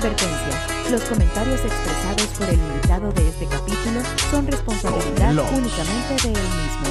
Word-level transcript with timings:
Advertencia. 0.00 0.90
Los 0.90 1.02
comentarios 1.02 1.60
expresados 1.60 2.26
por 2.38 2.48
el 2.48 2.54
invitado 2.54 3.12
de 3.12 3.28
este 3.28 3.44
capítulo 3.44 4.00
son 4.30 4.46
responsabilidad 4.46 5.32
únicamente 5.52 6.14
de 6.22 6.28
él 6.28 6.48
mismo. 6.56 6.86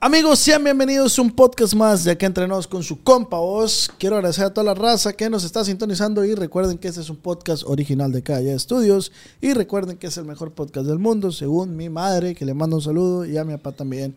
Amigos, 0.00 0.40
sean 0.40 0.64
bienvenidos 0.64 1.16
a 1.16 1.22
un 1.22 1.30
podcast 1.30 1.74
más 1.74 2.02
de 2.02 2.10
Acá 2.10 2.26
Entrenos 2.26 2.66
con 2.66 2.82
su 2.82 3.00
compa 3.04 3.38
Oz. 3.38 3.92
Quiero 3.96 4.16
agradecer 4.16 4.46
a 4.46 4.52
toda 4.52 4.64
la 4.64 4.74
raza 4.74 5.12
que 5.12 5.30
nos 5.30 5.44
está 5.44 5.64
sintonizando 5.64 6.24
y 6.24 6.34
recuerden 6.34 6.76
que 6.76 6.88
este 6.88 7.00
es 7.00 7.10
un 7.10 7.18
podcast 7.18 7.62
original 7.66 8.10
de 8.10 8.24
Calle 8.24 8.52
Estudios 8.52 9.12
y 9.40 9.52
recuerden 9.52 9.98
que 9.98 10.08
es 10.08 10.16
el 10.16 10.24
mejor 10.24 10.50
podcast 10.50 10.88
del 10.88 10.98
mundo 10.98 11.30
según 11.30 11.76
mi 11.76 11.88
madre, 11.88 12.34
que 12.34 12.44
le 12.44 12.54
mando 12.54 12.74
un 12.74 12.82
saludo 12.82 13.24
y 13.24 13.36
a 13.36 13.44
mi 13.44 13.52
papá 13.52 13.70
también. 13.70 14.16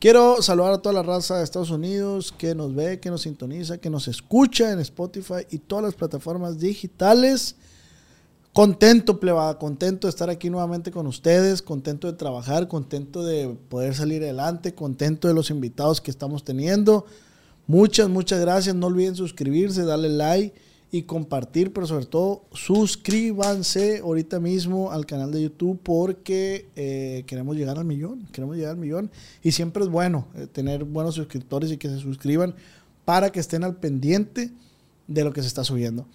Quiero 0.00 0.40
saludar 0.40 0.72
a 0.72 0.78
toda 0.78 0.94
la 0.94 1.02
raza 1.02 1.36
de 1.36 1.44
Estados 1.44 1.70
Unidos 1.70 2.32
que 2.32 2.54
nos 2.54 2.74
ve, 2.74 2.98
que 3.00 3.10
nos 3.10 3.20
sintoniza, 3.20 3.76
que 3.76 3.90
nos 3.90 4.08
escucha 4.08 4.72
en 4.72 4.80
Spotify 4.80 5.46
y 5.50 5.58
todas 5.58 5.84
las 5.84 5.94
plataformas 5.94 6.58
digitales. 6.58 7.54
Contento, 8.54 9.20
plebada, 9.20 9.58
contento 9.58 10.06
de 10.06 10.10
estar 10.10 10.30
aquí 10.30 10.48
nuevamente 10.48 10.90
con 10.90 11.06
ustedes, 11.06 11.60
contento 11.60 12.10
de 12.10 12.14
trabajar, 12.14 12.66
contento 12.66 13.22
de 13.22 13.54
poder 13.68 13.94
salir 13.94 14.22
adelante, 14.22 14.74
contento 14.74 15.28
de 15.28 15.34
los 15.34 15.50
invitados 15.50 16.00
que 16.00 16.10
estamos 16.10 16.44
teniendo. 16.44 17.04
Muchas, 17.66 18.08
muchas 18.08 18.40
gracias. 18.40 18.74
No 18.74 18.86
olviden 18.86 19.16
suscribirse, 19.16 19.84
darle 19.84 20.08
like 20.08 20.58
y 20.92 21.02
compartir, 21.02 21.72
pero 21.72 21.86
sobre 21.86 22.06
todo 22.06 22.42
suscríbanse 22.52 23.98
ahorita 23.98 24.40
mismo 24.40 24.90
al 24.90 25.06
canal 25.06 25.30
de 25.30 25.42
YouTube 25.42 25.78
porque 25.82 26.68
eh, 26.74 27.22
queremos 27.26 27.56
llegar 27.56 27.78
al 27.78 27.84
millón, 27.84 28.26
queremos 28.32 28.56
llegar 28.56 28.72
al 28.72 28.78
millón 28.78 29.10
y 29.42 29.52
siempre 29.52 29.84
es 29.84 29.88
bueno 29.88 30.26
eh, 30.34 30.48
tener 30.48 30.84
buenos 30.84 31.14
suscriptores 31.14 31.70
y 31.70 31.76
que 31.76 31.88
se 31.88 31.98
suscriban 31.98 32.54
para 33.04 33.30
que 33.30 33.38
estén 33.38 33.62
al 33.62 33.76
pendiente 33.76 34.50
de 35.06 35.24
lo 35.24 35.32
que 35.32 35.42
se 35.42 35.48
está 35.48 35.62
subiendo. 35.62 36.06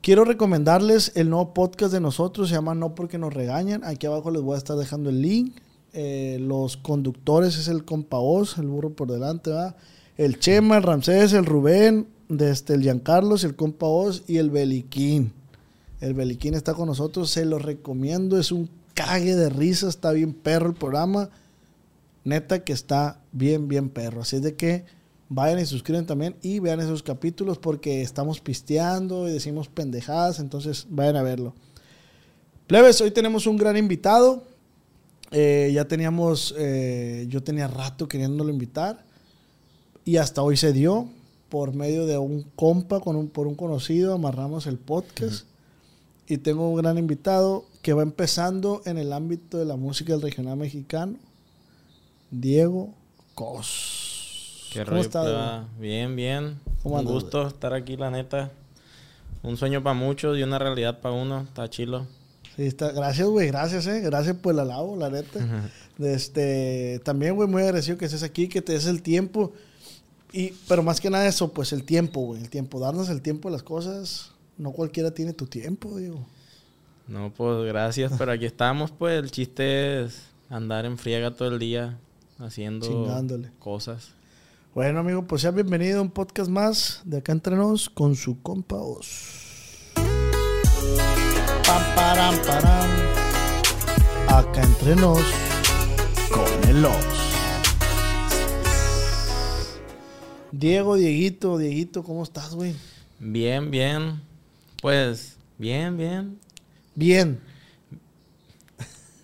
Quiero 0.00 0.24
recomendarles 0.24 1.12
el 1.16 1.28
nuevo 1.30 1.54
podcast 1.54 1.92
de 1.92 2.00
nosotros, 2.00 2.48
se 2.48 2.54
llama 2.54 2.74
No 2.74 2.94
porque 2.94 3.18
nos 3.18 3.34
regañan. 3.34 3.82
Aquí 3.84 4.06
abajo 4.06 4.30
les 4.30 4.42
voy 4.42 4.54
a 4.54 4.58
estar 4.58 4.76
dejando 4.76 5.10
el 5.10 5.20
link. 5.20 5.56
Eh, 5.92 6.38
los 6.40 6.76
conductores 6.76 7.58
es 7.58 7.68
el 7.68 7.84
Compaos, 7.84 8.58
el 8.58 8.68
burro 8.68 8.90
por 8.90 9.10
delante, 9.10 9.50
¿va? 9.50 9.76
El 10.16 10.38
Chema, 10.38 10.76
el 10.76 10.82
Ramsés, 10.84 11.32
el 11.32 11.46
Rubén, 11.46 12.06
desde 12.28 12.74
el 12.74 12.82
Giancarlos, 12.82 13.44
el 13.44 13.56
Compaos 13.56 14.22
y 14.26 14.36
el 14.36 14.50
Beliquín. 14.50 15.32
El 16.00 16.14
Beliquín 16.14 16.54
está 16.54 16.74
con 16.74 16.86
nosotros, 16.86 17.30
se 17.30 17.44
lo 17.44 17.58
recomiendo, 17.58 18.38
es 18.38 18.52
un 18.52 18.68
cague 18.94 19.34
de 19.34 19.48
risa, 19.48 19.88
está 19.88 20.12
bien 20.12 20.32
perro 20.32 20.68
el 20.68 20.74
programa. 20.74 21.30
Neta 22.24 22.62
que 22.62 22.72
está 22.72 23.20
bien, 23.32 23.68
bien 23.68 23.88
perro. 23.88 24.22
Así 24.22 24.36
es 24.36 24.42
de 24.42 24.54
que 24.54 24.84
vayan 25.28 25.58
y 25.58 25.66
suscriben 25.66 26.06
también 26.06 26.36
y 26.42 26.58
vean 26.58 26.80
esos 26.80 27.02
capítulos 27.02 27.58
porque 27.58 28.02
estamos 28.02 28.40
pisteando 28.40 29.28
y 29.28 29.32
decimos 29.32 29.68
pendejadas, 29.68 30.38
entonces 30.38 30.86
vayan 30.90 31.16
a 31.16 31.22
verlo. 31.22 31.54
Plebes, 32.66 33.00
hoy 33.00 33.10
tenemos 33.10 33.46
un 33.46 33.56
gran 33.56 33.76
invitado. 33.76 34.44
Eh, 35.30 35.70
ya 35.74 35.86
teníamos, 35.86 36.54
eh, 36.58 37.26
yo 37.28 37.42
tenía 37.42 37.68
rato 37.68 38.08
queriéndolo 38.08 38.50
invitar 38.50 39.04
y 40.04 40.16
hasta 40.16 40.42
hoy 40.42 40.56
se 40.56 40.72
dio 40.72 41.08
por 41.48 41.74
medio 41.74 42.06
de 42.06 42.18
un 42.18 42.42
compa, 42.56 43.00
con 43.00 43.16
un, 43.16 43.28
por 43.28 43.46
un 43.46 43.54
conocido, 43.54 44.14
amarramos 44.14 44.66
el 44.66 44.78
podcast 44.78 45.46
y 46.26 46.38
tengo 46.38 46.68
un 46.68 46.76
gran 46.76 46.98
invitado 46.98 47.64
que 47.80 47.94
va 47.94 48.02
empezando 48.02 48.82
en 48.84 48.98
el 48.98 49.12
ámbito 49.12 49.56
de 49.58 49.64
la 49.64 49.76
música 49.76 50.12
del 50.12 50.22
regional 50.22 50.58
mexicano, 50.58 51.16
Diego 52.30 52.92
Cos. 53.34 54.68
Qué 54.72 54.84
¿Cómo 54.84 54.98
estás? 54.98 55.64
Bien, 55.78 56.14
bien. 56.14 56.60
Un 56.84 57.04
gusto 57.04 57.46
estar 57.46 57.72
aquí, 57.72 57.96
la 57.96 58.10
neta. 58.10 58.50
Un 59.42 59.56
sueño 59.56 59.82
para 59.82 59.94
muchos 59.94 60.36
y 60.36 60.42
una 60.42 60.58
realidad 60.58 61.00
para 61.00 61.14
uno. 61.14 61.42
Está 61.42 61.70
chilo. 61.70 62.06
Sí, 62.56 62.66
está. 62.66 62.92
Gracias, 62.92 63.26
güey. 63.26 63.46
Gracias, 63.46 63.86
eh. 63.86 64.00
Gracias 64.00 64.36
por 64.36 64.52
el 64.52 64.60
alabo, 64.60 64.96
la 64.96 65.08
neta. 65.08 65.70
este, 65.98 67.00
también, 67.04 67.34
güey, 67.34 67.48
muy 67.48 67.62
agradecido 67.62 67.96
que 67.96 68.04
estés 68.04 68.22
aquí, 68.22 68.48
que 68.48 68.60
te 68.60 68.72
des 68.72 68.86
el 68.86 69.00
tiempo. 69.00 69.52
Y, 70.32 70.52
pero 70.68 70.82
más 70.82 71.00
que 71.00 71.10
nada 71.10 71.26
eso, 71.26 71.52
pues 71.52 71.72
el 71.72 71.84
tiempo, 71.84 72.20
güey. 72.20 72.42
El 72.42 72.50
tiempo. 72.50 72.80
Darnos 72.80 73.08
el 73.08 73.22
tiempo 73.22 73.48
de 73.48 73.52
las 73.52 73.62
cosas. 73.62 74.32
No 74.56 74.72
cualquiera 74.72 75.12
tiene 75.12 75.32
tu 75.32 75.46
tiempo, 75.46 75.96
digo. 75.96 76.26
No, 77.06 77.32
pues 77.34 77.66
gracias, 77.66 78.12
pero 78.18 78.32
aquí 78.32 78.44
estamos, 78.44 78.90
pues. 78.90 79.18
El 79.18 79.30
chiste 79.30 80.04
es 80.04 80.24
andar 80.50 80.84
en 80.84 80.98
friega 80.98 81.30
todo 81.30 81.48
el 81.48 81.58
día 81.58 81.98
haciendo 82.38 82.86
cosas. 83.58 84.10
Bueno, 84.74 85.00
amigo, 85.00 85.26
pues 85.26 85.42
sea 85.42 85.50
bienvenido 85.50 85.98
a 85.98 86.02
un 86.02 86.10
podcast 86.10 86.50
más 86.50 87.00
de 87.04 87.18
acá 87.18 87.32
entre 87.32 87.56
nos 87.56 87.88
con 87.88 88.14
su 88.14 88.42
compa 88.42 88.76
Oz. 88.76 89.94
Pam, 91.66 91.94
param, 91.96 92.36
param. 92.46 92.90
Acá 94.28 94.62
entre 94.62 94.94
nos 94.94 95.22
con 96.30 96.68
el 96.68 96.84
Oz. 96.84 97.27
Diego, 100.52 100.96
Dieguito, 100.96 101.58
Dieguito, 101.58 102.02
¿cómo 102.02 102.22
estás, 102.22 102.54
güey? 102.54 102.74
Bien, 103.18 103.70
bien. 103.70 104.20
Pues, 104.80 105.36
bien, 105.58 105.96
bien. 105.96 106.38
Bien. 106.94 107.40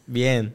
Bien. 0.06 0.54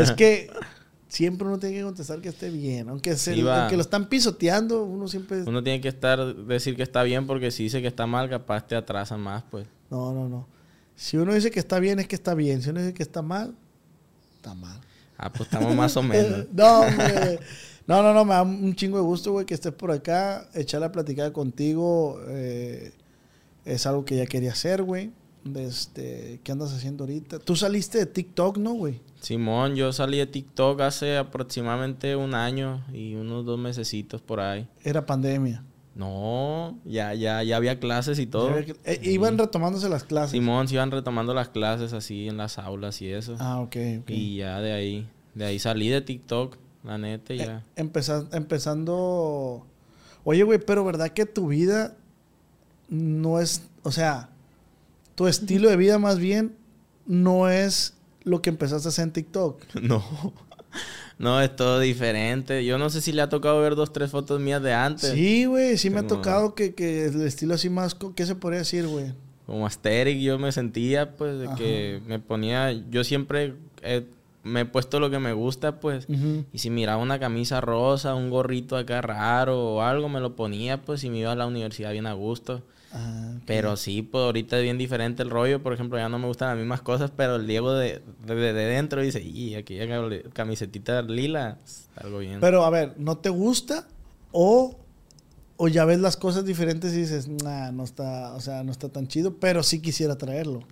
es 0.00 0.12
que 0.12 0.50
siempre 1.08 1.46
uno 1.46 1.58
tiene 1.58 1.76
que 1.76 1.82
contestar 1.82 2.20
que 2.20 2.30
esté 2.30 2.50
bien. 2.50 2.88
Aunque, 2.88 3.16
se, 3.16 3.36
lo 3.36 3.80
están 3.80 4.08
pisoteando, 4.08 4.84
uno 4.84 5.08
siempre... 5.08 5.42
Uno 5.42 5.62
tiene 5.62 5.80
que 5.80 5.88
estar, 5.88 6.34
decir 6.34 6.76
que 6.76 6.82
está 6.82 7.02
bien 7.02 7.26
porque 7.26 7.50
si 7.50 7.64
dice 7.64 7.82
que 7.82 7.88
está 7.88 8.06
mal, 8.06 8.30
capaz 8.30 8.66
te 8.66 8.74
atrasa 8.74 9.16
más, 9.16 9.44
pues. 9.50 9.66
No, 9.90 10.12
no, 10.12 10.28
no. 10.28 10.46
Si 10.94 11.18
uno 11.18 11.34
dice 11.34 11.50
que 11.50 11.60
está 11.60 11.78
bien, 11.78 11.98
es 11.98 12.08
que 12.08 12.14
está 12.14 12.34
bien. 12.34 12.62
Si 12.62 12.70
uno 12.70 12.80
dice 12.80 12.94
que 12.94 13.02
está 13.02 13.20
mal, 13.20 13.54
está 14.36 14.54
mal. 14.54 14.80
Ah, 15.18 15.30
pues 15.30 15.42
estamos 15.42 15.74
más 15.74 15.96
o 15.96 16.02
menos. 16.02 16.46
no, 16.52 16.82
No, 17.86 18.02
no, 18.02 18.12
no, 18.12 18.24
me 18.24 18.34
da 18.34 18.42
un 18.42 18.74
chingo 18.74 18.98
de 18.98 19.04
gusto, 19.04 19.32
güey, 19.32 19.46
que 19.46 19.54
estés 19.54 19.72
por 19.72 19.92
acá. 19.92 20.48
Echar 20.54 20.80
la 20.80 20.90
platicada 20.90 21.32
contigo 21.32 22.20
eh, 22.28 22.92
es 23.64 23.86
algo 23.86 24.04
que 24.04 24.16
ya 24.16 24.26
quería 24.26 24.52
hacer, 24.52 24.82
güey. 24.82 25.12
Este, 25.54 26.40
¿Qué 26.42 26.50
andas 26.50 26.72
haciendo 26.72 27.04
ahorita? 27.04 27.38
Tú 27.38 27.54
saliste 27.54 27.98
de 27.98 28.06
TikTok, 28.06 28.58
¿no, 28.58 28.72
güey? 28.72 29.00
Simón, 29.20 29.76
yo 29.76 29.92
salí 29.92 30.18
de 30.18 30.26
TikTok 30.26 30.80
hace 30.80 31.16
aproximadamente 31.16 32.16
un 32.16 32.34
año 32.34 32.84
y 32.92 33.14
unos 33.14 33.44
dos 33.44 33.58
mesecitos 33.58 34.20
por 34.20 34.40
ahí. 34.40 34.68
¿Era 34.82 35.06
pandemia? 35.06 35.62
No, 35.94 36.78
ya, 36.84 37.14
ya, 37.14 37.42
ya 37.42 37.56
había 37.56 37.80
clases 37.80 38.18
y 38.18 38.26
todo. 38.26 38.50
Eh, 38.58 39.00
iban 39.02 39.38
retomándose 39.38 39.88
las 39.88 40.04
clases. 40.04 40.32
Simón, 40.32 40.68
se 40.68 40.74
iban 40.74 40.90
retomando 40.90 41.32
las 41.32 41.48
clases 41.48 41.92
así 41.94 42.28
en 42.28 42.36
las 42.36 42.58
aulas 42.58 43.00
y 43.00 43.10
eso. 43.10 43.36
Ah, 43.38 43.60
ok, 43.60 43.76
Y 44.08 44.36
ya 44.36 44.60
de 44.60 44.72
ahí, 44.72 45.08
de 45.34 45.46
ahí 45.46 45.58
salí 45.58 45.88
de 45.88 46.02
TikTok, 46.02 46.58
la 46.86 46.98
neta, 46.98 47.34
ya. 47.34 47.64
Eh, 47.76 47.90
empezando... 48.32 49.66
Oye, 50.24 50.42
güey, 50.42 50.58
pero 50.58 50.84
¿verdad 50.84 51.10
que 51.10 51.26
tu 51.26 51.48
vida 51.48 51.94
no 52.88 53.40
es... 53.40 53.62
O 53.82 53.92
sea, 53.92 54.30
tu 55.14 55.26
estilo 55.26 55.68
de 55.68 55.76
vida 55.76 55.98
más 55.98 56.18
bien 56.18 56.56
no 57.06 57.48
es 57.48 57.94
lo 58.22 58.42
que 58.42 58.50
empezaste 58.50 58.88
a 58.88 58.90
hacer 58.90 59.04
en 59.04 59.12
TikTok. 59.12 59.62
No. 59.82 60.04
No, 61.18 61.40
es 61.40 61.56
todo 61.56 61.80
diferente. 61.80 62.66
Yo 62.66 62.76
no 62.76 62.90
sé 62.90 63.00
si 63.00 63.10
le 63.10 63.22
ha 63.22 63.30
tocado 63.30 63.58
ver 63.62 63.74
dos, 63.74 63.90
tres 63.90 64.10
fotos 64.10 64.38
mías 64.38 64.62
de 64.62 64.74
antes. 64.74 65.12
Sí, 65.12 65.46
güey, 65.46 65.78
sí 65.78 65.88
me 65.88 66.00
ha 66.00 66.06
tocado 66.06 66.54
que, 66.54 66.74
el 67.06 67.22
estilo 67.22 67.54
así 67.54 67.70
más... 67.70 67.96
¿Qué 68.14 68.26
se 68.26 68.34
podría 68.34 68.58
decir, 68.58 68.86
güey? 68.86 69.14
Como 69.46 69.66
asteric 69.66 70.18
yo 70.18 70.38
me 70.38 70.52
sentía, 70.52 71.16
pues, 71.16 71.38
de 71.38 71.48
que 71.56 72.02
me 72.06 72.18
ponía... 72.18 72.72
Yo 72.90 73.02
siempre 73.02 73.54
me 74.46 74.60
he 74.60 74.64
puesto 74.64 75.00
lo 75.00 75.10
que 75.10 75.18
me 75.18 75.32
gusta, 75.32 75.80
pues. 75.80 76.06
Y 76.52 76.58
si 76.58 76.70
miraba 76.70 77.02
una 77.02 77.18
camisa 77.18 77.60
rosa, 77.60 78.14
un 78.14 78.30
gorrito 78.30 78.76
acá 78.76 79.02
raro 79.02 79.74
o 79.74 79.82
algo, 79.82 80.08
me 80.08 80.20
lo 80.20 80.36
ponía, 80.36 80.82
pues, 80.82 81.02
y 81.04 81.10
me 81.10 81.18
iba 81.18 81.32
a 81.32 81.36
la 81.36 81.46
universidad 81.46 81.92
bien 81.92 82.06
a 82.06 82.12
gusto. 82.12 82.62
Ah, 82.92 83.34
pero 83.44 83.76
sí, 83.76 84.02
pues 84.02 84.22
ahorita 84.22 84.56
es 84.56 84.62
bien 84.62 84.78
diferente 84.78 85.22
el 85.22 85.30
rollo. 85.30 85.62
Por 85.62 85.72
ejemplo, 85.72 85.98
ya 85.98 86.08
no 86.08 86.18
me 86.18 86.28
gustan 86.28 86.50
las 86.50 86.58
mismas 86.58 86.80
cosas, 86.80 87.10
pero 87.14 87.36
el 87.36 87.46
Diego 87.46 87.74
de, 87.74 88.00
de, 88.24 88.52
dentro 88.52 89.02
dice, 89.02 89.20
y 89.20 89.54
aquí 89.56 89.78
camisetita 90.32 91.02
lila, 91.02 91.58
algo 91.96 92.18
bien. 92.18 92.38
Pero 92.40 92.64
a 92.64 92.70
ver, 92.70 92.94
¿no 92.96 93.18
te 93.18 93.28
gusta? 93.28 93.88
O, 94.30 94.76
o 95.56 95.68
ya 95.68 95.84
ves 95.84 95.98
las 95.98 96.16
cosas 96.16 96.44
diferentes 96.44 96.94
y 96.94 96.98
dices, 96.98 97.28
nah, 97.28 97.72
no 97.72 97.82
está, 97.82 98.32
o 98.34 98.40
sea, 98.40 98.62
no 98.62 98.70
está 98.70 98.88
tan 98.88 99.08
chido, 99.08 99.34
pero 99.34 99.62
sí 99.64 99.80
quisiera 99.80 100.16
traerlo. 100.16 100.62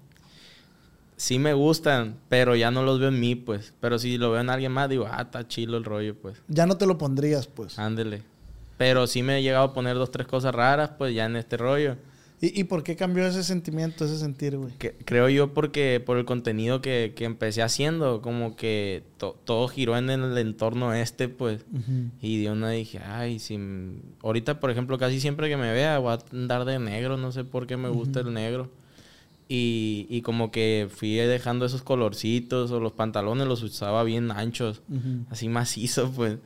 Sí 1.17 1.39
me 1.39 1.53
gustan, 1.55 2.17
pero 2.29 2.57
ya 2.57 2.71
no 2.71 2.83
los 2.83 2.99
veo 2.99 3.09
en 3.09 3.21
mí, 3.21 3.35
pues. 3.35 3.73
Pero 3.81 3.99
si 3.99 4.19
lo 4.19 4.33
veo 4.33 4.41
en 4.41 4.51
alguien 4.51 4.73
más, 4.73 4.89
digo, 4.89 5.07
ah, 5.11 5.23
está 5.23 5.47
chido 5.47 5.77
el 5.77 5.85
rollo, 5.85 6.15
pues. 6.15 6.43
Ya 6.49 6.67
no 6.67 6.77
te 6.77 6.87
lo 6.87 6.99
pondrías, 6.99 7.47
pues. 7.47 7.79
Ándele. 7.79 8.23
Pero 8.77 9.07
sí 9.07 9.23
me 9.23 9.39
he 9.39 9.43
llegado 9.43 9.67
a 9.67 9.73
poner 9.73 9.95
dos, 9.95 10.11
tres 10.11 10.27
cosas 10.27 10.55
raras, 10.55 10.91
pues 10.99 11.15
ya 11.15 11.27
en 11.27 11.37
este 11.37 11.57
rollo. 11.57 11.97
¿Y, 12.41 12.61
¿Y, 12.61 12.65
por 12.65 12.83
qué 12.83 12.97
cambió 12.97 13.27
ese 13.27 13.43
sentimiento, 13.45 14.05
ese 14.05 14.19
sentir, 14.19 14.57
güey? 14.59 14.73
creo 15.05 15.29
yo 15.29 15.55
porque 15.55 16.03
por 16.05 16.19
el 16.19 16.25
contenido 16.25 16.83
que, 16.83 17.15
que 17.17 17.25
empecé 17.25 17.63
haciendo, 17.63 18.21
como 18.21 18.57
que 18.57 19.03
todo 19.17 19.69
giró 19.69 19.97
en 19.97 20.11
el 20.11 20.37
entorno 20.37 20.93
este, 20.93 21.29
pues. 21.29 21.65
Y 22.21 22.43
de 22.43 22.51
una 22.51 22.71
dije, 22.71 22.99
ay, 22.99 23.39
si... 23.39 23.59
Ahorita, 24.23 24.61
por 24.61 24.71
ejemplo, 24.71 24.99
casi 24.99 25.21
siempre 25.21 25.49
que 25.49 25.57
me 25.57 25.73
vea 25.73 25.99
voy 25.99 26.13
a 26.13 26.19
andar 26.33 26.65
de 26.65 26.79
negro, 26.79 27.17
no 27.17 27.33
sé 27.33 27.45
por 27.45 27.67
qué 27.67 27.77
me 27.77 27.89
gusta 27.89 28.21
el 28.21 28.35
negro. 28.35 28.71
Y, 29.47 30.07
y, 30.09 30.23
como 30.23 30.51
que 30.51 30.89
fui 30.91 31.17
dejando 31.17 31.67
esos 31.67 31.83
colorcitos 31.83 32.71
o 32.71 32.81
los 32.81 32.93
pantalones 32.93 33.47
los 33.47 33.63
usaba 33.63 34.03
bien 34.03 34.31
anchos, 34.31 34.81
así 35.29 35.51
macizo, 35.51 36.11
pues. 36.11 36.39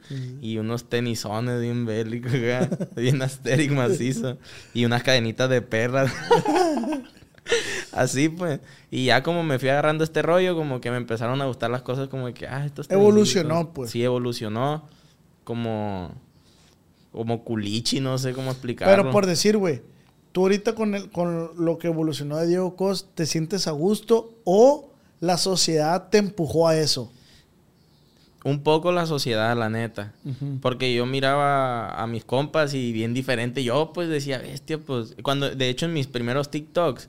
Y 0.43 0.59
unos 0.59 0.89
tenisones 0.89 1.61
bien 1.61 1.87
bélicos, 1.87 2.33
bien 2.97 3.23
asteric 3.23 3.71
macizo. 3.71 4.37
Y 4.75 4.85
unas 4.85 5.05
cadenitas 5.05 5.49
de 5.49 5.63
perras. 5.63 6.13
así, 7.93 8.31
pues. 8.31 8.59
Y 8.91 9.07
ya 9.07 9.23
como 9.23 9.45
me 9.45 9.61
fui 9.61 9.69
agarrando 9.69 10.03
este 10.03 10.21
rollo, 10.23 10.57
como 10.57 10.81
que 10.81 10.91
me 10.91 10.97
empezaron 10.97 11.41
a 11.41 11.47
gustar 11.47 11.71
las 11.71 11.83
cosas 11.83 12.09
como 12.09 12.35
que, 12.35 12.49
ah, 12.49 12.67
esto 12.67 12.83
Evolucionó, 12.89 13.73
pues. 13.73 13.93
Sí, 13.93 14.03
evolucionó. 14.03 14.89
Como... 15.45 16.13
Como 17.13 17.45
culichi, 17.45 18.01
no 18.01 18.19
sé 18.19 18.33
cómo 18.33 18.51
explicarlo. 18.51 18.97
Pero 18.97 19.11
por 19.13 19.25
decir, 19.25 19.57
güey 19.57 19.83
tú 20.39 20.43
ahorita 20.43 20.77
con, 20.77 20.95
el, 20.95 21.11
con 21.11 21.51
lo 21.59 21.79
que 21.79 21.89
evolucionó 21.89 22.37
de 22.37 22.47
Diego 22.47 22.77
Cos, 22.77 23.09
¿te 23.17 23.27
sientes 23.27 23.67
a 23.67 23.73
gusto 23.73 24.35
o 24.45 24.89
la 25.19 25.37
sociedad 25.37 26.11
te 26.11 26.19
empujó 26.19 26.69
a 26.69 26.77
eso? 26.77 27.11
Un 28.45 28.63
poco 28.63 28.93
la 28.93 29.07
sociedad, 29.07 29.57
la 29.57 29.69
neta. 29.69 30.15
Porque 30.63 30.95
yo 30.95 31.07
miraba 31.07 31.91
a 32.01 32.07
mis 32.07 32.25
compas 32.25 32.73
y 32.73 32.93
bien 32.93 33.15
diferente. 33.15 33.65
Yo 33.65 33.91
pues 33.93 34.09
decía, 34.09 34.39
bestia, 34.39 34.79
pues... 34.79 35.17
Cuando, 35.25 35.51
de 35.51 35.69
hecho, 35.69 35.87
en 35.87 35.93
mis 35.93 36.07
primeros 36.07 36.53
TikToks, 36.53 37.09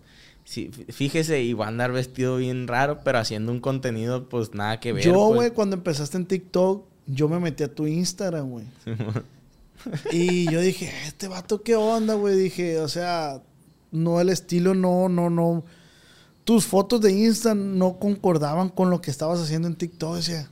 fíjese, 0.89 1.43
iba 1.43 1.65
a 1.65 1.67
andar 1.67 1.91
vestido 1.91 2.37
bien 2.37 2.67
raro, 2.67 3.01
pero 3.05 3.19
haciendo 3.19 3.51
un 3.51 3.59
contenido 3.59 4.27
pues 4.27 4.55
nada 4.55 4.79
que 4.79 4.91
ver. 4.91 5.03
Yo, 5.03 5.13
pues. 5.13 5.35
güey, 5.35 5.51
cuando 5.51 5.75
empezaste 5.75 6.17
en 6.17 6.25
TikTok, 6.25 6.83
yo 7.05 7.29
me 7.29 7.39
metí 7.39 7.63
a 7.63 7.71
tu 7.71 7.85
Instagram, 7.85 8.49
güey. 8.49 8.65
y 10.11 10.51
yo 10.51 10.61
dije, 10.61 10.91
este 11.05 11.27
vato, 11.27 11.61
¿qué 11.61 11.75
onda, 11.75 12.13
güey? 12.13 12.37
Dije, 12.37 12.79
o 12.79 12.87
sea, 12.87 13.41
no, 13.91 14.21
el 14.21 14.29
estilo 14.29 14.73
no, 14.75 15.09
no, 15.09 15.29
no. 15.29 15.63
Tus 16.43 16.65
fotos 16.65 17.01
de 17.01 17.11
Insta 17.11 17.53
no 17.55 17.99
concordaban 17.99 18.69
con 18.69 18.89
lo 18.89 19.01
que 19.01 19.11
estabas 19.11 19.39
haciendo 19.39 19.67
en 19.67 19.75
TikTok. 19.75 20.15
Decía, 20.15 20.49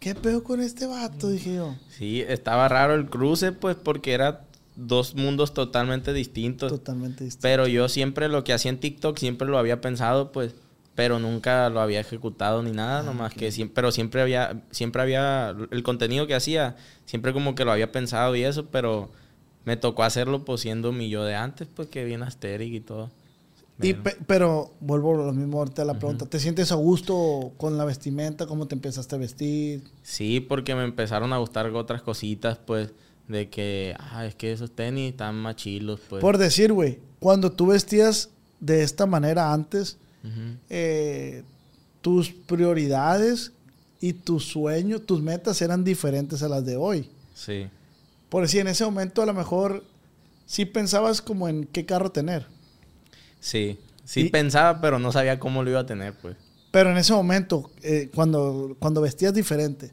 ¿qué 0.00 0.14
pedo 0.14 0.42
con 0.42 0.60
este 0.60 0.86
vato? 0.86 1.28
Dije 1.28 1.54
yo. 1.54 1.74
Sí, 1.96 2.22
estaba 2.26 2.68
raro 2.68 2.94
el 2.94 3.06
cruce, 3.08 3.52
pues, 3.52 3.76
porque 3.76 4.12
era 4.12 4.44
dos 4.76 5.14
mundos 5.14 5.54
totalmente 5.54 6.12
distintos. 6.12 6.70
Totalmente 6.70 7.24
distintos. 7.24 7.42
Pero 7.42 7.66
yo 7.66 7.88
siempre 7.88 8.28
lo 8.28 8.44
que 8.44 8.52
hacía 8.52 8.70
en 8.70 8.80
TikTok, 8.80 9.18
siempre 9.18 9.48
lo 9.48 9.58
había 9.58 9.80
pensado, 9.80 10.32
pues, 10.32 10.54
pero 10.98 11.20
nunca 11.20 11.70
lo 11.70 11.80
había 11.80 12.00
ejecutado 12.00 12.60
ni 12.60 12.72
nada, 12.72 12.98
ah, 12.98 13.02
nomás 13.04 13.32
que 13.32 13.52
siempre, 13.52 13.72
pero 13.72 13.92
siempre 13.92 14.20
había, 14.20 14.64
siempre 14.72 15.00
había, 15.00 15.54
el 15.70 15.84
contenido 15.84 16.26
que 16.26 16.34
hacía, 16.34 16.74
siempre 17.04 17.32
como 17.32 17.54
que 17.54 17.64
lo 17.64 17.70
había 17.70 17.92
pensado 17.92 18.34
y 18.34 18.42
eso, 18.42 18.66
pero 18.66 19.08
me 19.64 19.76
tocó 19.76 20.02
hacerlo 20.02 20.44
pues 20.44 20.62
siendo 20.62 20.90
mi 20.90 21.08
yo 21.08 21.22
de 21.22 21.36
antes, 21.36 21.68
pues 21.72 21.86
que 21.86 22.04
bien 22.04 22.24
asteric 22.24 22.74
y 22.74 22.80
todo. 22.80 23.12
Y 23.80 23.94
pero 23.94 24.72
vuelvo 24.80 25.14
a 25.22 25.26
lo 25.26 25.32
mismo 25.32 25.58
ahorita 25.58 25.82
a 25.82 25.84
la 25.84 25.94
pregunta, 26.00 26.26
¿te 26.26 26.40
sientes 26.40 26.72
a 26.72 26.74
gusto 26.74 27.52
con 27.58 27.78
la 27.78 27.84
vestimenta? 27.84 28.46
¿Cómo 28.46 28.66
te 28.66 28.74
empezaste 28.74 29.14
a 29.14 29.18
vestir? 29.18 29.84
Sí, 30.02 30.40
porque 30.40 30.74
me 30.74 30.82
empezaron 30.82 31.32
a 31.32 31.38
gustar 31.38 31.66
otras 31.66 32.02
cositas, 32.02 32.58
pues, 32.58 32.90
de 33.28 33.48
que, 33.48 33.94
ah, 34.00 34.26
es 34.26 34.34
que 34.34 34.50
esos 34.50 34.72
tenis 34.72 35.12
están 35.12 35.36
más 35.36 35.54
chilos, 35.54 36.00
pues. 36.08 36.20
Por 36.20 36.38
decir, 36.38 36.72
güey, 36.72 36.98
cuando 37.20 37.52
tú 37.52 37.68
vestías 37.68 38.30
de 38.58 38.82
esta 38.82 39.06
manera 39.06 39.52
antes, 39.52 39.96
eh, 40.68 41.42
tus 42.00 42.30
prioridades 42.30 43.52
y 44.00 44.12
tus 44.12 44.44
sueños, 44.44 45.04
tus 45.06 45.20
metas 45.22 45.60
eran 45.62 45.84
diferentes 45.84 46.42
a 46.42 46.48
las 46.48 46.64
de 46.64 46.76
hoy. 46.76 47.10
Sí. 47.34 47.68
Por 48.28 48.42
decir, 48.42 48.60
en 48.60 48.68
ese 48.68 48.84
momento 48.84 49.22
a 49.22 49.26
lo 49.26 49.34
mejor 49.34 49.84
sí 50.46 50.64
pensabas 50.64 51.22
como 51.22 51.48
en 51.48 51.64
qué 51.64 51.84
carro 51.84 52.10
tener. 52.10 52.46
Sí, 53.40 53.78
sí 54.04 54.24
pensaba, 54.24 54.80
pero 54.80 54.98
no 54.98 55.12
sabía 55.12 55.38
cómo 55.38 55.62
lo 55.62 55.70
iba 55.70 55.80
a 55.80 55.86
tener, 55.86 56.14
pues. 56.14 56.36
Pero 56.70 56.90
en 56.90 56.98
ese 56.98 57.12
momento, 57.14 57.70
eh, 57.82 58.10
cuando, 58.14 58.76
cuando 58.78 59.00
vestías 59.00 59.32
diferente, 59.32 59.92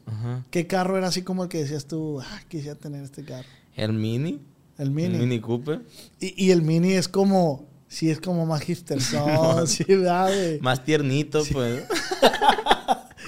¿qué 0.50 0.66
carro 0.66 0.98
era 0.98 1.08
así 1.08 1.22
como 1.22 1.44
el 1.44 1.48
que 1.48 1.58
decías 1.58 1.86
tú, 1.86 2.20
ah, 2.20 2.40
quisiera 2.48 2.74
tener 2.74 3.02
este 3.02 3.24
carro? 3.24 3.48
El 3.74 3.94
Mini. 3.94 4.40
El 4.76 4.90
Mini. 4.90 5.14
El 5.14 5.20
Mini 5.20 5.40
Cooper. 5.40 5.80
Y, 6.20 6.44
y 6.46 6.50
el 6.50 6.60
Mini 6.60 6.92
es 6.92 7.08
como, 7.08 7.66
Sí, 7.88 8.10
es 8.10 8.20
como 8.20 8.46
más 8.46 8.62
hipster 8.62 9.00
sí, 9.66 9.84
¿verdad, 9.88 10.30
Más 10.60 10.84
tiernito, 10.84 11.42
pues. 11.52 11.84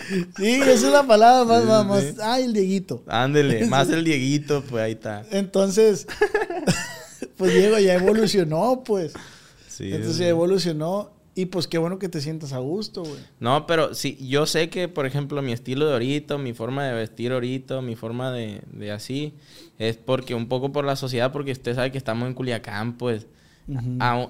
sí, 0.36 0.60
esa 0.62 0.72
es 0.72 0.82
la 0.92 1.06
palabra 1.06 1.44
más, 1.64 1.86
más, 1.86 2.14
Ay, 2.20 2.44
el 2.44 2.52
Dieguito. 2.52 3.02
Ándele, 3.06 3.66
más 3.68 3.88
el 3.90 4.04
Dieguito, 4.04 4.62
pues 4.68 4.82
ahí 4.82 4.92
está. 4.92 5.24
Entonces, 5.30 6.06
pues 7.36 7.54
Diego 7.54 7.78
ya 7.78 7.94
evolucionó, 7.94 8.82
pues. 8.84 9.12
Sí. 9.68 9.92
Entonces 9.92 10.18
ya 10.18 10.28
evolucionó. 10.28 11.16
Y 11.36 11.46
pues 11.46 11.68
qué 11.68 11.78
bueno 11.78 12.00
que 12.00 12.08
te 12.08 12.20
sientas 12.20 12.52
a 12.52 12.58
gusto, 12.58 13.04
güey. 13.04 13.20
No, 13.38 13.64
pero 13.64 13.94
sí, 13.94 14.18
yo 14.20 14.44
sé 14.44 14.70
que, 14.70 14.88
por 14.88 15.06
ejemplo, 15.06 15.40
mi 15.40 15.52
estilo 15.52 15.86
de 15.86 15.92
ahorita, 15.92 16.36
mi 16.36 16.52
forma 16.52 16.84
de 16.84 16.94
vestir 16.94 17.30
ahorita, 17.30 17.80
mi 17.80 17.94
forma 17.94 18.32
de, 18.32 18.62
de 18.72 18.90
así, 18.90 19.34
es 19.78 19.96
porque 19.98 20.34
un 20.34 20.48
poco 20.48 20.72
por 20.72 20.84
la 20.84 20.96
sociedad, 20.96 21.30
porque 21.30 21.52
usted 21.52 21.76
sabe 21.76 21.92
que 21.92 21.98
estamos 21.98 22.26
en 22.26 22.34
Culiacán, 22.34 22.98
pues 22.98 23.28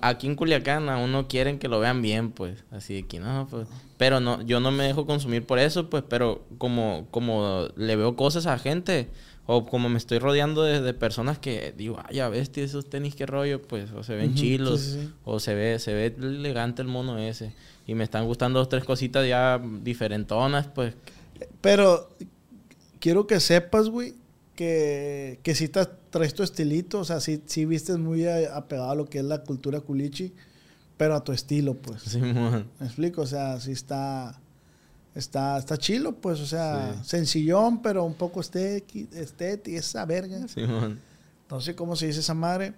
aquí 0.02 0.26
en 0.26 0.34
Culiacán 0.34 0.88
aún 0.88 1.12
no 1.12 1.28
quieren 1.28 1.58
que 1.58 1.68
lo 1.68 1.80
vean 1.80 2.02
bien, 2.02 2.30
pues. 2.30 2.64
Así 2.70 3.02
que 3.02 3.20
no, 3.20 3.46
pues. 3.50 3.68
Pero 3.96 4.20
no, 4.20 4.42
yo 4.42 4.60
no 4.60 4.70
me 4.70 4.84
dejo 4.84 5.06
consumir 5.06 5.44
por 5.44 5.58
eso, 5.58 5.88
pues. 5.90 6.04
Pero 6.08 6.44
como, 6.58 7.06
como 7.10 7.68
le 7.76 7.96
veo 7.96 8.16
cosas 8.16 8.46
a 8.46 8.58
gente, 8.58 9.08
o 9.46 9.66
como 9.66 9.88
me 9.88 9.98
estoy 9.98 10.18
rodeando 10.18 10.62
de, 10.62 10.94
personas 10.94 11.38
que 11.38 11.72
digo, 11.76 11.98
ay, 12.04 12.16
ya 12.16 12.28
ves, 12.28 12.50
esos 12.56 12.90
tenis, 12.90 13.14
qué 13.14 13.26
rollo, 13.26 13.62
pues. 13.62 13.90
O 13.92 14.02
se 14.02 14.14
ven 14.14 14.34
chilos, 14.34 14.98
o 15.24 15.40
se 15.40 15.54
ve, 15.54 15.78
se 15.78 15.94
ve 15.94 16.14
elegante 16.18 16.82
el 16.82 16.88
mono 16.88 17.18
ese. 17.18 17.52
Y 17.86 17.94
me 17.94 18.04
están 18.04 18.26
gustando 18.26 18.58
dos, 18.58 18.68
tres 18.68 18.84
cositas 18.84 19.26
ya 19.26 19.60
diferentonas, 19.82 20.66
pues. 20.66 20.94
Pero 21.60 22.08
quiero 22.98 23.26
que 23.26 23.40
sepas, 23.40 23.88
güey, 23.88 24.14
que, 24.54 25.38
que 25.42 25.54
sí 25.54 25.68
traes 26.18 26.34
tu 26.34 26.42
estilito, 26.42 26.98
o 26.98 27.04
sea, 27.04 27.20
sí, 27.20 27.42
sí 27.46 27.64
vistes 27.64 27.96
muy 27.96 28.26
apegado 28.26 28.90
a 28.90 28.94
lo 28.94 29.06
que 29.06 29.18
es 29.18 29.24
la 29.24 29.42
cultura 29.44 29.80
culichi, 29.80 30.34
pero 30.96 31.14
a 31.14 31.22
tu 31.22 31.32
estilo, 31.32 31.74
pues. 31.74 32.02
Sí, 32.02 32.20
¿Me 32.20 32.64
explico? 32.80 33.22
O 33.22 33.26
sea, 33.26 33.60
sí 33.60 33.70
está, 33.70 34.40
está, 35.14 35.56
está 35.58 35.76
chilo, 35.76 36.16
pues, 36.16 36.40
o 36.40 36.46
sea, 36.46 37.02
sencillón, 37.04 37.82
pero 37.82 38.04
un 38.04 38.14
poco 38.14 38.40
estético, 38.40 39.14
esa 39.66 40.04
verga. 40.04 40.48
Sí, 40.48 40.62
man. 40.62 41.00
No 41.48 41.60
sé 41.60 41.76
cómo 41.76 41.94
se 41.94 42.08
dice 42.08 42.20
esa 42.20 42.34
madre, 42.34 42.74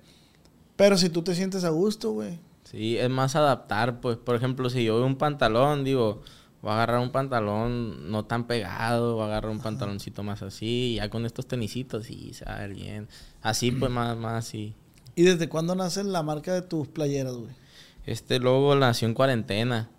pero 0.76 0.98
si 0.98 1.08
tú 1.08 1.22
te 1.22 1.34
sientes 1.34 1.64
a 1.64 1.70
gusto, 1.70 2.12
güey. 2.12 2.38
Sí, 2.64 2.98
es 2.98 3.10
más 3.10 3.34
adaptar, 3.34 4.00
pues, 4.00 4.16
por 4.18 4.36
ejemplo, 4.36 4.68
si 4.70 4.84
yo 4.84 4.96
veo 4.96 5.06
un 5.06 5.16
pantalón, 5.16 5.82
digo 5.82 6.22
Voy 6.62 6.72
a 6.72 6.74
agarrar 6.74 7.00
un 7.00 7.10
pantalón 7.10 8.10
no 8.10 8.26
tan 8.26 8.46
pegado, 8.46 9.14
voy 9.14 9.22
a 9.22 9.26
agarrar 9.26 9.50
un 9.50 9.60
pantaloncito 9.60 10.22
más 10.22 10.42
así, 10.42 10.96
ya 10.96 11.08
con 11.08 11.24
estos 11.24 11.46
tenisitos 11.46 12.10
y 12.10 12.34
se 12.34 12.44
va 12.44 12.56
a 12.56 12.58
ver 12.60 12.74
bien. 12.74 13.08
Así 13.40 13.70
pues 13.70 13.90
más, 13.92 14.16
más 14.16 14.46
así. 14.46 14.74
¿Y 15.14 15.22
desde 15.22 15.48
cuándo 15.48 15.74
nace 15.74 16.04
la 16.04 16.22
marca 16.22 16.52
de 16.52 16.62
tus 16.62 16.88
playeras, 16.88 17.34
güey? 17.34 17.52
Este 18.04 18.38
logo 18.38 18.74
nació 18.74 19.08
en 19.08 19.14
cuarentena. 19.14 19.90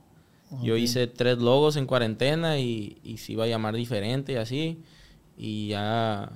Yo 0.62 0.76
hice 0.76 1.08
tres 1.08 1.38
logos 1.38 1.78
en 1.78 1.86
cuarentena 1.86 2.60
y, 2.60 2.98
y 3.06 3.18
se 3.18 3.32
iba 3.32 3.46
a 3.46 3.48
llamar 3.48 3.74
diferente 3.74 4.34
y 4.34 4.36
así. 4.36 4.84
Y 5.38 5.70
ya 5.70 6.30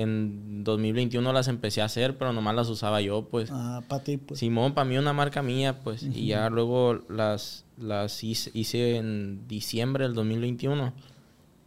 en 0.00 0.64
2021 0.64 1.32
las 1.32 1.48
empecé 1.48 1.82
a 1.82 1.86
hacer, 1.86 2.16
pero 2.18 2.32
nomás 2.32 2.54
las 2.54 2.68
usaba 2.68 3.00
yo, 3.00 3.28
pues. 3.28 3.50
Ah, 3.52 3.82
para 3.88 4.02
ti, 4.02 4.16
pues. 4.16 4.40
Simón, 4.40 4.74
para 4.74 4.84
mí 4.84 4.96
una 4.96 5.12
marca 5.12 5.42
mía, 5.42 5.80
pues. 5.80 6.02
Y 6.02 6.26
ya 6.26 6.48
luego 6.50 7.02
las 7.08 7.64
las 7.76 8.24
hice, 8.24 8.96
en 8.96 9.46
diciembre 9.48 10.04
del 10.04 10.14
2021. 10.14 10.92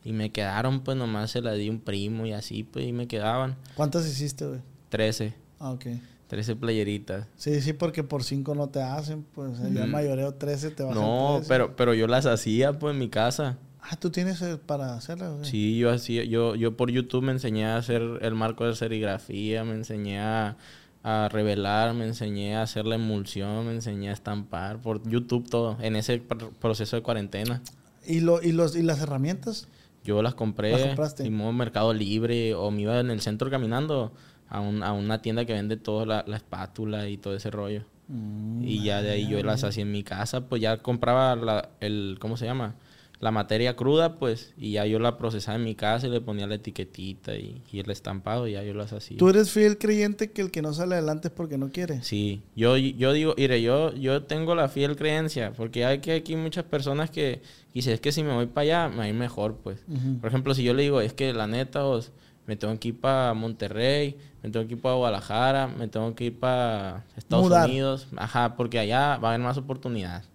Y 0.04 0.14
me 0.14 0.32
quedaron, 0.32 0.82
pues 0.82 0.98
nomás 0.98 1.32
se 1.32 1.42
las 1.42 1.58
di 1.58 1.70
un 1.70 1.80
primo 1.80 2.26
y 2.26 2.34
así, 2.34 2.64
pues, 2.64 2.88
y 2.88 2.92
me 2.92 3.08
quedaban. 3.08 3.56
¿Cuántas 3.76 4.08
hiciste, 4.08 4.48
güey? 4.48 4.60
Trece. 4.90 5.36
Ah, 5.60 5.72
ok. 5.72 5.86
Trece 6.28 6.56
playeritas. 6.56 7.28
Sí, 7.36 7.62
sí, 7.62 7.74
porque 7.74 8.04
por 8.04 8.24
cinco 8.24 8.56
no 8.56 8.70
te 8.70 8.82
hacen, 8.82 9.24
pues 9.36 9.60
ya 9.74 9.86
mayoreo 9.86 10.34
trece 10.34 10.72
te 10.72 10.82
bajan 10.82 11.02
No, 11.02 11.42
pero, 11.48 11.76
pero 11.76 11.94
yo 11.94 12.08
las 12.08 12.26
hacía, 12.26 12.80
pues, 12.80 12.94
en 12.94 13.00
mi 13.00 13.10
casa. 13.10 13.58
Ah, 13.82 13.96
¿tú 14.00 14.10
tienes 14.12 14.44
para 14.66 14.94
hacerlas? 14.94 15.34
Güey? 15.34 15.46
Sí, 15.46 15.78
yo 15.78 15.90
hacía, 15.92 16.24
yo, 16.24 16.56
yo 16.56 16.78
por 16.78 16.92
YouTube 16.92 17.24
me 17.24 17.32
enseñé 17.32 17.66
a 17.66 17.78
hacer 17.78 18.02
el 18.22 18.36
marco 18.36 18.66
de 18.66 18.76
serigrafía, 18.76 19.64
me 19.64 19.74
enseñé 19.74 20.20
a 20.20 20.58
a 21.04 21.30
revelar, 21.30 21.94
me 21.94 22.06
enseñé 22.06 22.56
a 22.56 22.64
hacer 22.64 22.86
la 22.86 22.96
emulsión, 22.96 23.66
me 23.66 23.74
enseñé 23.74 24.10
a 24.10 24.14
estampar 24.14 24.80
por 24.82 25.08
YouTube 25.10 25.50
todo, 25.50 25.78
en 25.82 25.96
ese 25.96 26.22
proceso 26.60 26.96
de 26.96 27.02
cuarentena. 27.02 27.62
¿Y, 28.06 28.20
lo, 28.20 28.42
y, 28.42 28.52
los, 28.52 28.76
y 28.76 28.84
las 28.84 29.02
herramientas? 29.02 29.68
Yo 30.04 30.22
las 30.22 30.36
compré 30.36 30.94
en 31.20 31.56
Mercado 31.56 31.94
Libre 31.94 32.56
o 32.56 32.72
me 32.72 32.84
iba 32.84 33.00
en 33.00 33.12
el 33.12 33.22
centro 33.22 33.50
caminando 33.50 34.12
a, 34.50 34.60
un, 34.60 34.84
a 34.84 34.94
una 34.94 35.22
tienda 35.22 35.46
que 35.46 35.54
vende 35.54 35.78
todo, 35.78 36.06
la, 36.06 36.24
espátula 36.36 37.08
y 37.08 37.18
todo 37.18 37.36
ese 37.36 37.52
rollo. 37.52 37.84
Mm, 38.08 38.64
y 38.64 38.84
ya 38.84 39.02
de 39.02 39.12
ahí 39.12 39.28
yo 39.28 39.42
las 39.44 39.64
hacía 39.64 39.84
en 39.84 39.92
mi 39.92 40.04
casa, 40.04 40.42
pues 40.42 40.62
ya 40.62 40.78
compraba 40.78 41.36
la, 41.36 41.70
el, 41.80 42.18
¿cómo 42.20 42.36
se 42.38 42.46
llama? 42.46 42.76
La 43.22 43.30
materia 43.32 43.76
cruda, 43.76 44.16
pues, 44.16 44.54
y 44.58 44.72
ya 44.72 44.86
yo 44.88 44.98
la 44.98 45.18
procesaba 45.18 45.56
en 45.56 45.64
mi 45.64 45.76
casa 45.76 46.08
y 46.08 46.10
le 46.10 46.22
ponía 46.22 46.48
la 46.48 46.56
etiquetita 46.56 47.36
y, 47.36 47.62
y 47.72 47.80
el 47.80 47.90
estampado 47.92 48.48
y 48.48 48.54
ya 48.54 48.64
yo 48.64 48.74
las 48.74 48.92
hacía. 48.94 49.18
¿Tú 49.18 49.30
eres 49.30 49.52
fiel 49.52 49.78
creyente 49.78 50.32
que 50.32 50.42
el 50.42 50.50
que 50.50 50.64
no 50.64 50.74
sale 50.74 50.96
adelante 50.96 51.28
es 51.28 51.34
porque 51.34 51.60
no 51.60 51.70
quiere? 51.70 52.02
Sí, 52.02 52.42
yo, 52.56 52.78
yo 52.78 53.14
digo, 53.14 53.36
mire, 53.38 53.62
yo, 53.62 53.94
yo 53.94 54.24
tengo 54.24 54.56
la 54.56 54.70
fiel 54.70 54.96
creencia, 54.96 55.54
porque 55.56 55.86
hay 55.86 56.00
que 56.00 56.14
aquí 56.14 56.36
muchas 56.36 56.64
personas 56.64 57.12
que 57.12 57.42
dicen, 57.74 57.94
es 57.94 58.02
que 58.02 58.12
si 58.12 58.24
me 58.24 58.34
voy 58.34 58.48
para 58.48 58.64
allá, 58.64 58.90
me 58.90 58.98
va 58.98 59.04
a 59.04 59.08
ir 59.10 59.14
mejor, 59.14 59.56
pues. 59.64 59.80
Por 60.20 60.28
ejemplo, 60.28 60.56
si 60.56 60.64
yo 60.64 60.74
le 60.74 60.82
digo, 60.82 61.00
es 61.00 61.14
que 61.14 61.32
la 61.32 61.46
neta, 61.46 61.86
os, 61.86 62.12
me 62.48 62.56
tengo 62.56 62.78
que 62.80 62.88
ir 62.88 63.00
para 63.00 63.34
Monterrey, 63.36 64.18
me 64.42 64.50
tengo 64.50 64.68
que 64.68 64.74
ir 64.74 64.82
para 64.82 64.96
Guadalajara, 64.96 65.68
me 65.68 65.88
tengo 65.88 66.16
que 66.16 66.26
ir 66.26 66.40
para 66.40 67.06
Estados 67.16 67.52
Unidos. 67.52 68.08
Ajá, 68.18 68.56
porque 68.56 68.80
allá 68.80 69.18
va 69.18 69.30
a 69.30 69.34
haber 69.34 69.46
más 69.46 69.58
oportunidades. 69.58 70.28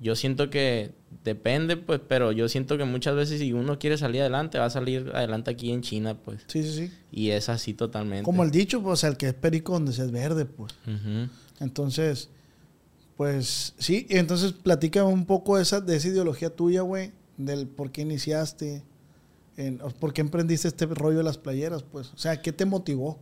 Yo 0.00 0.14
siento 0.14 0.48
que 0.50 0.92
depende, 1.24 1.76
pues, 1.76 2.00
pero 2.06 2.30
yo 2.32 2.48
siento 2.48 2.78
que 2.78 2.84
muchas 2.84 3.16
veces 3.16 3.40
si 3.40 3.52
uno 3.52 3.78
quiere 3.78 3.98
salir 3.98 4.20
adelante, 4.20 4.58
va 4.58 4.66
a 4.66 4.70
salir 4.70 5.10
adelante 5.14 5.50
aquí 5.50 5.72
en 5.72 5.82
China, 5.82 6.16
pues. 6.16 6.42
Sí, 6.46 6.62
sí, 6.62 6.72
sí. 6.72 6.92
Y 7.10 7.30
es 7.30 7.48
así 7.48 7.74
totalmente. 7.74 8.24
Como 8.24 8.44
el 8.44 8.50
dicho, 8.50 8.82
pues, 8.82 9.02
el 9.04 9.16
que 9.16 9.26
es 9.26 9.34
perico 9.34 9.72
donde 9.72 9.92
se 9.92 10.04
es 10.04 10.12
verde, 10.12 10.44
pues. 10.44 10.74
Entonces, 11.60 12.30
pues, 13.16 13.74
sí. 13.78 14.06
Entonces, 14.10 14.52
platica 14.52 15.04
un 15.04 15.26
poco 15.26 15.58
esa, 15.58 15.80
de 15.80 15.96
esa 15.96 16.08
ideología 16.08 16.50
tuya, 16.50 16.82
güey, 16.82 17.12
del 17.36 17.66
por 17.66 17.90
qué 17.90 18.02
iniciaste. 18.02 18.84
¿Por 19.98 20.12
qué 20.12 20.20
emprendiste 20.20 20.68
este 20.68 20.86
rollo 20.86 21.18
de 21.18 21.24
las 21.24 21.38
playeras? 21.38 21.82
Pues, 21.82 22.12
o 22.14 22.18
sea, 22.18 22.40
¿qué 22.40 22.52
te 22.52 22.64
motivó? 22.64 23.18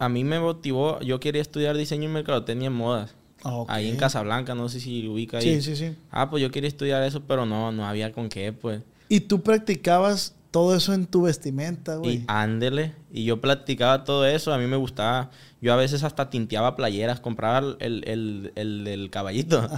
A 0.00 0.08
mí 0.08 0.24
me 0.24 0.40
motivó, 0.40 0.98
yo 1.00 1.20
quería 1.20 1.42
estudiar 1.42 1.76
diseño 1.76 2.08
y 2.08 2.12
mercadotecnia 2.12 2.66
en 2.66 2.72
modas. 2.72 3.14
Ah, 3.44 3.64
ahí 3.68 3.88
en 3.88 3.96
Casablanca, 3.96 4.54
no 4.54 4.68
sé 4.68 4.80
si 4.80 5.06
ubica 5.08 5.38
ahí. 5.38 5.56
Sí, 5.56 5.62
sí, 5.62 5.76
sí. 5.76 5.96
Ah, 6.10 6.30
pues 6.30 6.42
yo 6.42 6.50
quería 6.50 6.68
estudiar 6.68 7.02
eso, 7.02 7.22
pero 7.26 7.46
no, 7.46 7.72
no 7.72 7.86
había 7.86 8.12
con 8.12 8.28
qué, 8.28 8.52
pues. 8.52 8.82
¿Y 9.08 9.20
tú 9.20 9.42
practicabas 9.42 10.34
todo 10.50 10.74
eso 10.76 10.92
en 10.94 11.06
tu 11.06 11.22
vestimenta, 11.22 11.96
güey? 11.96 12.16
Y 12.16 12.24
ándele. 12.26 12.94
Y 13.12 13.24
yo 13.24 13.40
practicaba 13.40 14.04
todo 14.04 14.26
eso, 14.26 14.52
a 14.52 14.58
mí 14.58 14.66
me 14.66 14.76
gustaba. 14.76 15.30
Yo 15.60 15.72
a 15.72 15.76
veces 15.76 16.02
hasta 16.02 16.30
tinteaba 16.30 16.76
playeras, 16.76 17.20
compraba 17.20 17.76
el, 17.80 18.04
el, 18.06 18.52
el, 18.54 19.10
caballito 19.10 19.68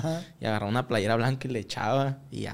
y 0.40 0.44
agarraba 0.46 0.70
una 0.70 0.86
playera 0.86 1.16
blanca 1.16 1.48
y 1.48 1.50
le 1.50 1.58
echaba 1.60 2.18
y, 2.30 2.46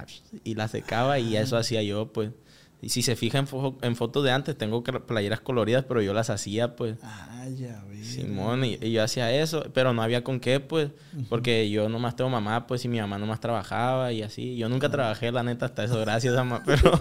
y 0.45 0.55
la 0.55 0.69
secaba 0.69 1.19
y 1.19 1.37
eso 1.37 1.57
hacía 1.57 1.83
yo, 1.83 2.13
pues. 2.13 2.31
Y 2.81 2.91
si 2.91 3.03
se 3.03 3.17
fija 3.17 3.39
en, 3.39 3.49
en 3.83 3.97
fotos 3.97 4.23
de 4.23 4.31
antes, 4.31 4.57
tengo 4.57 4.85
playeras 4.85 5.41
coloridas, 5.41 5.85
pero 5.85 6.01
yo 6.01 6.15
las 6.15 6.31
hacía, 6.31 6.77
pues. 6.77 6.97
Ah, 7.03 7.47
ya, 7.57 7.83
Simón, 8.03 8.65
y, 8.65 8.77
yo 8.79 9.03
hacía 9.03 9.33
eso, 9.33 9.65
pero 9.75 9.93
no 9.93 10.03
había 10.03 10.23
con 10.23 10.39
qué, 10.39 10.61
pues. 10.61 10.91
Porque 11.29 11.69
yo 11.71 11.89
nomás 11.89 12.15
tengo 12.15 12.31
mamá, 12.31 12.69
pues, 12.69 12.85
y 12.85 12.89
mi 12.89 13.01
mamá 13.01 13.19
nomás 13.19 13.41
trabajaba 13.41 14.13
y 14.13 14.23
así. 14.23 14.57
Yo 14.57 14.69
nunca 14.69 14.89
trabajé, 14.89 15.33
la 15.33 15.43
neta, 15.43 15.67
hasta 15.67 15.85
eso, 15.85 15.99
gracias, 16.01 16.35
mamá. 16.35 16.63
Pero, 16.67 16.93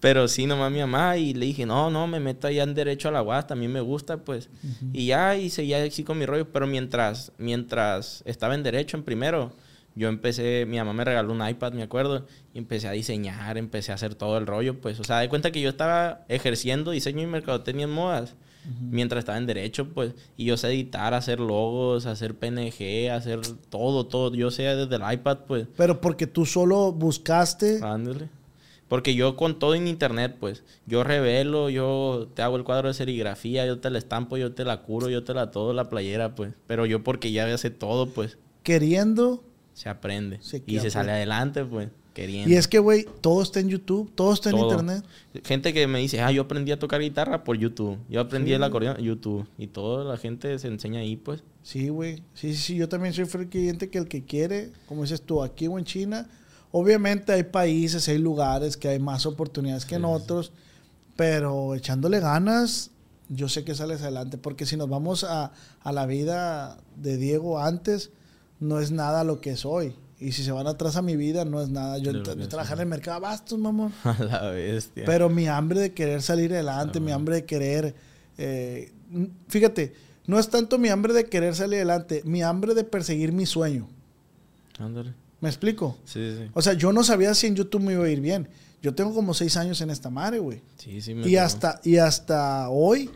pero 0.00 0.28
sí, 0.28 0.46
nomás 0.46 0.70
mi 0.70 0.78
mamá. 0.80 1.16
Y 1.16 1.34
le 1.34 1.46
dije, 1.46 1.66
no, 1.66 1.90
no, 1.90 2.06
me 2.06 2.18
meto 2.18 2.46
allá 2.46 2.62
en 2.62 2.74
Derecho 2.74 3.08
a 3.08 3.12
la 3.12 3.22
UAS, 3.22 3.46
también 3.46 3.72
me 3.72 3.80
gusta, 3.80 4.18
pues. 4.18 4.48
Y 4.92 5.06
ya, 5.06 5.36
y 5.36 5.50
seguía 5.50 5.82
así 5.84 6.04
con 6.04 6.18
mi 6.18 6.26
rollo. 6.26 6.50
Pero 6.50 6.66
mientras, 6.66 7.32
mientras 7.38 8.22
estaba 8.24 8.54
en 8.54 8.62
Derecho, 8.62 8.96
en 8.96 9.02
primero 9.02 9.52
yo 9.94 10.08
empecé, 10.08 10.66
mi 10.66 10.78
mamá 10.78 10.92
me 10.92 11.04
regaló 11.04 11.32
un 11.32 11.46
iPad, 11.46 11.72
me 11.72 11.82
acuerdo, 11.82 12.26
y 12.54 12.58
empecé 12.58 12.88
a 12.88 12.92
diseñar, 12.92 13.58
empecé 13.58 13.92
a 13.92 13.96
hacer 13.96 14.14
todo 14.14 14.38
el 14.38 14.46
rollo, 14.46 14.80
pues, 14.80 14.98
o 15.00 15.04
sea, 15.04 15.18
de 15.18 15.28
cuenta 15.28 15.50
que 15.50 15.60
yo 15.60 15.68
estaba 15.68 16.24
ejerciendo 16.28 16.90
diseño 16.90 17.22
y 17.22 17.26
mercadotecnia 17.26 17.84
en 17.84 17.90
modas, 17.90 18.34
mientras 18.90 19.20
estaba 19.20 19.38
en 19.38 19.46
derecho, 19.46 19.88
pues, 19.88 20.14
y 20.36 20.44
yo 20.44 20.56
sé 20.56 20.68
editar, 20.68 21.14
hacer 21.14 21.40
logos, 21.40 22.06
hacer 22.06 22.34
PNG, 22.34 23.10
hacer 23.10 23.40
todo, 23.68 24.06
todo, 24.06 24.34
yo 24.34 24.50
sé 24.50 24.62
desde 24.62 24.96
el 24.96 25.12
iPad, 25.12 25.38
pues. 25.46 25.66
Pero 25.76 26.00
porque 26.00 26.26
tú 26.26 26.46
solo 26.46 26.92
buscaste... 26.92 27.80
Ándale. 27.82 28.28
Porque 28.88 29.14
yo 29.14 29.36
con 29.36 29.58
todo 29.58 29.74
en 29.74 29.88
internet, 29.88 30.36
pues, 30.38 30.64
yo 30.84 31.02
revelo, 31.02 31.70
yo 31.70 32.28
te 32.34 32.42
hago 32.42 32.56
el 32.56 32.62
cuadro 32.62 32.88
de 32.88 32.94
serigrafía, 32.94 33.64
yo 33.64 33.80
te 33.80 33.88
la 33.88 33.96
estampo, 33.96 34.36
yo 34.36 34.52
te 34.52 34.66
la 34.66 34.82
curo, 34.82 35.08
yo 35.08 35.24
te 35.24 35.32
la 35.32 35.50
todo 35.50 35.72
la 35.72 35.88
playera, 35.88 36.34
pues. 36.34 36.52
Pero 36.66 36.84
yo 36.84 37.02
porque 37.02 37.32
ya 37.32 37.56
sé 37.56 37.70
todo, 37.70 38.10
pues. 38.10 38.36
Queriendo 38.62 39.42
se 39.74 39.88
aprende. 39.88 40.40
y 40.66 40.78
se 40.78 40.90
sale 40.90 41.12
adelante, 41.12 41.64
pues, 41.64 41.88
queriendo. 42.12 42.50
Y 42.50 42.56
es 42.56 42.68
que, 42.68 42.78
güey, 42.78 43.06
todo 43.20 43.42
está 43.42 43.60
en 43.60 43.68
YouTube, 43.68 44.12
todo 44.14 44.32
está 44.32 44.50
en 44.50 44.58
Internet. 44.58 45.04
Gente 45.44 45.72
que 45.72 45.86
me 45.86 45.98
dice, 45.98 46.20
ah, 46.20 46.30
yo 46.30 46.42
aprendí 46.42 46.72
a 46.72 46.78
tocar 46.78 47.00
guitarra 47.00 47.44
por 47.44 47.56
YouTube. 47.56 47.98
Yo 48.08 48.20
aprendí 48.20 48.52
el 48.52 48.62
acordeón 48.62 48.98
YouTube. 48.98 49.46
Y 49.58 49.68
toda 49.68 50.04
la 50.04 50.16
gente 50.16 50.58
se 50.58 50.68
enseña 50.68 51.00
ahí, 51.00 51.16
pues. 51.16 51.42
Sí, 51.62 51.88
güey. 51.88 52.22
Sí, 52.34 52.54
sí, 52.54 52.76
yo 52.76 52.88
también 52.88 53.14
soy 53.14 53.26
creyente 53.26 53.88
que 53.88 53.98
el 53.98 54.08
que 54.08 54.24
quiere, 54.24 54.70
como 54.86 55.02
dices 55.02 55.22
tú, 55.22 55.42
aquí 55.42 55.66
o 55.68 55.78
en 55.78 55.84
China, 55.84 56.28
obviamente 56.70 57.32
hay 57.32 57.44
países, 57.44 58.08
hay 58.08 58.18
lugares 58.18 58.76
que 58.76 58.88
hay 58.88 58.98
más 58.98 59.26
oportunidades 59.26 59.86
que 59.86 59.94
en 59.94 60.04
otros, 60.04 60.52
pero 61.16 61.74
echándole 61.74 62.20
ganas, 62.20 62.90
yo 63.28 63.48
sé 63.48 63.64
que 63.64 63.74
sales 63.74 64.02
adelante. 64.02 64.38
Porque 64.38 64.66
si 64.66 64.76
nos 64.76 64.88
vamos 64.88 65.24
a, 65.24 65.52
a 65.80 65.92
la 65.92 66.04
vida 66.04 66.78
de 66.96 67.16
Diego 67.16 67.58
antes 67.58 68.10
no 68.62 68.80
es 68.80 68.92
nada 68.92 69.24
lo 69.24 69.40
que 69.40 69.50
es 69.50 69.66
hoy. 69.66 69.94
Y 70.18 70.32
si 70.32 70.44
se 70.44 70.52
van 70.52 70.68
atrás 70.68 70.94
a 70.94 71.02
mi 71.02 71.16
vida, 71.16 71.44
no 71.44 71.60
es 71.60 71.68
nada. 71.68 71.98
Yo, 71.98 72.12
yo 72.12 72.48
trabajar 72.48 72.78
en 72.78 72.82
el 72.82 72.88
mercado 72.88 73.20
bastos, 73.20 73.58
mamón. 73.58 73.92
A 74.04 74.22
la 74.22 74.50
bestia. 74.50 75.02
Pero 75.04 75.28
mi 75.28 75.48
hambre 75.48 75.80
de 75.80 75.92
querer 75.92 76.22
salir 76.22 76.52
adelante, 76.52 77.00
mi 77.00 77.10
hambre 77.10 77.34
de 77.34 77.44
querer. 77.44 77.94
Eh, 78.38 78.92
fíjate, 79.48 79.94
no 80.26 80.38
es 80.38 80.48
tanto 80.48 80.78
mi 80.78 80.90
hambre 80.90 81.12
de 81.12 81.24
querer 81.24 81.56
salir 81.56 81.78
adelante, 81.78 82.22
mi 82.24 82.42
hambre 82.42 82.74
de 82.74 82.84
perseguir 82.84 83.32
mi 83.32 83.46
sueño. 83.46 83.88
Ándale. 84.78 85.12
¿Me 85.40 85.48
explico? 85.48 85.98
Sí, 86.04 86.36
sí. 86.38 86.50
O 86.54 86.62
sea, 86.62 86.74
yo 86.74 86.92
no 86.92 87.02
sabía 87.02 87.34
si 87.34 87.48
en 87.48 87.56
YouTube 87.56 87.82
me 87.82 87.94
iba 87.94 88.04
a 88.04 88.08
ir 88.08 88.20
bien. 88.20 88.48
Yo 88.80 88.94
tengo 88.94 89.12
como 89.12 89.34
seis 89.34 89.56
años 89.56 89.80
en 89.80 89.90
esta 89.90 90.08
madre, 90.08 90.38
güey. 90.38 90.62
Sí, 90.76 91.00
sí, 91.00 91.14
me 91.14 91.28
y 91.28 91.36
hasta 91.36 91.80
Y 91.82 91.96
hasta 91.96 92.68
hoy 92.68 93.10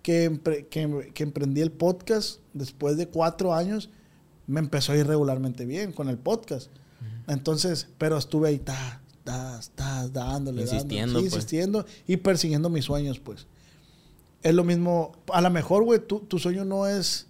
que, 0.00 0.38
que, 0.70 1.10
que 1.12 1.22
emprendí 1.24 1.60
el 1.60 1.72
podcast, 1.72 2.38
después 2.52 2.96
de 2.96 3.08
cuatro 3.08 3.52
años 3.52 3.90
me 4.46 4.60
empezó 4.60 4.92
a 4.92 4.96
ir 4.96 5.06
regularmente 5.06 5.64
bien 5.64 5.92
con 5.92 6.08
el 6.08 6.18
podcast. 6.18 6.70
Entonces, 7.28 7.88
pero 7.98 8.16
estuve 8.16 8.48
ahí, 8.48 8.58
ta, 8.58 9.00
ta, 9.24 9.60
ta, 9.74 10.08
dándole, 10.08 10.62
insistiendo, 10.62 11.20
pues. 11.20 11.32
insistiendo 11.32 11.86
y 12.06 12.16
persiguiendo 12.16 12.68
mis 12.68 12.84
sueños, 12.84 13.20
pues. 13.20 13.46
Es 14.42 14.54
lo 14.54 14.64
mismo, 14.64 15.12
a 15.32 15.40
lo 15.40 15.50
mejor, 15.50 15.84
güey, 15.84 16.00
tu, 16.00 16.20
tu, 16.20 16.38
sueño 16.38 16.64
no 16.64 16.88
es 16.88 17.28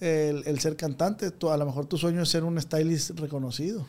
el, 0.00 0.58
ser 0.60 0.76
cantante, 0.76 1.26
a 1.26 1.56
lo 1.56 1.66
mejor 1.66 1.86
tu 1.86 1.98
sueño 1.98 2.22
es 2.22 2.30
ser 2.30 2.44
un 2.44 2.60
stylist 2.60 3.18
reconocido. 3.18 3.86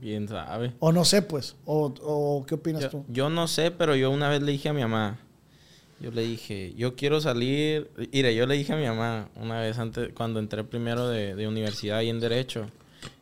Quién 0.00 0.26
sabe. 0.26 0.74
O 0.80 0.90
no 0.90 1.04
sé, 1.04 1.22
pues, 1.22 1.54
o, 1.64 1.94
o 2.02 2.44
qué 2.46 2.56
opinas 2.56 2.90
tú. 2.90 3.04
Yo 3.08 3.30
no 3.30 3.46
sé, 3.46 3.70
pero 3.70 3.94
yo 3.94 4.10
una 4.10 4.28
vez 4.28 4.42
le 4.42 4.52
dije 4.52 4.68
a 4.68 4.72
mi 4.72 4.80
mamá, 4.80 5.20
yo 6.00 6.10
le 6.10 6.22
dije, 6.22 6.74
yo 6.76 6.94
quiero 6.94 7.20
salir. 7.20 7.90
Mire, 8.12 8.34
yo 8.34 8.46
le 8.46 8.54
dije 8.54 8.72
a 8.72 8.76
mi 8.76 8.86
mamá 8.86 9.28
una 9.36 9.60
vez 9.60 9.78
antes, 9.78 10.10
cuando 10.14 10.38
entré 10.38 10.64
primero 10.64 11.08
de, 11.08 11.34
de, 11.34 11.48
universidad 11.48 12.02
y 12.02 12.08
en 12.08 12.20
Derecho, 12.20 12.70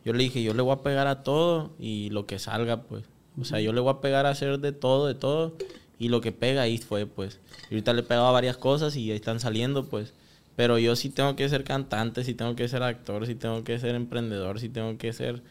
yo 0.05 0.13
le 0.13 0.23
dije, 0.23 0.43
yo 0.43 0.53
le 0.53 0.61
voy 0.61 0.73
a 0.73 0.83
pegar 0.83 1.07
a 1.07 1.23
todo 1.23 1.71
y 1.79 2.09
lo 2.11 2.25
que 2.25 2.39
salga, 2.39 2.83
pues. 2.83 3.03
O 3.39 3.45
sea, 3.45 3.59
yo 3.59 3.73
le 3.73 3.81
voy 3.81 3.91
a 3.91 4.01
pegar 4.01 4.25
a 4.25 4.29
hacer 4.29 4.59
de 4.59 4.71
todo, 4.71 5.07
de 5.07 5.15
todo. 5.15 5.55
Y 5.99 6.09
lo 6.09 6.21
que 6.21 6.31
pega 6.31 6.61
ahí 6.61 6.77
fue, 6.77 7.05
pues. 7.05 7.39
Y 7.69 7.75
ahorita 7.75 7.93
le 7.93 8.01
he 8.01 8.03
pegado 8.03 8.27
a 8.27 8.31
varias 8.31 8.57
cosas 8.57 8.95
y 8.95 9.09
ahí 9.11 9.17
están 9.17 9.39
saliendo, 9.39 9.85
pues. 9.85 10.13
Pero 10.55 10.77
yo 10.79 10.95
sí 10.95 11.09
tengo 11.09 11.35
que 11.35 11.49
ser 11.49 11.63
cantante, 11.63 12.23
sí 12.23 12.33
tengo 12.33 12.55
que 12.55 12.67
ser 12.67 12.83
actor, 12.83 13.25
sí 13.27 13.35
tengo 13.35 13.63
que 13.63 13.79
ser 13.79 13.95
emprendedor, 13.95 14.59
sí 14.59 14.69
tengo 14.69 14.97
que 14.97 15.13
ser. 15.13 15.41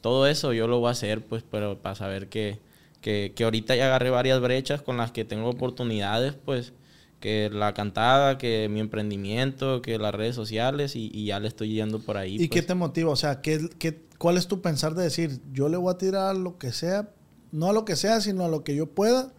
Todo 0.00 0.26
eso 0.26 0.52
yo 0.52 0.68
lo 0.68 0.80
voy 0.80 0.88
a 0.88 0.92
hacer, 0.92 1.22
pues, 1.22 1.42
pero 1.50 1.78
para 1.78 1.94
saber 1.94 2.28
que 2.28 2.58
que, 3.04 3.34
que 3.36 3.44
ahorita 3.44 3.76
ya 3.76 3.84
agarré 3.84 4.08
varias 4.08 4.40
brechas 4.40 4.80
con 4.80 4.96
las 4.96 5.12
que 5.12 5.26
tengo 5.26 5.50
oportunidades, 5.50 6.32
pues 6.42 6.72
que 7.20 7.50
la 7.52 7.74
cantada, 7.74 8.38
que 8.38 8.70
mi 8.70 8.80
emprendimiento, 8.80 9.82
que 9.82 9.98
las 9.98 10.14
redes 10.14 10.34
sociales 10.34 10.96
y, 10.96 11.26
ya 11.26 11.38
le 11.38 11.48
estoy 11.48 11.74
yendo 11.74 11.98
por 11.98 12.16
ahí. 12.16 12.36
¿Y 12.36 12.48
qué 12.48 12.60
pues. 12.60 12.66
te 12.66 12.74
motiva? 12.74 13.10
O 13.10 13.16
sea, 13.16 13.42
¿qué, 13.42 13.68
qué, 13.78 14.00
cuál 14.16 14.38
es 14.38 14.48
tu 14.48 14.62
pensar 14.62 14.94
de 14.94 15.02
decir, 15.02 15.38
yo 15.52 15.68
le 15.68 15.76
voy 15.76 15.92
a 15.92 15.98
tirar 15.98 16.30
a 16.30 16.32
lo 16.32 16.56
que 16.56 16.72
sea, 16.72 17.10
no 17.52 17.68
a 17.68 17.74
lo 17.74 17.84
que 17.84 17.94
sea, 17.96 18.22
sino 18.22 18.42
a 18.42 18.48
lo 18.48 18.64
que 18.64 18.74
yo 18.74 18.86
pueda, 18.86 19.30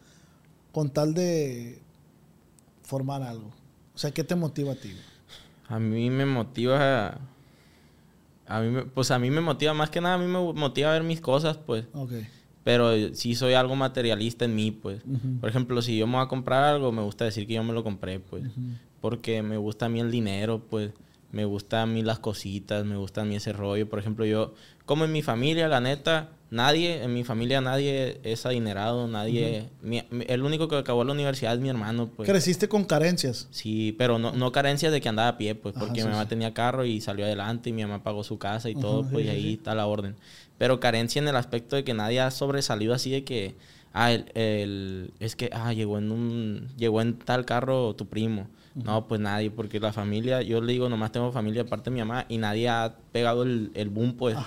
con 0.72 0.92
tal 0.92 1.16
de 1.16 1.80
formar 2.84 3.24
algo? 3.24 3.52
O 3.96 3.98
sea, 3.98 4.12
¿qué 4.12 4.24
te 4.24 4.36
motiva 4.36 4.74
a 4.74 4.76
ti? 4.76 4.96
A 5.70 5.80
mí 5.80 6.12
me 6.12 6.28
motiva... 6.28 7.18
A 8.46 8.62
mí, 8.62 8.84
pues 8.94 9.10
a 9.10 9.18
mí 9.18 9.32
me 9.32 9.42
motiva, 9.42 9.74
más 9.74 9.90
que 9.90 10.02
nada, 10.02 10.16
a 10.16 10.18
mí 10.20 10.28
me 10.28 10.54
motiva 10.54 10.92
a 10.92 10.94
ver 10.94 11.02
mis 11.02 11.20
cosas, 11.20 11.58
pues. 11.58 11.86
Okay 11.96 12.28
pero 12.66 13.14
sí 13.14 13.36
soy 13.36 13.54
algo 13.54 13.76
materialista 13.76 14.44
en 14.44 14.56
mí, 14.56 14.72
pues. 14.72 15.04
Por 15.40 15.48
ejemplo, 15.48 15.84
si 15.84 15.98
yo 15.98 16.08
me 16.08 16.14
voy 16.14 16.24
a 16.24 16.28
comprar 16.28 16.64
algo, 16.64 16.92
me 16.92 17.04
gusta 17.04 17.24
decir 17.24 17.46
que 17.46 17.54
yo 17.54 17.64
me 17.64 17.74
lo 17.74 17.84
compré, 17.84 18.20
pues. 18.20 18.44
Porque 19.02 19.44
me 19.44 19.56
gusta 19.58 19.86
a 19.86 19.90
mí 19.90 20.00
el 20.00 20.10
dinero, 20.10 20.64
pues. 20.68 20.92
me 21.36 21.44
gustan 21.44 21.82
a 21.82 21.86
mí 21.86 22.02
las 22.02 22.20
cositas, 22.20 22.86
me 22.86 22.96
gusta 22.96 23.22
a 23.22 23.26
mí 23.26 23.36
ese 23.36 23.52
rollo. 23.52 23.90
Por 23.90 24.00
ejemplo, 24.00 24.26
yo, 24.26 24.54
como 24.86 25.04
en 25.04 25.12
mi 25.12 25.22
familia, 25.22 25.68
la 25.68 25.82
neta, 25.82 26.30
nadie, 26.50 27.04
en 27.04 27.14
mi 27.14 27.24
familia 27.24 27.62
nadie 27.62 28.20
es 28.24 28.46
adinerado, 28.46 29.08
nadie... 29.08 29.70
el 29.84 30.44
único 30.44 30.68
que 30.68 30.78
acabó 30.78 31.04
la 31.04 31.14
universidad 31.14 31.54
es 31.54 31.60
mi 31.60 31.70
hermano, 31.70 32.10
pues. 32.16 32.30
¿Creciste 32.30 32.68
con 32.68 32.86
carencias? 32.86 33.48
Sí, 33.52 33.96
pero 33.98 34.20
no, 34.20 34.32
no 34.32 34.52
carencias 34.52 34.92
de 34.92 35.02
que 35.02 35.10
andaba 35.10 35.30
a 35.30 35.38
pie, 35.38 35.56
pues, 35.56 35.76
porque 35.78 36.04
mi 36.04 36.10
mamá 36.10 36.28
tenía 36.28 36.54
carro 36.54 36.86
y 36.86 37.02
salió 37.02 37.26
adelante 37.26 37.70
y 37.70 37.74
mi 37.74 37.84
mamá 37.84 38.04
pagó 38.04 38.24
su 38.24 38.38
casa 38.38 38.70
y 38.70 38.76
todo, 38.76 39.08
pues, 39.10 39.26
y 39.26 39.30
ahí 39.30 39.54
está 39.54 39.76
la 39.76 39.88
orden. 39.88 40.16
Pero 40.58 40.80
carencia 40.80 41.22
en 41.22 41.28
el 41.28 41.36
aspecto 41.36 41.76
de 41.76 41.84
que 41.84 41.94
nadie 41.94 42.22
ha 42.22 42.32
sobresalido 42.32 42.94
así 42.94 43.12
de 43.12 43.24
que... 43.24 43.56
Ah, 43.98 44.12
el, 44.12 44.26
el, 44.36 45.14
es 45.22 45.38
que, 45.38 45.50
ah, 45.54 45.72
llegó 45.72 45.98
en 45.98 46.12
un, 46.12 46.68
llegó 46.76 47.02
en 47.02 47.18
tal 47.18 47.46
carro 47.46 47.96
tu 47.96 48.08
primo. 48.08 48.50
No, 48.76 49.08
pues 49.08 49.22
nadie, 49.22 49.50
porque 49.52 49.80
la 49.80 49.94
familia, 49.94 50.42
yo 50.42 50.60
le 50.60 50.74
digo, 50.74 50.90
nomás 50.90 51.14
tengo 51.14 51.32
familia 51.32 51.62
aparte 51.62 51.90
de 51.90 51.94
mi 51.94 52.02
mamá 52.02 52.26
y 52.28 52.38
nadie 52.38 52.68
ha 52.68 52.98
pegado 53.14 53.44
el, 53.44 53.72
el 53.74 53.88
boom, 53.88 54.18
pues. 54.18 54.38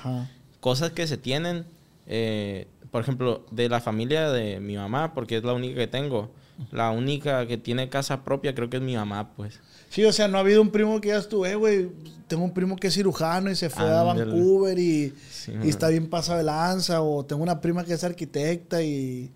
Cosas 0.61 0.91
que 0.91 1.07
se 1.07 1.17
tienen, 1.17 1.65
eh, 2.09 2.67
por 2.91 3.03
ejemplo, 3.03 3.47
de 3.51 3.69
la 3.69 3.81
familia 3.81 4.31
de 4.31 4.61
mi 4.61 4.77
mamá, 4.77 5.15
porque 5.15 5.37
es 5.37 5.45
la 5.45 5.53
única 5.53 5.77
que 5.77 5.87
tengo. 5.87 6.31
La 6.73 6.91
única 6.91 7.47
que 7.47 7.57
tiene 7.57 7.89
casa 7.89 8.25
propia 8.25 8.53
creo 8.53 8.69
que 8.69 8.79
es 8.79 8.83
mi 8.83 8.97
mamá, 8.97 9.33
pues. 9.37 9.61
Sí, 9.91 10.05
o 10.05 10.13
sea, 10.13 10.27
no 10.27 10.39
ha 10.39 10.41
habido 10.41 10.61
un 10.61 10.71
primo 10.71 11.01
que 11.01 11.09
ya 11.09 11.19
estuve, 11.19 11.55
güey. 11.55 11.89
Tengo 12.27 12.43
un 12.43 12.53
primo 12.53 12.75
que 12.77 12.89
es 12.89 12.95
cirujano 12.95 13.51
y 13.51 13.55
se 13.55 13.71
fue 13.71 13.89
a 13.89 14.03
Vancouver 14.03 14.77
y, 14.79 15.15
y 15.63 15.69
está 15.69 15.89
bien 15.89 16.09
pasado 16.09 16.39
de 16.39 16.45
lanza. 16.45 17.01
O 17.01 17.25
tengo 17.25 17.43
una 17.43 17.61
prima 17.61 17.85
que 17.85 17.93
es 17.93 18.03
arquitecta 18.03 18.83
y... 18.83 19.31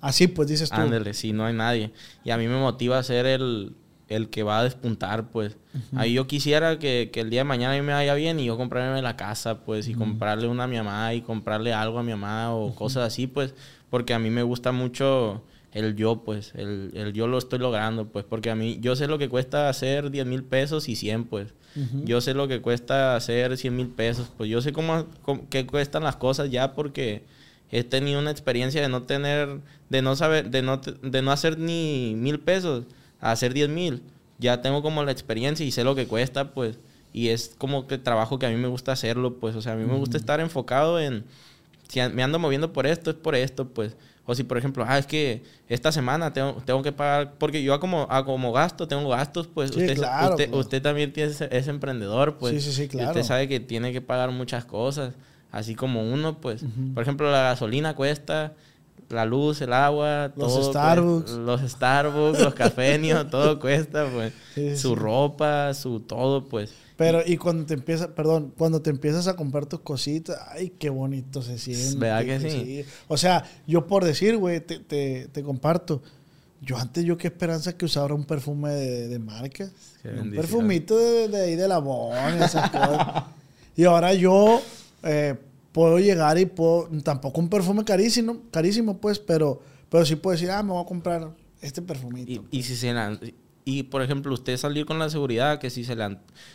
Así, 0.00 0.28
pues 0.28 0.48
dices 0.48 0.70
tú. 0.70 0.80
Ándale, 0.80 1.12
sí, 1.12 1.32
no 1.32 1.44
hay 1.44 1.54
nadie. 1.54 1.92
Y 2.24 2.30
a 2.30 2.38
mí 2.38 2.46
me 2.46 2.58
motiva 2.58 2.98
a 2.98 3.02
ser 3.02 3.26
el, 3.26 3.74
el 4.10 4.28
que 4.28 4.42
va 4.42 4.58
a 4.58 4.64
despuntar, 4.64 5.30
pues. 5.30 5.56
Ahí 5.94 6.14
yo 6.14 6.26
quisiera 6.26 6.78
que, 6.80 7.10
el 7.14 7.30
día 7.30 7.40
de 7.40 7.44
mañana 7.44 7.74
a 7.74 7.76
mí 7.76 7.86
me 7.86 7.92
vaya 7.92 8.12
bien 8.14 8.40
y 8.40 8.44
yo 8.44 8.56
comprarme 8.56 9.00
la 9.02 9.16
casa, 9.16 9.60
pues, 9.60 9.88
y 9.88 9.94
comprarle 9.94 10.48
una 10.48 10.64
a 10.64 10.66
mi 10.66 10.76
mamá 10.76 11.14
y 11.14 11.22
comprarle 11.22 11.72
algo 11.72 12.00
a 12.00 12.02
mi 12.02 12.10
mamá 12.10 12.52
o 12.52 12.74
cosas 12.74 13.04
así, 13.04 13.28
pues, 13.28 13.54
porque 13.88 14.12
a 14.12 14.18
mí 14.18 14.28
me 14.28 14.42
gusta 14.42 14.72
mucho 14.72 15.44
el 15.72 15.94
yo, 15.94 16.24
pues, 16.24 16.52
el, 16.56 16.90
el, 16.94 17.12
yo 17.12 17.28
lo 17.28 17.38
estoy 17.38 17.60
logrando, 17.60 18.08
pues, 18.08 18.24
porque 18.28 18.50
a 18.50 18.56
mí, 18.56 18.78
yo 18.80 18.96
sé 18.96 19.06
lo 19.06 19.16
que 19.16 19.28
cuesta 19.28 19.68
hacer 19.68 20.10
10 20.10 20.26
mil 20.26 20.42
pesos 20.42 20.88
y 20.88 20.96
100, 20.96 21.24
pues. 21.24 21.54
Yo 22.04 22.20
sé 22.20 22.34
lo 22.34 22.48
que 22.48 22.60
cuesta 22.60 23.14
hacer 23.14 23.56
100 23.56 23.76
mil 23.76 23.88
pesos, 23.90 24.32
pues, 24.36 24.50
yo 24.50 24.60
sé 24.60 24.72
cómo, 24.72 25.06
qué 25.50 25.66
cuestan 25.66 26.02
las 26.02 26.16
cosas 26.16 26.50
ya 26.50 26.74
porque 26.74 27.22
he 27.70 27.84
tenido 27.84 28.18
una 28.18 28.32
experiencia 28.32 28.82
de 28.82 28.88
no 28.88 29.04
tener, 29.04 29.60
de 29.88 30.02
no 30.02 30.16
saber, 30.16 30.50
de 30.50 30.62
no, 30.62 30.78
de 30.78 31.22
no 31.22 31.30
hacer 31.30 31.60
ni 31.60 32.14
mil 32.16 32.40
pesos 32.40 32.86
a 33.20 33.32
hacer 33.32 33.54
10 33.54 33.68
mil, 33.68 34.02
ya 34.38 34.62
tengo 34.62 34.82
como 34.82 35.04
la 35.04 35.12
experiencia 35.12 35.64
y 35.64 35.70
sé 35.70 35.84
lo 35.84 35.94
que 35.94 36.06
cuesta, 36.06 36.52
pues, 36.52 36.78
y 37.12 37.28
es 37.28 37.54
como 37.58 37.86
que 37.86 37.98
trabajo 37.98 38.38
que 38.38 38.46
a 38.46 38.50
mí 38.50 38.56
me 38.56 38.68
gusta 38.68 38.92
hacerlo, 38.92 39.38
pues, 39.38 39.56
o 39.56 39.62
sea, 39.62 39.72
a 39.72 39.76
mí 39.76 39.84
me 39.84 39.96
gusta 39.96 40.16
estar 40.16 40.40
enfocado 40.40 41.00
en, 41.00 41.24
si 41.88 42.00
me 42.00 42.22
ando 42.22 42.38
moviendo 42.38 42.72
por 42.72 42.86
esto, 42.86 43.10
es 43.10 43.16
por 43.16 43.34
esto, 43.34 43.68
pues, 43.68 43.96
o 44.26 44.34
si, 44.34 44.44
por 44.44 44.58
ejemplo, 44.58 44.84
ah, 44.86 44.96
es 44.96 45.06
que 45.06 45.42
esta 45.68 45.90
semana 45.90 46.32
tengo, 46.32 46.62
tengo 46.64 46.82
que 46.82 46.92
pagar, 46.92 47.34
porque 47.36 47.62
yo 47.64 47.78
como, 47.80 48.06
como 48.24 48.52
gasto, 48.52 48.86
tengo 48.86 49.08
gastos, 49.08 49.48
pues 49.48 49.70
usted, 49.70 49.98
usted, 49.98 50.52
usted, 50.52 50.82
también 50.82 51.12
tiene, 51.12 51.32
es 51.32 51.68
emprendedor, 51.68 52.38
pues. 52.38 52.62
Sí, 52.62 52.70
sí, 52.70 52.82
sí, 52.82 52.88
claro. 52.88 53.10
usted 53.10 53.24
sabe 53.24 53.48
que 53.48 53.58
tiene 53.58 53.92
que 53.92 54.00
pagar 54.00 54.30
muchas 54.30 54.64
cosas, 54.64 55.14
así 55.50 55.74
como 55.74 56.02
uno, 56.02 56.38
pues. 56.38 56.64
Por 56.94 57.02
ejemplo, 57.02 57.30
la 57.30 57.42
gasolina 57.42 57.96
cuesta 57.96 58.52
la 59.10 59.24
luz, 59.24 59.60
el 59.60 59.72
agua, 59.72 60.32
los 60.36 60.54
todo, 60.54 60.70
Starbucks. 60.70 61.30
los 61.32 61.60
Starbucks, 61.60 62.40
los 62.40 62.54
cafenios, 62.54 63.28
todo 63.30 63.58
cuesta, 63.58 64.08
pues. 64.10 64.80
su 64.80 64.94
ropa, 64.94 65.74
su 65.74 66.00
todo, 66.00 66.48
pues. 66.48 66.72
Pero, 66.96 67.22
y 67.24 67.38
cuando 67.38 67.64
te 67.64 67.74
empiezas, 67.74 68.08
perdón, 68.08 68.52
cuando 68.58 68.82
te 68.82 68.90
empiezas 68.90 69.26
a 69.26 69.34
comprar 69.34 69.64
tus 69.64 69.80
cositas, 69.80 70.38
ay, 70.50 70.74
qué 70.78 70.90
bonito 70.90 71.40
se 71.40 71.58
siente. 71.58 71.98
¿Verdad 71.98 72.24
que 72.24 72.50
sí? 72.50 72.84
O 73.08 73.16
sea, 73.16 73.42
yo 73.66 73.86
por 73.86 74.04
decir, 74.04 74.36
güey, 74.36 74.60
te, 74.60 74.78
te, 74.80 75.28
te, 75.32 75.42
comparto. 75.42 76.02
Yo 76.60 76.76
antes, 76.76 77.02
yo 77.04 77.16
qué 77.16 77.28
esperanza 77.28 77.74
que 77.74 77.86
usara 77.86 78.12
un 78.14 78.24
perfume 78.24 78.70
de, 78.70 79.08
de 79.08 79.18
marca. 79.18 79.70
Un 80.04 80.30
perfumito 80.32 80.98
de, 80.98 81.28
de, 81.28 81.40
ahí 81.40 81.56
de 81.56 81.68
la 81.68 81.82
esas 82.38 82.70
cosas. 82.70 83.24
Y 83.76 83.84
ahora 83.84 84.12
yo, 84.12 84.60
eh, 85.04 85.36
puedo 85.72 85.98
llegar 85.98 86.38
y 86.38 86.46
puedo, 86.46 86.88
tampoco 87.02 87.40
un 87.40 87.48
perfume 87.48 87.84
carísimo, 87.84 88.38
carísimo 88.50 88.98
pues, 88.98 89.18
pero, 89.18 89.60
pero 89.88 90.04
sí 90.04 90.16
puedo 90.16 90.32
decir, 90.32 90.50
ah, 90.50 90.62
me 90.62 90.72
voy 90.72 90.82
a 90.82 90.86
comprar 90.86 91.30
este 91.60 91.82
perfumito. 91.82 92.44
Y, 92.50 92.62
si 92.62 92.76
se 92.76 92.94
y 93.64 93.84
por 93.84 94.02
ejemplo, 94.02 94.32
usted 94.32 94.56
salir 94.56 94.86
con 94.86 94.98
la 94.98 95.10
seguridad 95.10 95.58
que 95.58 95.70
si 95.70 95.84
se 95.84 95.94
le... 95.94 96.04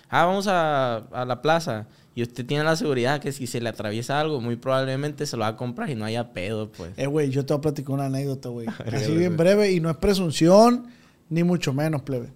Ah, 0.09 0.25
vamos 0.25 0.47
a, 0.47 0.97
a, 0.97 1.25
la 1.25 1.41
plaza. 1.41 1.87
Y 2.15 2.23
usted 2.23 2.45
tiene 2.45 2.63
la 2.63 2.75
seguridad 2.75 3.19
que 3.19 3.31
si 3.31 3.45
se 3.45 3.61
le 3.61 3.69
atraviesa 3.69 4.19
algo, 4.19 4.41
muy 4.41 4.55
probablemente 4.55 5.25
se 5.25 5.35
lo 5.35 5.41
va 5.41 5.49
a 5.49 5.57
comprar 5.57 5.89
y 5.89 5.95
no 5.95 6.05
haya 6.05 6.33
pedo, 6.33 6.71
pues. 6.71 6.91
Eh, 6.97 7.07
güey, 7.07 7.29
yo 7.29 7.45
te 7.45 7.53
voy 7.53 7.59
a 7.59 7.61
platicar 7.61 7.91
una 7.91 8.05
anécdota, 8.05 8.49
güey. 8.49 8.67
Así 8.91 9.13
bien 9.13 9.37
breve 9.37 9.71
y 9.71 9.79
no 9.79 9.89
es 9.89 9.97
presunción, 9.97 10.87
ni 11.29 11.43
mucho 11.43 11.73
menos, 11.73 12.01
plebe. 12.03 12.29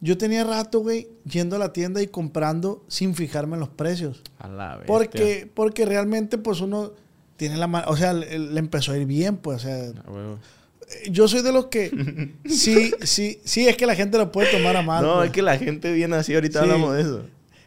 Yo 0.00 0.16
tenía 0.16 0.44
rato, 0.44 0.80
güey, 0.80 1.08
yendo 1.24 1.56
a 1.56 1.58
la 1.58 1.72
tienda 1.72 2.00
y 2.00 2.06
comprando 2.06 2.84
sin 2.88 3.14
fijarme 3.14 3.54
en 3.54 3.60
los 3.60 3.68
precios. 3.68 4.22
A 4.38 4.48
la 4.48 4.76
vez. 4.76 4.86
Porque, 4.86 5.50
porque 5.52 5.84
realmente, 5.84 6.38
pues 6.38 6.60
uno 6.60 6.92
tiene 7.36 7.56
la 7.56 7.66
mano. 7.66 7.86
O 7.88 7.96
sea, 7.96 8.12
le, 8.12 8.58
empezó 8.58 8.92
a 8.92 8.98
ir 8.98 9.06
bien, 9.06 9.38
pues. 9.38 9.56
O 9.56 9.60
sea, 9.60 9.86
eh, 9.86 11.10
yo 11.10 11.26
soy 11.26 11.42
de 11.42 11.52
los 11.52 11.66
que. 11.66 12.34
sí, 12.46 12.92
sí, 13.02 13.40
sí, 13.44 13.66
es 13.66 13.76
que 13.76 13.86
la 13.86 13.96
gente 13.96 14.18
lo 14.18 14.30
puede 14.30 14.52
tomar 14.52 14.76
a 14.76 14.82
mal. 14.82 15.02
No, 15.02 15.16
pues. 15.16 15.26
es 15.26 15.32
que 15.32 15.42
la 15.42 15.58
gente 15.58 15.92
viene 15.92 16.16
así, 16.16 16.34
ahorita 16.34 16.60
hablamos 16.60 16.94
de 16.94 17.00
eso. 17.02 17.22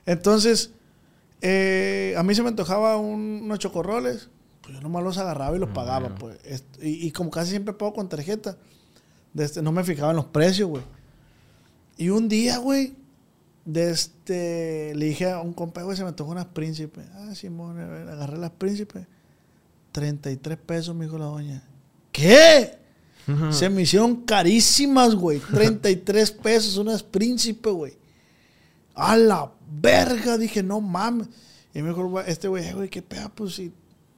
Entonces, 0.05 0.71
eh, 1.41 2.13
a 2.17 2.23
mí 2.23 2.33
se 2.33 2.43
me 2.43 2.49
antojaba 2.49 2.95
unos 2.97 3.59
chocorroles. 3.59 4.29
Pues 4.61 4.75
yo 4.75 4.81
nomás 4.81 5.03
los 5.03 5.17
agarraba 5.17 5.55
y 5.57 5.59
los 5.59 5.69
ah, 5.69 5.73
pagaba, 5.73 6.15
pues. 6.15 6.37
Y, 6.81 7.07
y, 7.07 7.11
como 7.11 7.29
casi 7.29 7.49
siempre 7.49 7.73
pago 7.73 7.93
con 7.93 8.07
tarjeta, 8.07 8.57
este, 9.35 9.61
no 9.61 9.71
me 9.71 9.83
fijaba 9.83 10.11
en 10.11 10.17
los 10.17 10.25
precios, 10.25 10.69
güey. 10.69 10.83
Y 12.01 12.09
un 12.09 12.27
día, 12.27 12.57
güey, 12.57 12.95
de 13.63 13.91
este, 13.91 14.95
le 14.95 15.05
dije 15.05 15.29
a 15.29 15.39
un 15.39 15.53
compa, 15.53 15.83
güey, 15.83 15.95
se 15.95 16.03
me 16.03 16.13
tocó 16.13 16.31
unas 16.31 16.47
príncipes. 16.47 17.05
Ah, 17.13 17.35
Simón, 17.35 17.79
agarré 17.79 18.39
las 18.39 18.49
príncipes. 18.49 19.05
33 19.91 20.57
pesos, 20.57 20.95
me 20.95 21.05
dijo 21.05 21.19
la 21.19 21.25
doña. 21.25 21.63
¿Qué? 22.11 22.75
Se 23.51 23.69
me 23.69 23.83
hicieron 23.83 24.15
carísimas, 24.23 25.13
güey. 25.13 25.37
33 25.53 26.31
pesos 26.31 26.77
unas 26.77 27.03
príncipes, 27.03 27.71
güey. 27.71 27.93
A 28.95 29.15
la 29.15 29.51
verga, 29.69 30.39
dije, 30.39 30.63
no 30.63 30.81
mames. 30.81 31.27
Y 31.71 31.83
me 31.83 31.89
dijo, 31.89 32.19
este 32.21 32.47
güey, 32.47 32.73
güey, 32.73 32.89
qué 32.89 33.03
pega, 33.03 33.29
pues 33.29 33.53
sí. 33.53 33.71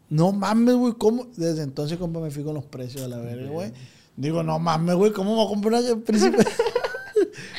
No 0.09 0.31
mames, 0.31 0.75
güey, 0.75 0.93
¿cómo? 0.93 1.27
Desde 1.35 1.63
entonces, 1.63 1.97
compa, 1.97 2.21
me 2.21 2.31
fijo 2.31 2.47
en 2.47 2.55
los 2.55 2.65
precios 2.65 3.03
a 3.03 3.09
la 3.09 3.17
verga, 3.17 3.49
güey. 3.49 3.73
Digo, 4.15 4.41
no 4.41 4.57
mames, 4.57 4.95
güey, 4.95 5.11
¿cómo 5.11 5.31
me 5.31 5.35
voy 5.35 5.45
a 5.47 5.49
comprar 5.49 5.83
una 5.83 6.01
príncipe? 6.01 6.47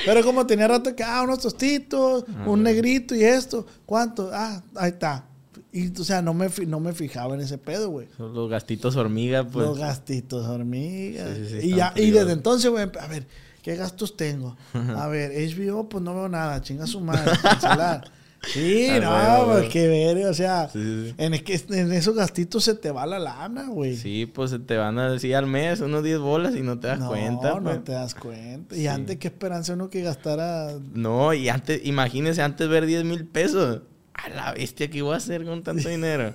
Pero 0.05 0.23
como 0.23 0.47
tenía 0.47 0.69
rato 0.69 0.95
que, 0.95 1.03
ah, 1.03 1.23
unos 1.23 1.41
tostitos, 1.41 2.25
ah, 2.29 2.49
un 2.49 2.63
negrito 2.63 3.15
y 3.15 3.25
esto, 3.25 3.67
¿cuánto? 3.87 4.31
Ah, 4.33 4.63
ahí 4.77 4.91
está. 4.91 5.27
Y, 5.73 5.99
o 6.01 6.05
sea, 6.05 6.23
no 6.23 6.35
me, 6.35 6.49
no 6.67 6.79
me 6.79 6.93
fijaba 6.93 7.35
en 7.35 7.41
ese 7.41 7.59
pedo, 7.59 7.91
güey. 7.91 8.07
Los 8.19 8.49
gastitos 8.49 8.95
hormiga, 8.97 9.45
pues. 9.45 9.67
Los 9.67 9.79
gastitos 9.79 10.47
hormiga. 10.47 11.27
y, 11.63 11.75
ya, 11.75 11.93
y 11.97 12.11
desde 12.11 12.33
entonces, 12.33 12.71
güey, 12.71 12.85
a 12.85 13.07
ver, 13.09 13.27
¿qué 13.63 13.75
gastos 13.75 14.17
tengo? 14.17 14.57
A 14.97 15.09
ver, 15.09 15.33
HBO, 15.33 15.89
pues 15.89 16.03
no 16.05 16.15
veo 16.15 16.29
nada, 16.29 16.61
chinga 16.63 16.87
su 16.87 17.01
madre, 17.01 17.33
cancelar. 17.43 18.11
Sí, 18.53 18.89
no, 19.03 19.45
pues 19.47 19.69
qué 19.69 19.89
ver, 19.89 20.27
o 20.27 20.35
sea, 20.35 20.69
En, 20.75 21.35
en, 21.35 21.93
esos 21.93 22.15
gastitos 22.15 22.65
se 22.65 22.75
te 22.75 22.91
va 22.91 23.07
la 23.07 23.19
lana, 23.19 23.69
güey. 23.69 23.97
Sí, 23.97 24.27
pues 24.27 24.51
se 24.51 24.59
te 24.59 24.77
van 24.77 24.99
a 24.99 25.11
decir 25.11 25.35
al 25.37 25.47
mes 25.47 25.81
unos 25.81 26.03
10 26.03 26.19
bolas 26.19 26.57
y 26.57 26.63
no 26.63 26.79
te 26.79 26.89
das 26.89 27.01
cuenta. 27.01 27.51
No, 27.51 27.61
no 27.61 27.71
pues. 27.71 27.85
te 27.85 27.93
das 27.93 28.15
cuenta. 28.15 28.77
Y 28.77 28.87
antes, 28.87 29.19
¿qué 29.19 29.29
esperanza 29.29 29.75
uno 29.75 29.91
que 29.91 30.03
gastara? 30.03 30.73
No, 30.93 31.33
y 31.33 31.49
antes, 31.49 31.81
imagínese 31.85 32.43
antes 32.43 32.69
ver 32.69 32.87
10 32.87 33.05
mil 33.05 33.27
pesos. 33.27 33.83
A 34.15 34.29
la 34.29 34.53
bestia 34.53 34.89
que 34.89 34.99
iba 34.99 35.13
a 35.13 35.17
hacer 35.17 35.45
con 35.45 35.63
tanto 35.63 35.89
dinero. 35.89 36.35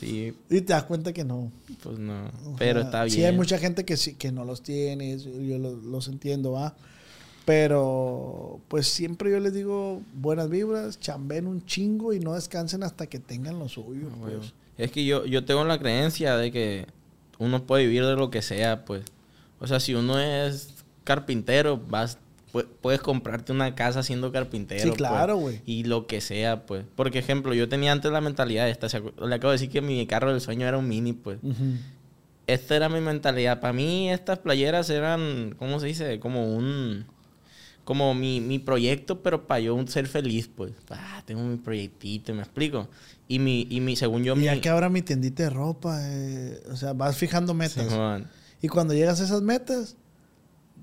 Sí. 0.00 0.34
Y 0.48 0.62
te 0.62 0.72
das 0.72 0.84
cuenta 0.84 1.12
que 1.12 1.24
no. 1.24 1.52
Pues 1.82 1.98
no. 1.98 2.30
Pero 2.58 2.80
está 2.80 3.04
bien. 3.04 3.14
Sí, 3.14 3.24
hay 3.24 3.36
mucha 3.36 3.58
gente 3.58 3.84
que 3.84 3.98
sí, 3.98 4.14
que 4.14 4.32
no 4.32 4.46
los 4.46 4.62
tiene, 4.62 5.18
yo 5.18 5.58
los, 5.58 6.08
entiendo, 6.08 6.52
va. 6.52 6.74
Pero, 7.44 8.60
pues 8.68 8.86
siempre 8.86 9.30
yo 9.30 9.40
les 9.40 9.54
digo 9.54 10.02
buenas 10.14 10.48
vibras, 10.48 11.00
chamben 11.00 11.46
un 11.46 11.64
chingo 11.64 12.12
y 12.12 12.20
no 12.20 12.34
descansen 12.34 12.82
hasta 12.82 13.06
que 13.06 13.18
tengan 13.18 13.58
lo 13.58 13.68
suyo. 13.68 14.08
Ah, 14.12 14.16
pues. 14.20 14.54
Es 14.78 14.90
que 14.92 15.04
yo, 15.04 15.26
yo 15.26 15.44
tengo 15.44 15.64
la 15.64 15.78
creencia 15.78 16.36
de 16.36 16.52
que 16.52 16.86
uno 17.38 17.64
puede 17.64 17.86
vivir 17.86 18.04
de 18.04 18.16
lo 18.16 18.30
que 18.30 18.42
sea, 18.42 18.84
pues. 18.84 19.02
O 19.58 19.66
sea, 19.66 19.80
si 19.80 19.94
uno 19.94 20.18
es 20.18 20.74
carpintero, 21.04 21.78
vas, 21.88 22.18
puedes 22.80 23.00
comprarte 23.00 23.52
una 23.52 23.74
casa 23.74 24.02
siendo 24.02 24.32
carpintero. 24.32 24.82
Sí, 24.82 24.88
pues, 24.88 24.98
claro, 24.98 25.36
güey. 25.36 25.60
y 25.66 25.84
lo 25.84 26.06
que 26.06 26.20
sea, 26.20 26.66
pues. 26.66 26.84
Porque, 26.96 27.18
ejemplo, 27.18 27.54
yo 27.54 27.68
tenía 27.68 27.92
antes 27.92 28.10
la 28.12 28.20
mentalidad 28.20 28.68
esta. 28.68 28.86
Le 28.88 29.34
acabo 29.34 29.50
de 29.50 29.56
decir 29.56 29.70
que 29.70 29.80
mi 29.80 30.06
carro 30.06 30.30
del 30.30 30.40
sueño 30.40 30.66
era 30.66 30.78
un 30.78 30.88
mini, 30.88 31.12
pues. 31.12 31.38
Esta 32.46 32.76
era 32.76 32.88
mi 32.88 33.00
mentalidad. 33.00 33.60
Para 33.60 33.72
mí, 33.72 34.10
estas 34.10 34.38
playeras 34.38 34.88
eran, 34.90 35.54
¿cómo 35.58 35.78
se 35.80 35.86
dice? 35.86 36.20
Como 36.20 36.54
un 36.54 37.06
como 37.84 38.14
mi, 38.14 38.40
mi 38.40 38.58
proyecto, 38.58 39.22
pero 39.22 39.46
para 39.46 39.60
yo 39.60 39.86
ser 39.86 40.06
feliz, 40.06 40.48
pues. 40.54 40.72
Ah, 40.90 41.22
tengo 41.24 41.42
mi 41.42 41.56
proyectito, 41.56 42.34
¿me 42.34 42.42
explico? 42.42 42.88
Y 43.28 43.38
mi, 43.38 43.66
y 43.70 43.80
mi 43.80 43.96
según 43.96 44.24
yo... 44.24 44.34
Y 44.34 44.38
mi, 44.38 44.44
ya 44.44 44.60
que 44.60 44.68
ahora 44.68 44.88
mi 44.88 45.02
tiendita 45.02 45.44
de 45.44 45.50
ropa, 45.50 45.98
eh, 46.02 46.62
o 46.70 46.76
sea, 46.76 46.92
vas 46.92 47.16
fijando 47.16 47.54
metas. 47.54 47.88
Y 48.62 48.68
cuando 48.68 48.94
llegas 48.94 49.20
a 49.20 49.24
esas 49.24 49.42
metas, 49.42 49.96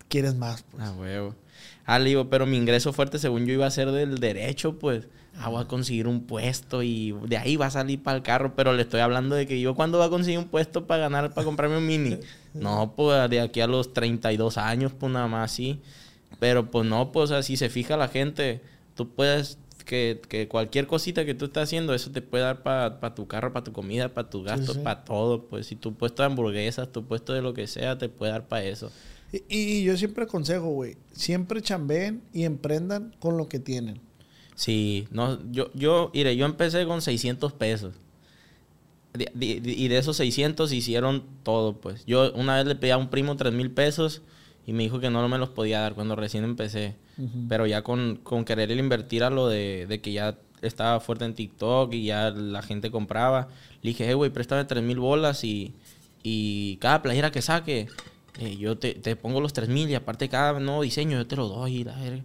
quieres 0.10 0.36
más, 0.36 0.63
pues. 0.63 0.83
Ah, 0.83 0.93
huevo. 0.93 1.36
Ah, 1.86 1.99
le 1.99 2.10
digo, 2.10 2.29
pero 2.29 2.45
mi 2.45 2.57
ingreso 2.57 2.91
fuerte, 2.93 3.19
según 3.19 3.45
yo, 3.45 3.53
iba 3.53 3.65
a 3.65 3.71
ser 3.71 3.91
del 3.91 4.19
derecho, 4.19 4.77
pues. 4.77 5.07
Ah, 5.39 5.49
voy 5.49 5.62
a 5.62 5.67
conseguir 5.67 6.07
un 6.07 6.23
puesto 6.23 6.81
y 6.81 7.15
de 7.27 7.38
ahí 7.38 7.57
va 7.57 7.67
a 7.67 7.71
salir 7.71 8.01
para 8.01 8.17
el 8.17 8.23
carro. 8.23 8.55
Pero 8.55 8.73
le 8.73 8.81
estoy 8.81 9.01
hablando 9.01 9.36
de 9.36 9.45
que 9.45 9.62
yo, 9.62 9.75
cuando 9.75 9.99
voy 9.99 10.07
a 10.07 10.10
conseguir 10.10 10.39
un 10.39 10.47
puesto 10.47 10.88
para 10.88 11.01
ganar, 11.01 11.33
para 11.33 11.45
comprarme 11.45 11.77
un 11.77 11.86
mini? 11.86 12.19
No, 12.53 12.93
pues 12.95 13.29
de 13.29 13.39
aquí 13.39 13.62
a 13.62 13.67
los 13.67 13.93
32 13.93 14.57
años, 14.57 14.91
pues 14.97 15.13
nada 15.13 15.27
más 15.27 15.51
así. 15.51 15.79
Pero 16.39 16.69
pues 16.71 16.88
no, 16.88 17.12
pues 17.12 17.32
así 17.32 17.58
se 17.58 17.69
fija 17.69 17.97
la 17.97 18.08
gente. 18.08 18.62
Tú 18.95 19.10
puedes, 19.10 19.58
que, 19.86 20.21
que 20.30 20.47
cualquier 20.47 20.86
cosita 20.88 21.26
que 21.26 21.34
tú 21.34 21.45
estés 21.45 21.63
haciendo, 21.63 21.93
eso 21.93 22.12
te 22.12 22.21
puede 22.21 22.43
dar 22.43 22.62
para 22.63 23.15
tu 23.15 23.28
carro, 23.28 23.54
para 23.54 23.63
tu 23.63 23.71
comida, 23.73 24.13
para 24.13 24.30
tus 24.30 24.43
gastos, 24.45 24.76
sí. 24.76 24.82
para 24.84 25.04
todo. 25.04 25.45
Pues 25.45 25.67
si 25.67 25.76
tu 25.76 25.93
puesto 25.95 26.21
de 26.23 26.28
hamburguesas, 26.28 26.91
tu 26.91 27.06
puesto 27.06 27.34
de 27.34 27.41
lo 27.41 27.54
que 27.54 27.67
sea, 27.67 27.97
te 27.97 28.10
puede 28.10 28.32
dar 28.32 28.47
para 28.47 28.63
eso. 28.65 28.91
Y, 29.32 29.41
y 29.50 29.84
yo 29.84 29.97
siempre 29.97 30.23
aconsejo, 30.26 30.67
güey, 30.67 30.95
siempre 31.12 31.62
chambeen 31.62 32.21
y 32.34 32.43
emprendan 32.43 33.15
con 33.19 33.38
lo 33.38 33.50
que 33.50 33.60
tienen. 33.60 34.00
Sí, 34.56 35.08
no, 35.12 35.39
yo, 35.52 35.69
yo, 35.73 36.10
mire, 36.13 36.36
yo 36.36 36.45
empecé 36.45 36.86
con 36.86 37.02
600 37.02 37.54
pesos. 37.54 37.93
De- 39.13 39.30
de- 39.34 39.62
de- 39.62 39.71
y 39.71 39.88
de 39.88 39.97
esos 39.97 40.17
600 40.17 40.71
hicieron 40.71 41.23
todo, 41.43 41.73
pues. 41.78 42.06
Yo 42.06 42.32
una 42.34 42.56
vez 42.58 42.65
le 42.67 42.76
pedí 42.76 42.91
a 42.91 42.97
un 42.97 43.10
primo 43.10 43.36
3 43.36 43.52
mil 43.54 43.71
pesos 43.71 44.21
y 44.67 44.73
me 44.73 44.84
dijo 44.84 44.99
que 44.99 45.10
no 45.10 45.27
me 45.30 45.38
los 45.38 45.49
podía 45.49 45.80
dar 45.80 45.95
cuando 45.95 46.17
recién 46.17 46.43
empecé. 46.43 46.95
Pero 47.49 47.65
ya 47.65 47.82
con, 47.82 48.17
con 48.17 48.45
querer 48.45 48.69
invertir 48.69 49.23
a 49.23 49.32
lo 49.32 49.47
de, 49.47 49.88
de 49.88 50.01
que 50.01 50.12
ya 50.12 50.38
estaba 50.62 50.99
fuerte 50.99 51.25
en 51.25 51.34
TikTok 51.34 51.93
y 51.93 52.03
ya 52.06 52.30
la 52.32 52.62
gente 52.62 52.91
compraba, 52.91 53.47
le 53.82 53.91
dije, 53.91 54.06
hey, 54.06 54.13
güey, 54.13 54.30
préstame 54.30 54.65
3 54.65 54.84
mil 54.84 54.99
bolas 54.99 55.43
y, 55.45 55.73
y 56.21 56.75
cada 56.77 57.01
playera 57.01 57.32
que 57.32 57.41
saque, 57.41 57.88
eh, 58.39 58.58
yo 58.58 58.77
te, 58.77 58.93
te 58.93 59.15
pongo 59.15 59.39
los 59.39 59.53
3 59.53 59.69
mil 59.69 59.89
y 59.89 59.95
aparte 59.95 60.27
cada 60.27 60.60
nuevo 60.60 60.82
diseño 60.82 61.17
yo 61.17 61.25
te 61.25 61.38
lo 61.38 61.47
doy. 61.47 61.77
y 61.77 61.84
la 61.86 61.95
verga. 61.95 62.23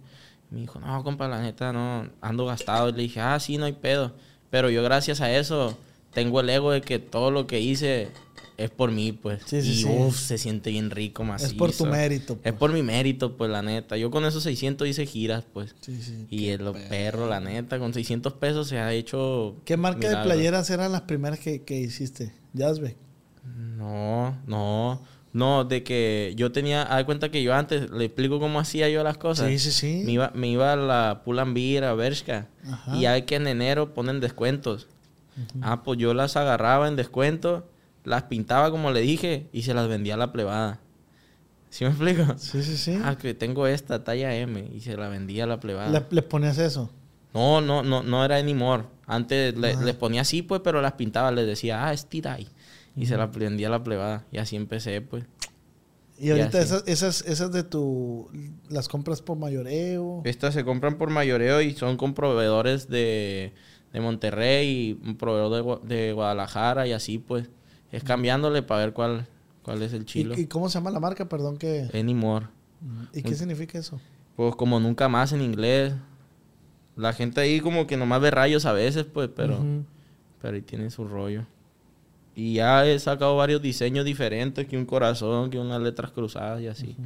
Me 0.51 0.59
dijo, 0.59 0.79
no, 0.79 1.01
compa, 1.03 1.29
la 1.29 1.41
neta, 1.41 1.71
no, 1.71 2.09
ando 2.21 2.45
gastado. 2.45 2.89
Y 2.89 2.91
le 2.91 3.03
dije, 3.03 3.21
ah, 3.21 3.39
sí, 3.39 3.57
no 3.57 3.65
hay 3.65 3.73
pedo. 3.73 4.11
Pero 4.49 4.69
yo 4.69 4.83
gracias 4.83 5.21
a 5.21 5.31
eso 5.35 5.77
tengo 6.13 6.41
el 6.41 6.49
ego 6.49 6.71
de 6.71 6.81
que 6.81 6.99
todo 6.99 7.31
lo 7.31 7.47
que 7.47 7.61
hice 7.61 8.09
es 8.63 8.69
por 8.69 8.91
mí, 8.91 9.11
pues. 9.11 9.41
Sí, 9.45 9.61
sí, 9.61 9.69
y 9.69 9.75
sí. 9.83 9.85
uff, 9.89 10.17
se 10.17 10.37
siente 10.37 10.69
bien 10.69 10.89
rico, 10.89 11.23
macizo. 11.23 11.51
Es 11.51 11.57
por 11.57 11.71
tu 11.71 11.85
mérito. 11.85 12.33
Es 12.33 12.39
pues. 12.39 12.53
por 12.53 12.71
mi 12.71 12.81
mérito, 12.81 13.35
pues, 13.37 13.49
la 13.51 13.61
neta. 13.61 13.97
Yo 13.97 14.11
con 14.11 14.25
esos 14.25 14.43
600 14.43 14.87
hice 14.87 15.05
giras, 15.05 15.43
pues. 15.51 15.75
Sí, 15.81 16.01
sí. 16.01 16.27
Y 16.29 16.49
el 16.49 16.71
perro, 16.89 17.27
la 17.27 17.39
neta, 17.39 17.79
con 17.79 17.93
600 17.93 18.33
pesos 18.33 18.67
se 18.67 18.79
ha 18.79 18.93
hecho... 18.93 19.55
¿Qué 19.65 19.77
marca 19.77 20.09
de 20.09 20.23
playeras 20.23 20.69
eran 20.69 20.91
las 20.91 21.01
primeras 21.01 21.39
que, 21.39 21.63
que 21.63 21.79
hiciste? 21.79 22.33
Jazzbeck. 22.53 22.95
No, 23.43 24.37
no. 24.47 25.01
No, 25.33 25.65
de 25.65 25.83
que 25.83 26.33
yo 26.37 26.51
tenía... 26.51 26.83
Haz 26.83 27.03
cuenta 27.05 27.29
que 27.29 27.43
yo 27.43 27.53
antes... 27.53 27.89
Le 27.91 28.05
explico 28.05 28.39
cómo 28.39 28.59
hacía 28.59 28.87
yo 28.89 29.03
las 29.03 29.17
cosas. 29.17 29.49
Sí, 29.49 29.59
sí, 29.59 29.71
sí. 29.71 30.01
Me 30.05 30.13
iba, 30.13 30.31
me 30.35 30.47
iba 30.47 30.73
a 30.73 30.75
la 30.75 31.21
Pull&Bear, 31.25 31.83
a 31.83 31.93
Bershka. 31.93 32.47
Ajá. 32.65 32.95
Y 32.95 33.05
hay 33.07 33.23
que 33.23 33.35
en 33.35 33.47
enero 33.47 33.93
ponen 33.93 34.19
descuentos. 34.19 34.87
Ah, 35.61 35.83
pues 35.83 35.99
yo 35.99 36.13
las 36.13 36.37
agarraba 36.37 36.87
en 36.87 36.95
descuento, 36.95 37.67
las 38.03 38.23
pintaba 38.23 38.71
como 38.71 38.91
le 38.91 39.01
dije 39.01 39.47
y 39.53 39.63
se 39.63 39.73
las 39.73 39.87
vendía 39.87 40.15
a 40.15 40.17
la 40.17 40.31
plebada. 40.31 40.79
¿Sí 41.69 41.85
me 41.85 41.89
explico? 41.89 42.25
Sí, 42.37 42.61
sí, 42.63 42.77
sí. 42.77 42.99
Ah, 43.03 43.17
que 43.17 43.33
tengo 43.33 43.65
esta 43.65 44.03
talla 44.03 44.35
M 44.35 44.69
y 44.73 44.81
se 44.81 44.95
la 44.95 45.07
vendía 45.09 45.45
a 45.45 45.47
la 45.47 45.59
plebada. 45.59 45.89
Le, 45.89 46.05
les 46.11 46.23
ponías 46.23 46.57
eso. 46.59 46.89
No, 47.33 47.61
no, 47.61 47.81
no, 47.81 48.03
no 48.03 48.23
era 48.23 48.37
anymore. 48.37 48.83
Antes 49.07 49.57
le- 49.57 49.75
les 49.83 49.95
ponía 49.95 50.21
así, 50.21 50.43
pues, 50.43 50.61
pero 50.63 50.81
las 50.81 50.93
pintaba, 50.93 51.31
les 51.31 51.47
decía, 51.47 51.87
ah, 51.87 51.93
es 51.93 52.05
Tidai. 52.05 52.47
Y 52.95 53.07
se 53.07 53.17
la 53.17 53.25
vendía 53.25 53.67
a 53.69 53.71
la 53.71 53.83
plebada. 53.83 54.23
Y 54.31 54.37
así 54.37 54.55
empecé, 54.55 55.01
pues. 55.01 55.23
Y 56.19 56.29
ahorita 56.29 56.61
esas, 56.61 56.83
esas, 56.87 57.21
esas 57.21 57.51
de 57.51 57.63
tu... 57.63 58.29
Las 58.69 58.87
compras 58.87 59.23
por 59.23 59.35
mayoreo. 59.39 60.21
Estas 60.25 60.53
se 60.53 60.63
compran 60.63 60.99
por 60.99 61.09
mayoreo 61.09 61.59
y 61.61 61.73
son 61.73 61.97
con 61.97 62.13
proveedores 62.13 62.87
de, 62.87 63.51
de 63.91 63.99
Monterrey, 63.99 64.99
un 65.03 65.17
proveedor 65.17 65.81
de, 65.81 65.95
de 65.95 66.13
Guadalajara 66.13 66.85
y 66.85 66.91
así, 66.91 67.17
pues. 67.17 67.49
Es 67.93 68.03
cambiándole 68.03 68.63
para 68.63 68.85
ver 68.85 68.93
cuál, 68.93 69.27
cuál 69.61 69.81
es 69.83 69.93
el 69.93 70.05
chilo. 70.05 70.35
¿Y, 70.35 70.41
y 70.41 70.47
cómo 70.47 70.67
se 70.67 70.79
llama 70.79 70.91
la 70.91 70.99
marca? 70.99 71.29
Perdón 71.29 71.57
que... 71.57 71.89
Anymore. 71.93 72.47
¿Y 73.13 73.21
qué 73.21 73.35
significa 73.35 73.77
eso? 73.77 74.01
Pues 74.35 74.55
como 74.55 74.79
nunca 74.79 75.07
más 75.07 75.31
en 75.31 75.41
inglés. 75.41 75.93
La 76.95 77.13
gente 77.13 77.39
ahí 77.39 77.61
como 77.61 77.87
que 77.87 77.95
nomás 77.95 78.19
ve 78.19 78.31
rayos 78.31 78.65
a 78.65 78.73
veces, 78.73 79.05
pues, 79.05 79.29
pero... 79.33 79.63
Pero 80.41 80.55
ahí 80.55 80.61
tiene 80.61 80.89
su 80.89 81.07
rollo. 81.07 81.45
Y 82.35 82.55
ya 82.55 82.85
he 82.85 82.97
sacado 82.97 83.37
varios 83.37 83.61
diseños 83.61 84.05
diferentes, 84.05 84.67
que 84.67 84.75
un 84.75 84.85
corazón, 84.85 85.51
que 85.51 85.59
unas 85.59 85.79
letras 85.79 86.11
cruzadas 86.11 86.61
y 86.61 86.67
así. 86.67 86.97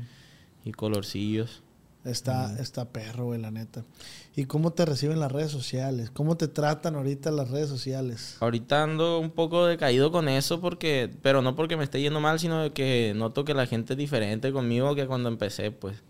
Y 0.63 0.71
colorcillos. 0.71 1.63
Está, 2.05 2.57
está 2.59 2.85
perro, 2.85 3.25
güey, 3.25 3.41
la 3.41 3.51
neta. 3.51 3.83
¿Y 4.37 4.45
cómo 4.45 4.71
te 4.71 4.85
reciben 4.85 5.19
las 5.19 5.31
redes 5.31 5.49
sociales? 5.51 6.11
¿Cómo 6.11 6.37
te 6.37 6.47
tratan 6.47 6.95
ahorita 6.95 7.31
las 7.31 7.49
redes 7.49 7.69
sociales? 7.69 8.37
Ahorita 8.39 8.83
ando 8.83 9.17
un 9.19 9.31
poco 9.31 9.65
decaído 9.65 10.11
con 10.11 10.29
eso, 10.29 10.61
porque 10.61 11.09
pero 11.23 11.41
no 11.41 11.55
porque 11.55 11.75
me 11.75 11.83
esté 11.83 11.99
yendo 12.01 12.19
mal, 12.21 12.39
sino 12.39 12.71
que 12.71 13.13
noto 13.15 13.43
que 13.43 13.55
la 13.55 13.65
gente 13.65 13.93
es 13.93 13.97
diferente 13.97 14.51
conmigo 14.51 14.93
que 14.93 15.07
cuando 15.07 15.27
empecé, 15.27 15.71
pues. 15.71 16.03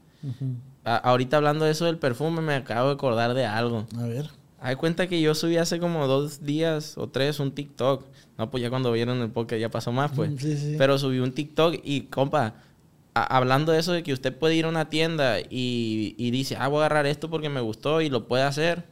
A- 0.84 0.98
ahorita 0.98 1.38
hablando 1.38 1.64
de 1.64 1.72
eso 1.72 1.86
del 1.86 2.00
perfume, 2.00 2.42
me 2.42 2.56
acabo 2.56 2.90
de 2.90 2.96
acordar 2.96 3.34
de 3.34 3.46
algo. 3.46 3.88
A 3.98 4.04
ver. 4.04 4.30
Hay 4.60 4.76
cuenta 4.76 5.08
que 5.08 5.22
yo 5.22 5.34
subí 5.34 5.56
hace 5.56 5.80
como 5.80 6.06
dos 6.08 6.44
días 6.44 6.98
o 6.98 7.08
tres 7.08 7.40
un 7.40 7.54
TikTok. 7.54 8.04
No, 8.38 8.50
pues 8.50 8.62
ya 8.62 8.70
cuando 8.70 8.92
vieron 8.92 9.22
el 9.22 9.30
podcast 9.30 9.62
ya 9.62 9.70
pasó 9.70 9.94
más, 9.94 10.12
pues. 10.12 10.32
Mm, 10.32 10.38
sí, 10.38 10.58
sí. 10.58 10.76
Pero 10.78 10.98
subí 10.98 11.20
un 11.20 11.32
TikTok 11.32 11.76
y, 11.82 12.02
compa, 12.02 12.56
hablando 13.24 13.72
de 13.72 13.80
eso 13.80 13.94
de 13.94 14.04
que 14.04 14.14
usted 14.14 14.36
puede 14.38 14.56
ir 14.56 14.66
a 14.66 14.70
una 14.70 14.90
tienda 14.90 15.40
y, 15.40 16.16
y 16.18 16.32
dice, 16.32 16.56
ah, 16.60 16.68
voy 16.68 16.78
a 16.82 16.86
agarrar 16.86 17.06
esto 17.06 17.30
porque 17.30 17.50
me 17.50 17.62
gustó 17.62 18.02
y 18.02 18.10
lo 18.10 18.28
puede 18.28 18.44
hacer. 18.44 18.86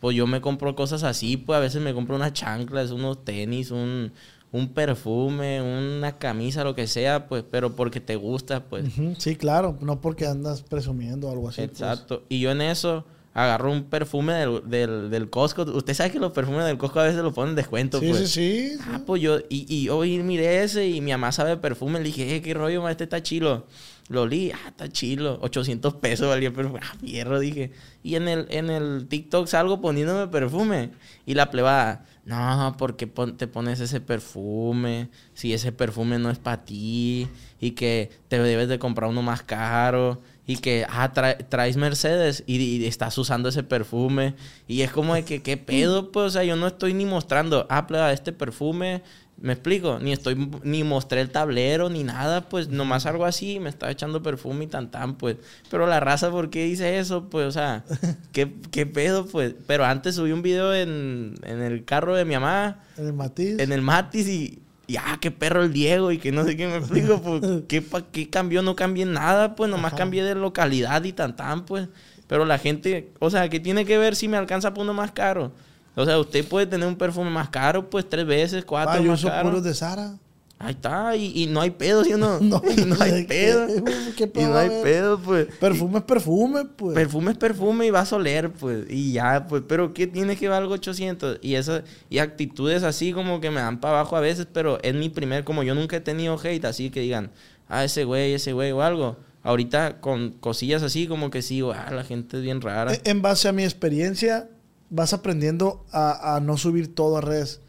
Pues 0.00 0.16
yo 0.16 0.26
me 0.26 0.40
compro 0.40 0.74
cosas 0.74 1.02
así, 1.02 1.36
pues 1.36 1.56
a 1.56 1.60
veces 1.60 1.82
me 1.82 1.92
compro 1.92 2.16
unas 2.16 2.32
chanclas, 2.32 2.90
unos 2.90 3.24
tenis, 3.24 3.70
un, 3.70 4.12
un 4.50 4.68
perfume, 4.72 5.60
una 5.60 6.18
camisa, 6.18 6.64
lo 6.64 6.74
que 6.74 6.86
sea, 6.86 7.28
pues, 7.28 7.44
pero 7.50 7.76
porque 7.76 8.00
te 8.00 8.16
gusta, 8.16 8.64
pues. 8.64 8.86
Sí, 9.18 9.36
claro. 9.36 9.76
No 9.80 10.00
porque 10.00 10.26
andas 10.26 10.62
presumiendo 10.62 11.28
o 11.28 11.32
algo 11.32 11.48
así. 11.50 11.62
pues. 11.62 11.70
Exacto. 11.72 12.24
Y 12.28 12.40
yo 12.40 12.50
en 12.50 12.62
eso 12.62 13.04
agarro 13.32 13.70
un 13.70 13.84
perfume 13.84 14.32
del, 14.34 14.62
del, 14.68 15.10
del 15.10 15.30
Costco. 15.30 15.62
Usted 15.62 15.94
sabe 15.94 16.10
que 16.10 16.18
los 16.18 16.32
perfumes 16.32 16.64
del 16.64 16.78
Costco 16.78 17.00
a 17.00 17.04
veces 17.04 17.22
los 17.22 17.32
ponen 17.32 17.50
en 17.50 17.56
descuento, 17.56 18.00
Sí, 18.00 18.08
pues. 18.08 18.30
sí, 18.30 18.70
sí. 18.72 18.78
Ah, 18.90 19.00
pues 19.06 19.22
yo, 19.22 19.38
y, 19.48 19.66
y 19.68 19.84
yo 19.84 20.04
y 20.04 20.18
miré 20.18 20.62
ese 20.64 20.88
y 20.88 21.00
mi 21.00 21.12
mamá 21.12 21.30
sabe 21.32 21.50
de 21.50 21.56
perfume. 21.58 21.98
Le 22.00 22.06
dije, 22.06 22.36
eh, 22.36 22.42
qué 22.42 22.54
rollo, 22.54 22.82
ma, 22.82 22.90
este 22.90 23.04
está 23.04 23.22
chilo. 23.22 23.66
Lo 24.08 24.22
olí, 24.22 24.50
ah, 24.52 24.68
está 24.68 24.88
chilo. 24.88 25.38
800 25.42 25.94
pesos 25.94 26.28
valía 26.28 26.48
el 26.48 26.54
perfume. 26.54 26.80
Ah, 26.82 26.96
fierro, 27.00 27.38
dije. 27.38 27.70
Y 28.02 28.16
en 28.16 28.26
el, 28.26 28.46
en 28.50 28.68
el 28.68 29.06
TikTok 29.08 29.46
salgo 29.46 29.80
poniéndome 29.80 30.26
perfume. 30.26 30.90
Y 31.26 31.34
la 31.34 31.48
plebada, 31.52 32.06
no, 32.24 32.74
¿por 32.76 32.96
qué 32.96 33.06
pon- 33.06 33.36
te 33.36 33.46
pones 33.46 33.78
ese 33.78 34.00
perfume? 34.00 35.08
Si 35.34 35.52
ese 35.54 35.70
perfume 35.70 36.18
no 36.18 36.30
es 36.30 36.38
para 36.38 36.64
ti. 36.64 37.28
Y 37.60 37.72
que 37.72 38.10
te 38.28 38.40
debes 38.42 38.68
de 38.68 38.80
comprar 38.80 39.08
uno 39.10 39.22
más 39.22 39.42
caro. 39.44 40.20
Y 40.50 40.56
que, 40.56 40.84
ah, 40.88 41.12
tra- 41.14 41.36
traes 41.48 41.76
Mercedes 41.76 42.42
y, 42.46 42.56
y 42.56 42.86
estás 42.86 43.16
usando 43.18 43.48
ese 43.50 43.62
perfume. 43.62 44.34
Y 44.66 44.82
es 44.82 44.90
como 44.90 45.14
de 45.14 45.24
que, 45.24 45.42
¿qué 45.42 45.56
pedo? 45.56 46.10
Pues, 46.10 46.26
o 46.26 46.30
sea, 46.30 46.44
yo 46.44 46.56
no 46.56 46.66
estoy 46.66 46.92
ni 46.94 47.04
mostrando, 47.04 47.66
ah, 47.70 47.86
pleba, 47.86 48.12
este 48.12 48.32
perfume, 48.32 49.02
¿me 49.40 49.52
explico? 49.52 49.98
Ni 50.00 50.12
estoy, 50.12 50.50
ni 50.64 50.82
mostré 50.82 51.20
el 51.20 51.30
tablero, 51.30 51.88
ni 51.88 52.02
nada, 52.04 52.48
pues, 52.48 52.68
nomás 52.68 53.06
algo 53.06 53.24
así, 53.26 53.60
me 53.60 53.68
estaba 53.70 53.92
echando 53.92 54.22
perfume 54.22 54.64
y 54.64 54.66
tan 54.66 54.90
tan, 54.90 55.16
pues. 55.16 55.36
Pero 55.70 55.86
la 55.86 56.00
raza, 56.00 56.30
¿por 56.30 56.50
qué 56.50 56.64
dice 56.64 56.98
eso? 56.98 57.28
Pues, 57.30 57.46
o 57.46 57.52
sea, 57.52 57.84
¿qué, 58.32 58.52
qué 58.72 58.86
pedo? 58.86 59.26
Pues, 59.26 59.54
pero 59.68 59.84
antes 59.84 60.16
subí 60.16 60.32
un 60.32 60.42
video 60.42 60.74
en, 60.74 61.34
en 61.44 61.62
el 61.62 61.84
carro 61.84 62.16
de 62.16 62.24
mi 62.24 62.34
mamá, 62.34 62.80
En 62.98 63.06
el 63.06 63.12
matiz. 63.12 63.58
en 63.60 63.72
el 63.72 63.82
Matis 63.82 64.26
y... 64.28 64.58
Y 64.90 64.96
ah, 64.96 65.18
qué 65.20 65.30
perro 65.30 65.62
el 65.62 65.72
Diego 65.72 66.10
y 66.10 66.18
que 66.18 66.32
no 66.32 66.42
sé 66.44 66.56
qué 66.56 66.66
me 66.66 66.76
explico, 66.78 67.22
pues, 67.22 67.42
¿qué, 67.68 67.80
pa- 67.80 68.02
qué 68.10 68.28
cambió? 68.28 68.60
No 68.62 68.74
cambié 68.74 69.04
nada, 69.06 69.54
pues, 69.54 69.70
nomás 69.70 69.92
Ajá. 69.92 69.98
cambié 69.98 70.24
de 70.24 70.34
localidad 70.34 71.04
y 71.04 71.12
tan 71.12 71.36
tan, 71.36 71.64
pues. 71.64 71.86
Pero 72.26 72.44
la 72.44 72.58
gente, 72.58 73.12
o 73.20 73.30
sea, 73.30 73.48
¿qué 73.48 73.60
tiene 73.60 73.84
que 73.84 73.98
ver 73.98 74.16
si 74.16 74.26
me 74.26 74.36
alcanza 74.36 74.74
por 74.74 74.82
uno 74.82 74.92
más 74.94 75.12
caro? 75.12 75.52
O 75.94 76.04
sea, 76.04 76.18
usted 76.18 76.44
puede 76.44 76.66
tener 76.66 76.88
un 76.88 76.96
perfume 76.96 77.30
más 77.30 77.50
caro, 77.50 77.88
pues, 77.88 78.08
tres 78.08 78.26
veces, 78.26 78.64
cuatro 78.64 78.94
Ah, 79.00 79.02
yo 79.04 79.10
más 79.12 79.20
uso 79.20 79.28
caro. 79.28 79.48
puros 79.48 79.62
de 79.62 79.74
Sara. 79.74 80.14
Ahí 80.62 80.72
está, 80.74 81.16
y, 81.16 81.32
y 81.42 81.46
no 81.46 81.62
hay 81.62 81.70
pedo, 81.70 82.04
¿sí 82.04 82.12
o 82.12 82.18
no? 82.18 82.38
No, 82.40 82.60
Y 82.76 82.82
no 82.84 82.94
hay 83.00 83.24
¿qué- 83.24 83.28
pedo. 83.28 83.66
qué 84.14 84.24
y 84.24 84.26
pedo 84.26 84.48
no 84.50 84.58
hay 84.58 84.68
pedo, 84.82 85.18
pues. 85.18 85.46
Perfume 85.58 85.98
es 86.00 86.04
perfume, 86.04 86.64
pues. 86.66 86.94
Perfume 86.94 87.30
es 87.32 87.38
perfume 87.38 87.86
y 87.86 87.90
vas 87.90 88.12
a 88.12 88.16
oler, 88.16 88.52
pues. 88.52 88.84
Y 88.90 89.12
ya, 89.12 89.46
pues. 89.48 89.62
Pero 89.66 89.94
¿qué 89.94 90.06
tiene 90.06 90.36
que 90.36 90.48
valgo 90.48 90.74
800? 90.74 91.38
Y 91.40 91.54
eso, 91.54 91.80
y 92.10 92.18
actitudes 92.18 92.82
así 92.82 93.12
como 93.14 93.40
que 93.40 93.50
me 93.50 93.60
dan 93.60 93.80
para 93.80 94.00
abajo 94.00 94.16
a 94.16 94.20
veces, 94.20 94.46
pero 94.52 94.78
es 94.82 94.94
mi 94.94 95.08
primer, 95.08 95.44
como 95.44 95.62
yo 95.62 95.74
nunca 95.74 95.96
he 95.96 96.00
tenido 96.00 96.38
hate, 96.38 96.66
así 96.66 96.90
que 96.90 97.00
digan, 97.00 97.30
ah, 97.68 97.82
ese 97.84 98.04
güey, 98.04 98.34
ese 98.34 98.52
güey 98.52 98.70
o 98.72 98.82
algo. 98.82 99.16
ahorita 99.42 100.02
con 100.02 100.32
cosillas 100.40 100.82
así, 100.82 101.06
como 101.06 101.30
que 101.30 101.40
sí, 101.40 101.62
ah, 101.74 101.90
la 101.90 102.04
gente 102.04 102.36
es 102.36 102.42
bien 102.42 102.60
rara. 102.60 102.92
E- 102.92 103.00
En 103.04 103.22
base 103.22 103.48
a 103.48 103.52
mi 103.52 103.64
experiencia, 103.64 104.50
vas 104.90 105.14
aprendiendo 105.14 105.86
a, 105.90 106.36
a 106.36 106.40
no 106.40 106.58
subir 106.58 106.94
todo 106.94 107.16
a 107.16 107.22
redes 107.22 107.62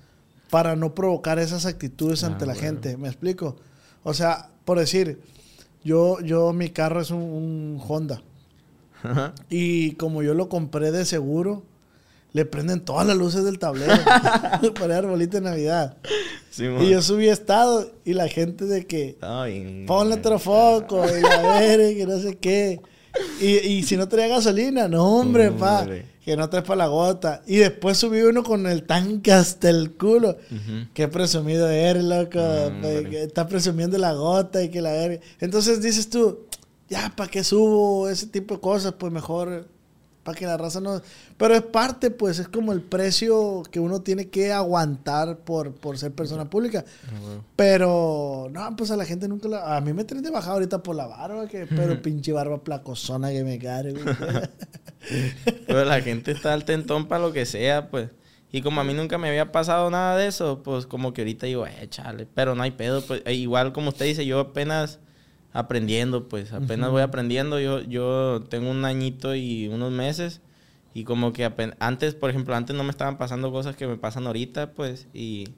para 0.52 0.76
no 0.76 0.94
provocar 0.94 1.40
esas 1.40 1.66
actitudes 1.66 2.24
Ah, 2.24 2.28
ante 2.28 2.46
la 2.46 2.54
bueno. 2.54 2.68
gente. 2.68 2.98
¿Me 2.98 3.08
explico? 3.08 3.56
O 4.04 4.14
sea, 4.14 4.50
por 4.66 4.78
decir, 4.78 5.20
yo, 5.84 6.20
yo 6.22 6.54
mi 6.54 6.70
carro 6.70 7.02
es 7.02 7.10
un, 7.10 7.22
un 7.22 7.82
Honda. 7.88 8.22
Ajá. 9.02 9.34
Y 9.50 9.94
como 9.94 10.22
yo 10.22 10.36
lo 10.36 10.48
compré 10.50 10.92
de 10.92 11.06
seguro, 11.06 11.64
le 12.34 12.46
prenden 12.46 12.82
todas 12.82 13.08
las 13.08 13.18
luces 13.18 13.44
del 13.44 13.58
tablero 13.60 13.94
para 14.76 14.86
el 14.86 14.92
arbolito 15.06 15.38
de 15.38 15.42
Navidad. 15.42 15.98
Sí. 16.52 16.66
Y 16.66 16.90
yo 16.90 17.02
subí 17.02 17.28
estado 17.28 17.92
y 18.06 18.14
la 18.14 18.28
gente 18.28 18.66
de 18.66 18.86
que 18.86 19.18
bien. 19.48 19.86
ponle 19.88 20.16
otro 20.16 20.38
foco 20.38 21.04
y 21.18 21.22
la 21.22 21.42
verga, 21.60 21.94
que 21.98 22.06
no 22.06 22.20
sé 22.20 22.38
qué. 22.38 22.80
Y, 23.40 23.58
y 23.58 23.84
si 23.84 23.98
no 23.98 24.08
traía 24.08 24.28
gasolina, 24.36 24.88
no 24.88 25.06
hombre, 25.06 25.52
pa, 25.52 25.86
que 26.24 26.38
no 26.38 26.50
traes 26.50 26.66
para 26.66 26.78
la 26.78 26.88
gota. 26.88 27.42
Y 27.48 27.58
después 27.58 27.98
subí 27.98 28.22
uno 28.22 28.44
con 28.44 28.68
el 28.68 28.84
tanque 28.84 29.32
hasta 29.32 29.70
el 29.70 29.94
culo. 29.94 30.38
Ujú. 30.52 30.88
Qué 30.94 31.08
presumido 31.08 31.68
eres, 31.70 32.04
loco. 32.04 32.40
Hombre. 32.40 33.10
que 33.10 33.24
Está 33.24 33.48
presumiendo 33.48 33.98
la 33.98 34.14
gota 34.14 34.64
y 34.64 34.70
que 34.70 34.82
la 34.82 34.92
verga. 34.92 35.22
Entonces 35.40 35.82
dices 35.82 36.10
tú, 36.10 36.46
ya, 36.90 37.12
¿para 37.16 37.30
qué 37.30 37.44
subo 37.44 38.10
ese 38.10 38.28
tipo 38.28 38.56
de 38.56 38.62
cosas? 38.62 38.94
Pues 38.98 39.12
mejor 39.12 39.68
para 40.24 40.38
que 40.38 40.46
la 40.46 40.58
raza 40.58 40.80
no... 40.80 41.02
Pero 41.38 41.56
es 41.56 41.62
parte, 41.64 42.12
pues, 42.12 42.40
es 42.40 42.48
como 42.48 42.74
el 42.74 42.82
precio 42.82 43.64
que 43.72 43.80
uno 43.80 44.02
tiene 44.02 44.30
que 44.30 44.52
aguantar 44.52 45.40
por, 45.40 45.74
por 45.74 45.98
ser 45.98 46.12
persona 46.12 46.50
pública. 46.50 46.86
Ah. 47.08 47.42
Pero, 47.56 48.48
no, 48.52 48.76
pues 48.76 48.92
a 48.92 48.98
la 48.98 49.06
gente 49.06 49.28
nunca 49.28 49.48
la... 49.48 49.76
A 49.76 49.82
mí 49.82 49.94
me 49.94 50.04
tienen 50.04 50.24
de 50.24 50.32
bajada 50.32 50.54
ahorita 50.54 50.84
por 50.84 50.96
la 50.96 51.08
barba, 51.08 51.48
que, 51.48 51.66
pero 51.66 52.02
pinche 52.04 52.32
barba 52.32 52.64
placosona 52.64 53.32
que 53.32 53.44
me 53.44 53.58
cae. 53.58 53.92
güey. 53.92 54.04
Pero 55.66 55.84
la 55.84 56.00
gente 56.02 56.32
está 56.32 56.54
al 56.54 56.64
tentón 56.64 57.08
para 57.08 57.24
lo 57.24 57.34
que 57.34 57.46
sea, 57.46 57.90
pues. 57.90 58.10
Y 58.52 58.62
como 58.62 58.82
a 58.82 58.84
mí 58.84 58.94
nunca 58.94 59.18
me 59.18 59.30
había 59.30 59.52
pasado 59.52 59.90
nada 59.90 60.18
de 60.18 60.28
eso, 60.28 60.62
pues 60.62 60.86
como 60.86 61.14
que 61.14 61.22
ahorita 61.22 61.46
digo, 61.46 61.66
eh, 61.66 61.88
chale. 61.90 62.28
Pero 62.34 62.54
no 62.54 62.64
hay 62.64 62.72
pedo, 62.72 63.02
pues. 63.02 63.22
E 63.26 63.34
igual 63.34 63.72
como 63.72 63.90
usted 63.90 64.06
dice, 64.06 64.26
yo 64.26 64.40
apenas 64.40 65.00
aprendiendo, 65.54 66.28
pues. 66.28 66.54
Apenas 66.54 66.92
voy 66.92 67.02
aprendiendo. 67.02 67.60
Yo, 67.60 67.82
yo 67.82 68.44
tengo 68.50 68.72
un 68.72 68.86
añito 68.86 69.36
y 69.36 69.68
unos 69.68 69.92
meses. 69.92 70.42
Y 70.94 71.04
como 71.06 71.32
que 71.32 71.50
antes, 71.80 72.16
por 72.16 72.30
ejemplo, 72.30 72.56
antes 72.56 72.76
no 72.76 72.84
me 72.84 72.92
estaban 72.92 73.18
pasando 73.18 73.52
cosas 73.52 73.76
que 73.76 73.88
me 73.88 73.98
pasan 73.98 74.28
ahorita, 74.28 74.72
pues. 74.74 75.08
Y, 75.14 75.50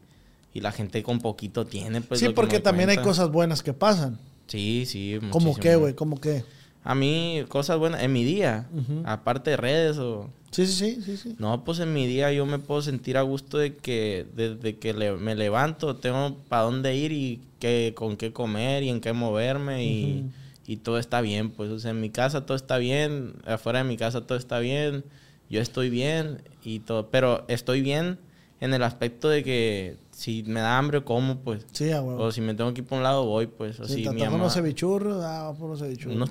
y 0.54 0.62
la 0.62 0.72
gente 0.72 1.02
con 1.04 1.20
poquito 1.20 1.66
tiene, 1.66 2.02
pues. 2.02 2.20
sí, 2.20 2.30
porque 2.30 2.60
también 2.60 2.90
hay 2.90 2.98
cosas 2.98 3.30
buenas 3.32 3.64
que 3.64 3.74
pasan. 3.74 4.20
Sí, 4.48 4.86
sí. 4.86 5.20
¿Cómo 5.32 5.56
qué, 5.56 5.76
güey? 5.76 5.96
¿Cómo 5.96 6.20
qué? 6.20 6.44
A 6.84 6.96
mí, 6.96 7.46
cosas 7.48 7.78
buenas. 7.80 8.04
En 8.04 8.12
mi 8.12 8.24
día, 8.24 8.68
aparte 9.06 9.52
de 9.52 9.58
redes 9.58 9.98
o... 9.98 10.30
Sí, 10.54 10.68
sí, 10.68 10.96
sí, 10.96 11.02
sí, 11.02 11.18
sí. 11.18 11.36
No, 11.39 11.63
pues 11.63 11.80
en 11.80 11.94
mi 11.94 12.06
día 12.08 12.32
yo 12.32 12.46
me 12.46 12.60
puedo 12.60 12.82
sentir 12.82 13.18
a 13.18 13.22
gusto 13.24 13.58
de 13.58 13.76
que 13.76 14.26
desde 14.36 14.78
que 14.78 14.94
le- 14.94 15.13
me 15.13 15.34
levanto 15.36 15.96
tengo 15.96 16.38
para 16.48 16.62
dónde 16.63 16.96
ir 16.96 17.12
y 17.12 17.42
qué, 17.60 17.94
con 17.96 18.18
qué 18.18 18.32
comer 18.32 18.84
y 18.84 18.89
en 18.89 19.02
qué 19.02 19.13
moverme 19.13 19.84
y, 19.86 20.26
y 20.68 20.78
todo 20.78 21.00
está 21.00 21.22
bien. 21.22 21.50
Pues 21.50 21.72
o 21.72 21.80
sea, 21.80 21.92
en 21.92 22.00
mi 22.02 22.10
casa 22.12 22.46
todo 22.46 22.56
está 22.56 22.78
bien, 22.78 23.34
afuera 23.46 23.80
de 23.80 23.86
mi 23.86 23.98
casa 23.98 24.26
todo 24.28 24.38
está 24.38 24.60
bien, 24.60 25.04
yo 25.50 25.60
estoy 25.60 25.89
bien 25.89 26.42
y 26.63 26.80
todo. 26.80 27.10
Pero 27.10 27.46
estoy 27.48 27.82
bien 27.82 28.20
en 28.62 28.74
el 28.74 28.84
aspecto 28.84 29.28
de 29.30 29.44
que 29.44 29.98
si 30.12 30.44
me 30.44 30.60
da 30.60 30.78
hambre 30.78 31.04
como, 31.04 31.39
pues. 31.39 31.66
Sí. 31.72 31.89
O 31.94 32.32
si 32.32 32.42
me 32.42 32.54
tengo 32.54 32.74
que 32.74 32.82
ir 32.82 32.88
por 32.88 33.00
un 33.00 33.04
lado, 33.04 33.26
voy, 33.26 33.48
pues. 33.48 33.80
O 33.80 33.88
Si 33.88 34.02
mi 34.13 34.20
mamá- 34.30 34.36
unos 34.36 34.54
cevichurros, 34.54 35.24
ah, 35.26 35.52
por 35.58 35.68
unos 35.70 35.80
cevichurros. 35.80 36.16
unos 36.16 36.30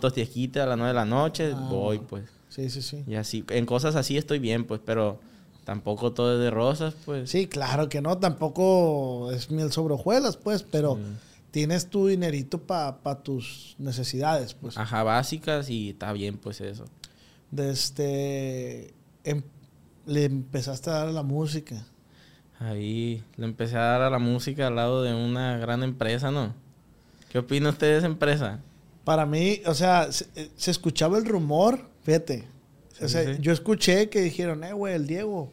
a 0.62 0.66
las 0.66 0.78
9 0.78 0.88
de 0.88 0.94
la 0.94 1.04
noche, 1.04 1.52
Ah, 1.54 1.68
voy, 1.70 1.98
pues. 1.98 2.24
Sí, 2.54 2.68
sí, 2.68 2.82
sí. 2.82 3.02
Y 3.06 3.14
así, 3.14 3.44
en 3.48 3.64
cosas 3.64 3.96
así 3.96 4.18
estoy 4.18 4.38
bien, 4.38 4.64
pues, 4.66 4.82
pero 4.84 5.18
tampoco 5.64 6.12
todo 6.12 6.34
es 6.34 6.40
de 6.40 6.50
rosas, 6.50 6.94
pues. 7.06 7.30
Sí, 7.30 7.46
claro 7.46 7.88
que 7.88 8.02
no, 8.02 8.18
tampoco 8.18 9.32
es 9.32 9.50
miel 9.50 9.72
sobre 9.72 9.94
hojuelas, 9.94 10.36
pues, 10.36 10.62
pero 10.62 10.98
tienes 11.50 11.88
tu 11.88 12.08
dinerito 12.08 12.58
para 12.58 13.22
tus 13.22 13.74
necesidades, 13.78 14.52
pues. 14.52 14.76
Ajá, 14.76 15.02
básicas 15.02 15.70
y 15.70 15.90
está 15.90 16.12
bien, 16.12 16.36
pues 16.36 16.60
eso. 16.60 16.84
De 17.50 17.70
este, 17.70 18.92
em- 19.24 19.44
le 20.04 20.24
empezaste 20.24 20.90
a 20.90 20.94
dar 20.94 21.08
a 21.08 21.12
la 21.12 21.22
música. 21.22 21.86
Ahí 22.58 23.24
le 23.36 23.46
empecé 23.46 23.76
a 23.78 23.82
dar 23.82 24.02
a 24.02 24.10
la 24.10 24.18
música 24.18 24.66
al 24.66 24.76
lado 24.76 25.02
de 25.02 25.14
una 25.14 25.56
gran 25.56 25.82
empresa, 25.82 26.30
¿no? 26.30 26.54
¿Qué 27.30 27.38
opina 27.38 27.70
usted 27.70 27.92
de 27.92 27.96
esa 27.96 28.06
empresa? 28.06 28.60
Para 29.04 29.24
mí, 29.24 29.62
o 29.64 29.72
sea, 29.72 30.12
se, 30.12 30.26
eh, 30.36 30.50
se 30.54 30.70
escuchaba 30.70 31.16
el 31.16 31.24
rumor, 31.24 31.91
fíjate. 32.02 32.44
o 33.02 33.08
Sí, 33.08 33.08
sea, 33.08 33.34
sí. 33.34 33.40
yo 33.40 33.52
escuché 33.52 34.08
que 34.10 34.20
dijeron, 34.20 34.64
eh, 34.64 34.72
güey, 34.72 34.94
el 34.94 35.06
Diego 35.06 35.52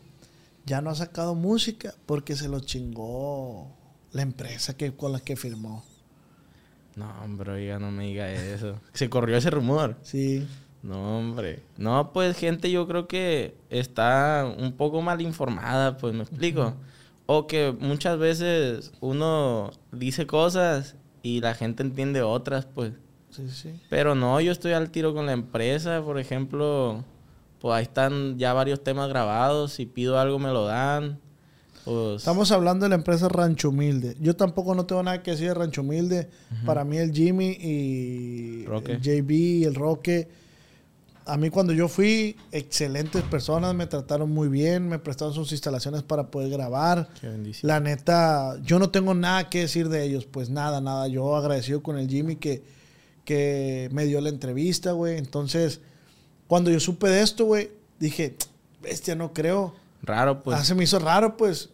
ya 0.66 0.82
no 0.82 0.90
ha 0.92 0.96
sacado 0.96 1.36
música 1.36 1.96
porque 2.06 2.36
se 2.36 2.48
lo 2.48 2.60
chingó 2.60 3.68
la 4.12 4.22
empresa 4.22 4.76
que, 4.78 4.92
con 4.96 5.12
la 5.12 5.20
que 5.20 5.36
firmó. 5.36 5.84
No, 6.96 7.10
hombre, 7.24 7.52
oiga, 7.52 7.80
no 7.80 7.92
me 7.92 8.06
diga 8.06 8.32
eso. 8.32 8.80
Se 8.94 9.10
corrió 9.10 9.38
ese 9.38 9.50
rumor. 9.50 9.96
Sí. 10.02 10.46
No, 10.84 11.18
hombre. 11.20 11.62
No, 11.78 12.12
pues 12.14 12.38
gente 12.38 12.70
yo 12.72 12.88
creo 12.88 13.08
que 13.08 13.56
está 13.70 14.54
un 14.58 14.74
poco 14.74 15.02
mal 15.02 15.22
informada, 15.22 15.98
pues 15.98 16.14
me 16.14 16.24
explico. 16.24 16.74
O 17.26 17.48
que 17.48 17.76
muchas 17.80 18.18
veces 18.18 18.92
uno 19.02 19.72
dice 19.92 20.26
cosas 20.28 20.96
y 21.22 21.42
la 21.42 21.54
gente 21.54 21.84
entiende 21.84 22.22
otras, 22.22 22.66
pues. 22.66 22.94
Sí, 23.32 23.50
sí. 23.50 23.74
Pero 23.90 24.16
no, 24.16 24.40
yo 24.42 24.52
estoy 24.52 24.74
al 24.74 24.90
tiro 24.90 25.14
con 25.14 25.26
la 25.26 25.34
empresa, 25.34 26.02
por 26.02 26.20
ejemplo, 26.20 27.04
pues 27.60 27.76
ahí 27.76 27.84
están 27.84 28.38
ya 28.38 28.54
varios 28.54 28.84
temas 28.84 29.10
grabados, 29.10 29.74
si 29.74 29.86
pido 29.86 30.20
algo 30.20 30.40
me 30.40 30.50
lo 30.50 30.66
dan. 30.66 31.20
Pues 31.86 32.18
Estamos 32.18 32.52
hablando 32.52 32.86
de 32.86 32.90
la 32.90 32.96
empresa 32.96 33.30
Rancho 33.30 33.70
Humilde. 33.70 34.16
Yo 34.20 34.36
tampoco 34.36 34.76
no 34.76 34.86
tengo 34.86 35.02
nada 35.02 35.24
que 35.24 35.32
decir 35.32 35.48
de 35.48 35.54
Rancho 35.54 35.82
Humilde. 35.82 36.30
Para 36.66 36.84
mí 36.84 36.98
el 36.98 37.12
Jimmy 37.14 37.58
y 37.60 38.66
Roque. 38.66 38.94
el 38.94 39.02
JB 39.02 39.32
y 39.32 39.64
el 39.64 39.76
Roque. 39.76 40.28
A 41.26 41.38
mí 41.38 41.50
cuando 41.50 41.74
yo 41.74 41.88
fui, 41.88 42.36
excelentes 42.52 43.22
personas, 43.24 43.76
me 43.76 43.86
trataron 43.86 44.32
muy 44.32 44.48
bien, 44.48 44.90
me 44.90 44.98
prestaron 44.98 45.34
sus 45.34 45.52
instalaciones 45.52 46.02
para 46.02 46.32
poder 46.32 46.50
grabar. 46.50 47.08
qué 47.22 47.28
bendición. 47.28 47.68
La 47.68 47.80
neta, 47.80 48.58
yo 48.64 48.80
no 48.80 48.90
tengo 48.90 49.14
nada 49.14 49.48
que 49.50 49.60
decir 49.60 49.90
de 49.90 50.04
ellos, 50.04 50.26
pues 50.26 50.50
nada, 50.50 50.82
nada. 50.82 51.08
Yo 51.08 51.36
agradecido 51.36 51.84
con 51.84 51.98
el 51.98 52.10
Jimmy 52.10 52.36
que, 52.36 52.64
que 53.30 53.90
me 53.92 54.06
dio 54.06 54.20
la 54.22 54.30
entrevista, 54.30 54.94
güey. 54.94 55.20
Entonces, 55.20 55.82
cuando 56.48 56.72
yo 56.72 56.80
supe 56.80 57.08
de 57.10 57.22
esto, 57.22 57.46
güey, 57.46 57.70
dije, 58.00 58.36
bestia, 58.82 59.14
no 59.14 59.34
creo. 59.34 59.76
Raro, 60.02 60.42
pues. 60.42 60.58
ah, 60.60 60.64
se 60.66 60.74
me 60.74 60.84
hizo 60.86 60.98
raro, 60.98 61.38
pues. 61.38 61.70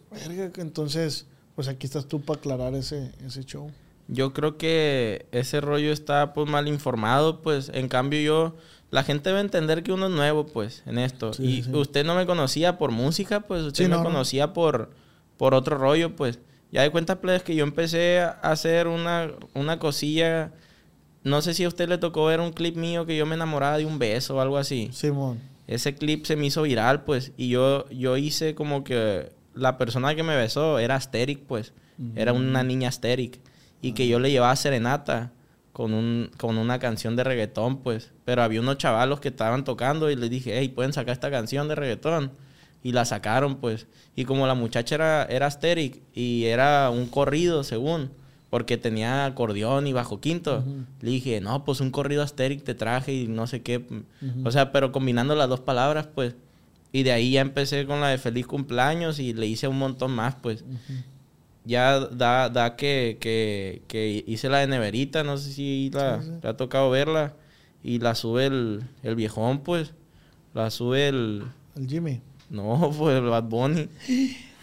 Entonces, 0.58 1.24
pues 1.54 1.68
aquí 1.68 1.86
estás 1.86 2.04
tú 2.08 2.20
para 2.20 2.38
aclarar 2.38 2.74
ese, 2.74 3.10
ese 3.24 3.42
show. 3.44 3.70
Yo 4.06 4.34
creo 4.34 4.58
que 4.58 5.24
ese 5.32 5.62
rollo 5.62 5.92
está 5.92 6.34
pues 6.34 6.46
mal 6.46 6.68
informado, 6.68 7.40
pues 7.40 7.70
en 7.72 7.88
cambio 7.88 8.20
yo, 8.20 8.56
la 8.90 9.02
gente 9.02 9.30
debe 9.30 9.40
entender 9.40 9.82
que 9.82 9.92
uno 9.92 10.08
es 10.08 10.12
nuevo, 10.12 10.44
pues, 10.46 10.82
en 10.84 10.98
esto. 10.98 11.32
Sí, 11.32 11.42
y 11.44 11.62
sí. 11.62 11.72
usted 11.72 12.04
no 12.04 12.14
me 12.14 12.26
conocía 12.26 12.76
por 12.76 12.90
música, 12.90 13.40
pues 13.40 13.62
usted 13.62 13.84
Sí, 13.84 13.90
me 13.90 13.96
no, 13.96 14.02
no. 14.02 14.10
conocía 14.10 14.52
por, 14.52 14.90
por 15.38 15.54
otro 15.54 15.78
rollo, 15.78 16.14
pues. 16.16 16.38
Ya 16.70 16.82
de 16.82 16.90
cuenta, 16.90 17.20
plebes, 17.22 17.42
que 17.44 17.54
yo 17.54 17.64
empecé 17.64 18.20
a 18.20 18.28
hacer 18.42 18.88
una, 18.88 19.30
una 19.54 19.78
cosilla, 19.78 20.52
no 21.26 21.42
sé 21.42 21.54
si 21.54 21.64
a 21.64 21.68
usted 21.68 21.88
le 21.88 21.98
tocó 21.98 22.26
ver 22.26 22.38
un 22.38 22.52
clip 22.52 22.76
mío 22.76 23.04
que 23.04 23.16
yo 23.16 23.26
me 23.26 23.34
enamoraba 23.34 23.78
de 23.78 23.84
un 23.84 23.98
beso 23.98 24.36
o 24.36 24.40
algo 24.40 24.58
así. 24.58 24.90
Simón. 24.92 25.40
Ese 25.66 25.96
clip 25.96 26.24
se 26.24 26.36
me 26.36 26.46
hizo 26.46 26.62
viral, 26.62 27.02
pues, 27.02 27.32
y 27.36 27.48
yo, 27.48 27.90
yo 27.90 28.16
hice 28.16 28.54
como 28.54 28.84
que 28.84 29.32
la 29.52 29.76
persona 29.76 30.14
que 30.14 30.22
me 30.22 30.36
besó 30.36 30.78
era 30.78 30.94
Asteric, 30.94 31.40
pues, 31.40 31.72
era 32.14 32.32
una 32.32 32.62
niña 32.62 32.90
Asteric, 32.90 33.40
y 33.82 33.90
que 33.90 34.06
yo 34.06 34.20
le 34.20 34.30
llevaba 34.30 34.54
serenata 34.54 35.32
con, 35.72 35.94
un, 35.94 36.30
con 36.36 36.58
una 36.58 36.78
canción 36.78 37.16
de 37.16 37.24
reggaetón, 37.24 37.78
pues, 37.78 38.12
pero 38.24 38.44
había 38.44 38.60
unos 38.60 38.78
chavalos 38.78 39.18
que 39.18 39.28
estaban 39.28 39.64
tocando 39.64 40.08
y 40.08 40.14
les 40.14 40.30
dije, 40.30 40.56
hey, 40.56 40.68
¿pueden 40.68 40.92
sacar 40.92 41.12
esta 41.12 41.32
canción 41.32 41.66
de 41.66 41.74
reggaetón? 41.74 42.30
Y 42.84 42.92
la 42.92 43.04
sacaron, 43.04 43.56
pues, 43.56 43.88
y 44.14 44.26
como 44.26 44.46
la 44.46 44.54
muchacha 44.54 44.94
era, 44.94 45.24
era 45.24 45.46
Asteric 45.46 46.02
y 46.14 46.44
era 46.44 46.88
un 46.90 47.06
corrido, 47.06 47.64
según, 47.64 48.12
porque 48.50 48.76
tenía 48.76 49.26
acordeón 49.26 49.86
y 49.86 49.92
bajo 49.92 50.20
quinto. 50.20 50.64
Le 51.00 51.10
dije, 51.10 51.40
no, 51.40 51.64
pues 51.64 51.80
un 51.80 51.90
corrido 51.90 52.22
Asteric 52.22 52.62
te 52.62 52.74
traje 52.74 53.12
y 53.12 53.28
no 53.28 53.46
sé 53.46 53.62
qué. 53.62 53.84
O 54.44 54.50
sea, 54.50 54.72
pero 54.72 54.92
combinando 54.92 55.34
las 55.34 55.48
dos 55.48 55.60
palabras, 55.60 56.08
pues. 56.14 56.34
Y 56.92 57.02
de 57.02 57.12
ahí 57.12 57.32
ya 57.32 57.40
empecé 57.40 57.84
con 57.86 58.00
la 58.00 58.08
de 58.08 58.18
feliz 58.18 58.46
cumpleaños 58.46 59.18
y 59.18 59.34
le 59.34 59.46
hice 59.46 59.68
un 59.68 59.78
montón 59.78 60.12
más, 60.12 60.36
pues. 60.36 60.64
Ya 61.64 61.98
da, 61.98 62.48
da 62.48 62.76
que, 62.76 63.18
que, 63.20 63.82
que 63.88 64.24
hice 64.26 64.48
la 64.48 64.58
de 64.58 64.68
neverita, 64.68 65.24
no 65.24 65.36
sé 65.36 65.52
si 65.52 65.90
la, 65.92 66.22
Sí, 66.22 66.30
ha 66.44 66.54
tocado 66.54 66.90
verla. 66.90 67.34
Y 67.82 67.98
la 67.98 68.14
sube 68.14 68.46
el, 68.46 68.84
el 69.02 69.16
viejón, 69.16 69.60
pues. 69.60 69.92
La 70.54 70.70
sube 70.70 71.08
el... 71.08 71.44
El 71.76 71.88
Jimmy. 71.88 72.20
No, 72.48 72.92
pues 72.98 73.18
el 73.18 73.24
Bad 73.24 73.44
Bunny. 73.44 73.88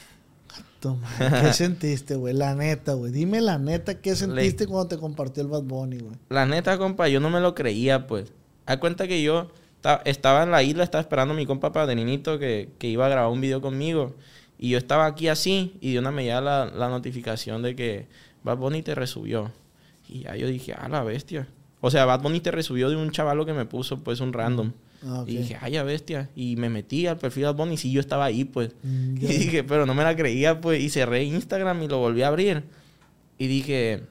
vato, 0.83 0.97
man. 0.97 1.41
¿Qué 1.41 1.53
sentiste, 1.53 2.15
güey? 2.15 2.33
La 2.33 2.55
neta, 2.55 2.93
güey. 2.93 3.11
Dime 3.11 3.41
la 3.41 3.57
neta, 3.57 4.01
¿qué 4.01 4.15
sentiste 4.15 4.67
cuando 4.67 4.87
te 4.87 4.97
compartió 4.97 5.43
el 5.43 5.49
Bad 5.49 5.63
Bunny, 5.63 5.99
güey? 5.99 6.15
La 6.29 6.45
neta, 6.45 6.77
compa, 6.77 7.07
yo 7.07 7.19
no 7.19 7.29
me 7.29 7.39
lo 7.39 7.55
creía, 7.55 8.07
pues. 8.07 8.31
Haz 8.65 8.77
cuenta 8.77 9.07
que 9.07 9.21
yo 9.21 9.51
estaba 10.05 10.43
en 10.43 10.51
la 10.51 10.63
isla, 10.63 10.83
estaba 10.83 11.01
esperando 11.01 11.33
a 11.33 11.37
mi 11.37 11.45
compa 11.45 11.73
padrinito 11.73 12.39
que, 12.39 12.69
que 12.77 12.87
iba 12.87 13.05
a 13.05 13.09
grabar 13.09 13.31
un 13.31 13.41
video 13.41 13.61
conmigo. 13.61 14.15
Y 14.57 14.69
yo 14.69 14.77
estaba 14.77 15.05
aquí 15.05 15.27
así 15.27 15.77
y 15.81 15.93
de 15.93 15.99
una 15.99 16.11
me 16.11 16.23
llega 16.23 16.39
la, 16.39 16.65
la 16.65 16.89
notificación 16.89 17.61
de 17.61 17.75
que 17.75 18.07
Bad 18.43 18.57
Bunny 18.57 18.81
te 18.81 18.95
resubió. 18.95 19.51
Y 20.07 20.21
ya 20.21 20.35
yo 20.35 20.47
dije, 20.47 20.73
ah, 20.77 20.87
la 20.87 21.03
bestia. 21.03 21.47
O 21.81 21.91
sea, 21.91 22.05
Bad 22.05 22.21
Bunny 22.21 22.39
te 22.39 22.51
resubió 22.51 22.89
de 22.89 22.95
un 22.95 23.11
chavalo 23.11 23.45
que 23.45 23.53
me 23.53 23.65
puso, 23.65 23.99
pues, 24.03 24.21
un 24.21 24.31
random. 24.31 24.71
Ah, 25.05 25.23
y 25.27 25.37
dije, 25.37 25.57
ay, 25.59 25.73
ya 25.73 25.83
bestia. 25.83 26.29
Y 26.35 26.55
me 26.55 26.69
metí 26.69 27.07
al 27.07 27.17
perfil 27.17 27.43
de 27.43 27.51
Bunny 27.51 27.73
y 27.73 27.77
sí, 27.77 27.91
yo 27.91 27.99
estaba 27.99 28.25
ahí, 28.25 28.45
pues. 28.45 28.71
Mm, 28.83 29.17
y 29.17 29.27
dije, 29.27 29.63
pero 29.63 29.85
no 29.85 29.93
me 29.93 30.03
la 30.03 30.15
creía, 30.15 30.61
pues. 30.61 30.81
Y 30.81 30.89
cerré 30.89 31.23
Instagram 31.23 31.83
y 31.83 31.87
lo 31.87 31.99
volví 31.99 32.21
a 32.21 32.29
abrir. 32.29 32.63
Y 33.37 33.47
dije, 33.47 34.03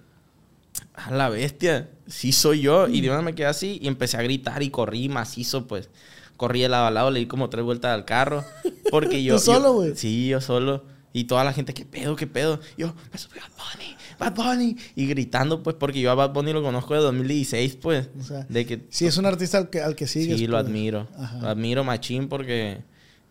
a 0.94 1.10
la 1.10 1.28
bestia, 1.28 1.88
sí 2.06 2.32
soy 2.32 2.60
yo. 2.60 2.88
Y 2.88 3.00
de 3.00 3.10
una 3.10 3.22
me 3.22 3.34
quedé 3.34 3.46
así 3.46 3.78
y 3.80 3.88
empecé 3.88 4.18
a 4.18 4.22
gritar 4.22 4.62
y 4.62 4.70
corrí 4.70 5.08
macizo, 5.08 5.66
pues. 5.66 5.88
Corrí 6.36 6.60
de 6.60 6.68
lado 6.68 6.86
a 6.86 6.90
lado, 6.90 7.10
le 7.10 7.20
di 7.20 7.26
como 7.26 7.48
tres 7.48 7.64
vueltas 7.64 7.92
al 7.92 8.04
carro. 8.04 8.44
Porque 8.90 9.22
yo. 9.24 9.36
¿Tú 9.36 9.40
solo, 9.40 9.72
güey? 9.72 9.96
Sí, 9.96 10.28
yo 10.28 10.40
solo. 10.40 10.84
Y 11.14 11.24
toda 11.24 11.44
la 11.44 11.52
gente, 11.52 11.74
¿qué 11.74 11.84
pedo, 11.84 12.16
qué 12.16 12.26
pedo? 12.26 12.60
yo, 12.76 12.94
me 13.12 13.18
subí 13.18 13.38
a 13.38 13.42
Bad 13.42 13.50
Bunny, 13.56 13.96
Bad 14.18 14.34
Bunny. 14.34 14.76
Y 14.94 15.06
gritando, 15.06 15.62
pues, 15.62 15.76
porque 15.76 16.00
yo 16.00 16.10
a 16.10 16.14
Bad 16.14 16.32
Bunny 16.32 16.52
lo 16.52 16.62
conozco 16.62 16.94
de 16.94 17.00
2016, 17.00 17.76
pues. 17.76 18.08
O 18.18 18.22
sea, 18.22 18.46
de 18.48 18.66
que, 18.66 18.82
sí, 18.90 19.06
es 19.06 19.16
un 19.16 19.26
artista 19.26 19.58
al 19.58 19.70
que, 19.70 19.80
al 19.80 19.94
que 19.94 20.06
sigues. 20.06 20.38
Sí, 20.38 20.46
lo 20.46 20.56
pues. 20.56 20.66
admiro. 20.66 21.08
Lo 21.40 21.48
admiro 21.48 21.84
machín 21.84 22.28
porque 22.28 22.78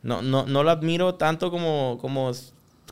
no, 0.04 0.22
no, 0.22 0.46
no 0.46 0.64
lo 0.64 0.72
admiro 0.72 1.16
tanto 1.16 1.52
como, 1.52 1.98
como 2.02 2.34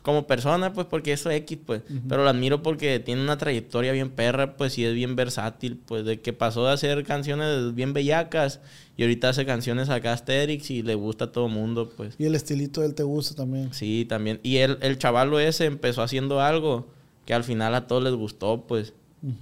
como 0.02 0.26
persona, 0.26 0.72
pues 0.72 0.86
porque 0.86 1.12
eso 1.12 1.30
es 1.30 1.36
X, 1.42 1.58
pues. 1.64 1.82
Pero 2.08 2.24
lo 2.24 2.30
admiro 2.30 2.62
porque 2.62 3.00
tiene 3.00 3.22
una 3.22 3.36
trayectoria 3.36 3.92
bien 3.92 4.10
perra, 4.10 4.56
pues, 4.56 4.78
y 4.78 4.84
es 4.84 4.94
bien 4.94 5.16
versátil, 5.16 5.78
pues, 5.84 6.04
de 6.04 6.20
que 6.20 6.32
pasó 6.32 6.66
de 6.66 6.72
hacer 6.72 7.04
canciones 7.04 7.74
bien 7.74 7.92
bellacas 7.92 8.60
y 8.96 9.02
ahorita 9.02 9.30
hace 9.30 9.46
canciones 9.46 9.88
acá 9.88 10.12
Asterix 10.12 10.70
y 10.70 10.82
le 10.82 10.94
gusta 10.94 11.26
a 11.26 11.32
todo 11.32 11.48
mundo, 11.48 11.92
pues. 11.96 12.14
Y 12.18 12.24
el 12.24 12.34
estilito 12.34 12.80
de 12.80 12.88
él 12.88 12.94
te 12.94 13.02
gusta 13.02 13.34
también. 13.34 13.72
Sí, 13.72 14.06
también. 14.08 14.40
Y 14.42 14.58
él, 14.58 14.78
el 14.80 14.98
chavalo 14.98 15.38
ese 15.38 15.66
empezó 15.66 16.02
haciendo 16.02 16.40
algo 16.40 16.88
que 17.30 17.34
al 17.34 17.44
final 17.44 17.76
a 17.76 17.86
todos 17.86 18.02
les 18.02 18.12
gustó, 18.12 18.66
pues. 18.66 18.92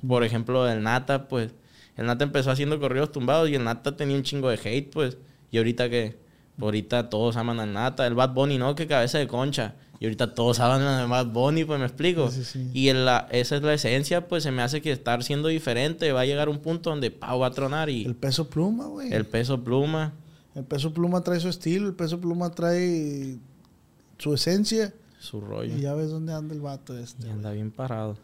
Por 0.07 0.23
ejemplo, 0.23 0.69
el 0.69 0.83
Nata, 0.83 1.27
pues. 1.27 1.53
El 1.97 2.05
Nata 2.05 2.23
empezó 2.23 2.51
haciendo 2.51 2.79
corridos 2.79 3.13
tumbados 3.13 3.49
y 3.49 3.55
el 3.55 3.65
Nata 3.65 3.97
tenía 3.97 4.15
un 4.15 4.25
chingo 4.25 4.51
de 4.51 4.61
hate, 4.63 4.93
pues. 4.93 5.17
Y 5.51 5.57
ahorita 5.57 5.89
que... 5.89 6.19
Ahorita 6.61 7.09
todos 7.09 7.39
aman 7.39 7.61
al 7.61 7.73
Nata. 7.73 8.07
El 8.07 8.13
Bad 8.13 8.35
Bunny, 8.35 8.59
¿no? 8.59 8.75
Que 8.75 8.87
cabeza 8.87 9.17
de 9.17 9.27
concha. 9.27 9.75
Y 10.01 10.05
ahorita 10.05 10.35
todos 10.35 10.61
hablan 10.61 11.01
de 11.01 11.07
Bad 11.07 11.29
Bunny, 11.29 11.65
pues 11.65 11.81
me 11.81 11.87
explico. 11.87 12.31
Y 12.75 12.91
en 12.91 13.07
la, 13.07 13.27
esa 13.31 13.57
es 13.57 13.63
la 13.63 13.73
esencia, 13.73 14.29
pues 14.29 14.43
se 14.43 14.51
me 14.51 14.61
hace 14.61 14.83
que 14.83 14.93
estar 14.93 15.25
siendo 15.25 15.49
diferente 15.49 16.13
va 16.13 16.21
a 16.21 16.27
llegar 16.27 16.51
un 16.51 16.59
punto 16.59 16.91
donde 16.91 17.11
Pau 17.11 17.39
va 17.39 17.47
a 17.47 17.53
tronar 17.53 17.89
y... 17.89 18.05
El 18.05 18.17
peso 18.17 18.51
pluma, 18.51 18.85
güey. 18.85 19.11
El 19.15 19.25
peso 19.25 19.65
pluma. 19.65 20.13
El 20.55 20.65
peso 20.65 20.93
pluma 20.93 21.23
trae 21.23 21.41
su 21.41 21.49
estilo, 21.49 21.87
el 21.87 21.95
peso 21.95 22.21
pluma 22.21 22.51
trae 22.51 23.39
su 24.19 24.35
esencia. 24.35 24.93
Su 25.19 25.41
rollo. 25.41 25.77
Y 25.77 25.81
ya 25.81 25.95
ves 25.95 26.11
dónde 26.11 26.33
anda 26.33 26.55
el 26.55 26.61
vato 26.61 26.97
este. 26.97 27.27
Y 27.27 27.31
anda 27.31 27.51
bien 27.53 27.71
parado. 27.71 28.17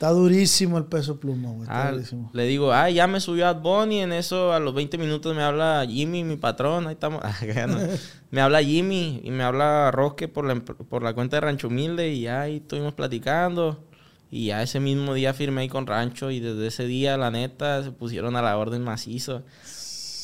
Está 0.00 0.12
durísimo 0.12 0.78
el 0.78 0.86
peso 0.86 1.20
pluma, 1.20 1.50
güey. 1.50 1.68
Ah, 1.70 1.92
le 2.32 2.46
digo, 2.46 2.72
ay, 2.72 2.94
ya 2.94 3.06
me 3.06 3.20
subió 3.20 3.46
a 3.46 3.52
Bonnie. 3.52 4.00
En 4.00 4.14
eso, 4.14 4.50
a 4.50 4.58
los 4.58 4.74
20 4.74 4.96
minutos 4.96 5.36
me 5.36 5.42
habla 5.42 5.84
Jimmy, 5.86 6.24
mi 6.24 6.36
patrón. 6.36 6.86
Ahí 6.86 6.94
estamos. 6.94 7.20
Ah, 7.22 7.36
me 8.30 8.40
habla 8.40 8.62
Jimmy 8.62 9.20
y 9.22 9.30
me 9.30 9.42
habla 9.42 9.90
Rosque 9.90 10.26
por 10.26 10.46
la, 10.46 10.54
por 10.54 11.02
la 11.02 11.12
cuenta 11.12 11.36
de 11.36 11.42
Rancho 11.42 11.68
Humilde. 11.68 12.14
Y 12.14 12.28
ahí 12.28 12.56
estuvimos 12.56 12.94
platicando. 12.94 13.84
Y 14.30 14.46
ya 14.46 14.62
ese 14.62 14.80
mismo 14.80 15.12
día 15.12 15.34
firmé 15.34 15.60
ahí 15.60 15.68
con 15.68 15.86
Rancho. 15.86 16.30
Y 16.30 16.40
desde 16.40 16.68
ese 16.68 16.86
día, 16.86 17.18
la 17.18 17.30
neta, 17.30 17.82
se 17.84 17.92
pusieron 17.92 18.36
a 18.36 18.42
la 18.42 18.56
orden 18.56 18.82
macizo. 18.82 19.42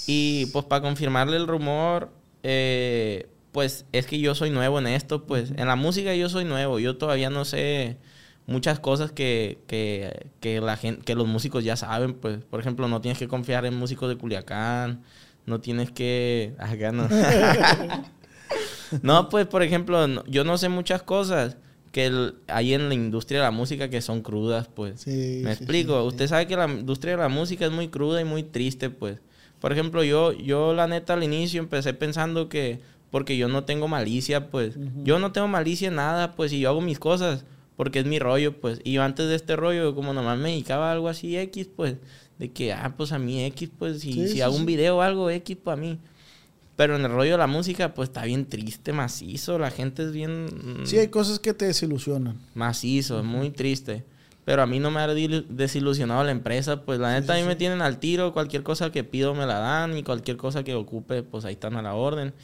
Y 0.07 0.47
pues 0.55 0.65
para 0.65 0.81
confirmarle 0.81 1.37
el 1.37 1.47
rumor, 1.47 2.09
eh, 2.43 3.29
pues 3.57 3.87
es 3.93 4.05
que 4.05 4.19
yo 4.19 4.35
soy 4.35 4.51
nuevo 4.51 4.79
en 4.79 4.87
esto. 4.87 5.25
Pues 5.25 5.51
en 5.57 5.67
la 5.67 5.77
música 5.77 6.15
yo 6.15 6.29
soy 6.29 6.45
nuevo. 6.45 6.79
Yo 6.79 6.99
todavía 6.99 7.31
no 7.31 7.47
sé 7.47 7.97
muchas 8.47 8.81
cosas 8.81 9.13
que, 9.13 9.61
que, 9.67 10.27
que, 10.41 10.61
la 10.61 10.77
gente, 10.77 11.03
que 11.03 11.15
los 11.15 11.27
músicos 11.27 11.65
ya 11.65 11.75
saben, 11.75 12.13
pues, 12.13 12.45
por 12.45 12.61
ejemplo, 12.61 12.87
no 12.87 13.01
tienes 13.01 13.19
que 13.19 13.29
confiar 13.29 13.65
en 13.65 13.75
músicos 13.75 14.11
de 14.11 14.19
Culiacán, 14.19 15.05
no 15.47 15.59
tienes 15.63 15.91
que... 15.91 16.53
Acá 16.59 16.93
no. 16.93 17.09
no, 19.01 19.31
pues, 19.31 19.47
por 19.47 19.63
ejemplo, 19.63 20.23
yo 20.27 20.45
no 20.45 20.59
sé 20.59 20.69
muchas 20.69 21.03
cosas 21.03 21.57
que 21.93 22.35
hay 22.49 22.75
en 22.75 22.91
la 22.91 22.95
industria 22.95 23.39
de 23.39 23.45
la 23.45 23.53
música 23.53 23.89
que 23.89 24.03
son 24.03 24.21
crudas, 24.21 24.69
pues. 24.69 25.07
Me 25.07 25.51
explico. 25.51 26.05
Usted 26.05 26.29
sabe 26.29 26.47
que 26.47 26.59
la 26.59 26.69
industria 26.69 27.13
de 27.13 27.23
la 27.23 27.31
música 27.31 27.65
es 27.65 27.73
muy 27.73 27.89
cruda 27.89 28.21
y 28.21 28.27
muy 28.27 28.43
triste, 28.43 28.91
pues. 28.91 29.19
Por 29.61 29.73
ejemplo, 29.73 30.05
yo, 30.05 30.33
yo 30.33 30.75
la 30.75 30.87
neta 30.87 31.15
al 31.15 31.25
inicio 31.25 31.59
empecé 31.59 31.95
pensando 31.95 32.51
que 32.51 32.81
porque 33.11 33.37
yo 33.37 33.49
no 33.49 33.65
tengo 33.65 33.89
malicia, 33.89 34.51
pues. 34.51 34.79
Yo 35.05 35.19
no 35.19 35.33
tengo 35.33 35.49
malicia 35.49 35.89
en 35.89 35.97
nada, 35.97 36.35
pues, 36.35 36.53
y 36.53 36.61
yo 36.61 36.71
hago 36.71 36.81
mis 36.81 36.99
cosas 36.99 37.45
porque 37.77 38.01
es 38.01 38.07
mi 38.07 38.19
rollo, 38.19 38.59
pues. 38.61 38.81
Y 38.85 38.93
yo 38.93 39.03
antes 39.03 39.29
de 39.29 39.35
este 39.35 39.55
rollo, 39.55 39.95
como 39.95 40.13
nomás 40.13 40.39
me 40.39 40.51
dedicaba 40.51 40.89
a 40.89 40.93
algo 40.93 41.09
así 41.09 41.37
X, 41.37 41.69
pues, 41.75 41.97
de 42.39 42.51
que, 42.51 42.73
ah, 42.73 42.95
pues 42.97 43.13
a 43.13 43.19
mí 43.19 43.45
X, 43.45 43.71
pues, 43.79 44.01
si, 44.01 44.29
si 44.29 44.41
hago 44.41 44.57
un 44.57 44.67
video 44.67 44.99
o 44.99 45.01
algo 45.03 45.31
X, 45.31 45.57
pues 45.63 45.77
a 45.77 45.81
mí. 45.81 45.99
Pero 46.75 46.97
en 46.97 47.05
el 47.05 47.11
rollo 47.11 47.33
de 47.33 47.39
la 47.39 47.47
música, 47.47 47.95
pues 47.95 48.11
está 48.11 48.25
bien 48.25 48.47
triste, 48.47 48.93
macizo. 48.93 49.59
La 49.59 49.71
gente 49.71 50.03
es 50.03 50.13
bien. 50.13 50.83
Sí, 50.85 50.99
hay 50.99 51.09
cosas 51.09 51.39
que 51.39 51.55
te 51.55 51.65
desilusionan. 51.65 52.39
Macizo, 52.55 53.19
es 53.19 53.25
muy 53.25 53.49
triste. 53.49 54.05
Pero 54.45 54.63
a 54.63 54.67
mí 54.67 54.79
no 54.79 54.91
me 54.91 55.01
ha 55.01 55.09
desilusionado 55.09 56.23
la 56.23 56.33
empresa. 56.33 56.83
Pues 56.83 57.01
la 57.01 57.19
neta, 57.19 57.35
a 57.35 57.39
mí 57.39 57.45
me 57.45 57.57
tienen 57.57 57.81
al 57.81 57.99
tiro. 57.99 58.35
Cualquier 58.35 58.63
cosa 58.63 58.93
que 58.93 59.05
pido 59.05 59.35
me 59.35 59.47
la 59.47 59.59
dan. 59.59 59.97
Y 59.97 60.03
cualquier 60.03 60.37
cosa 60.37 60.65
que 60.65 60.75
ocupe, 60.75 61.23
pues 61.23 61.47
ahí 61.47 61.55
están 61.55 61.77
a 61.77 61.83
la 61.83 61.95
orden 61.95 62.35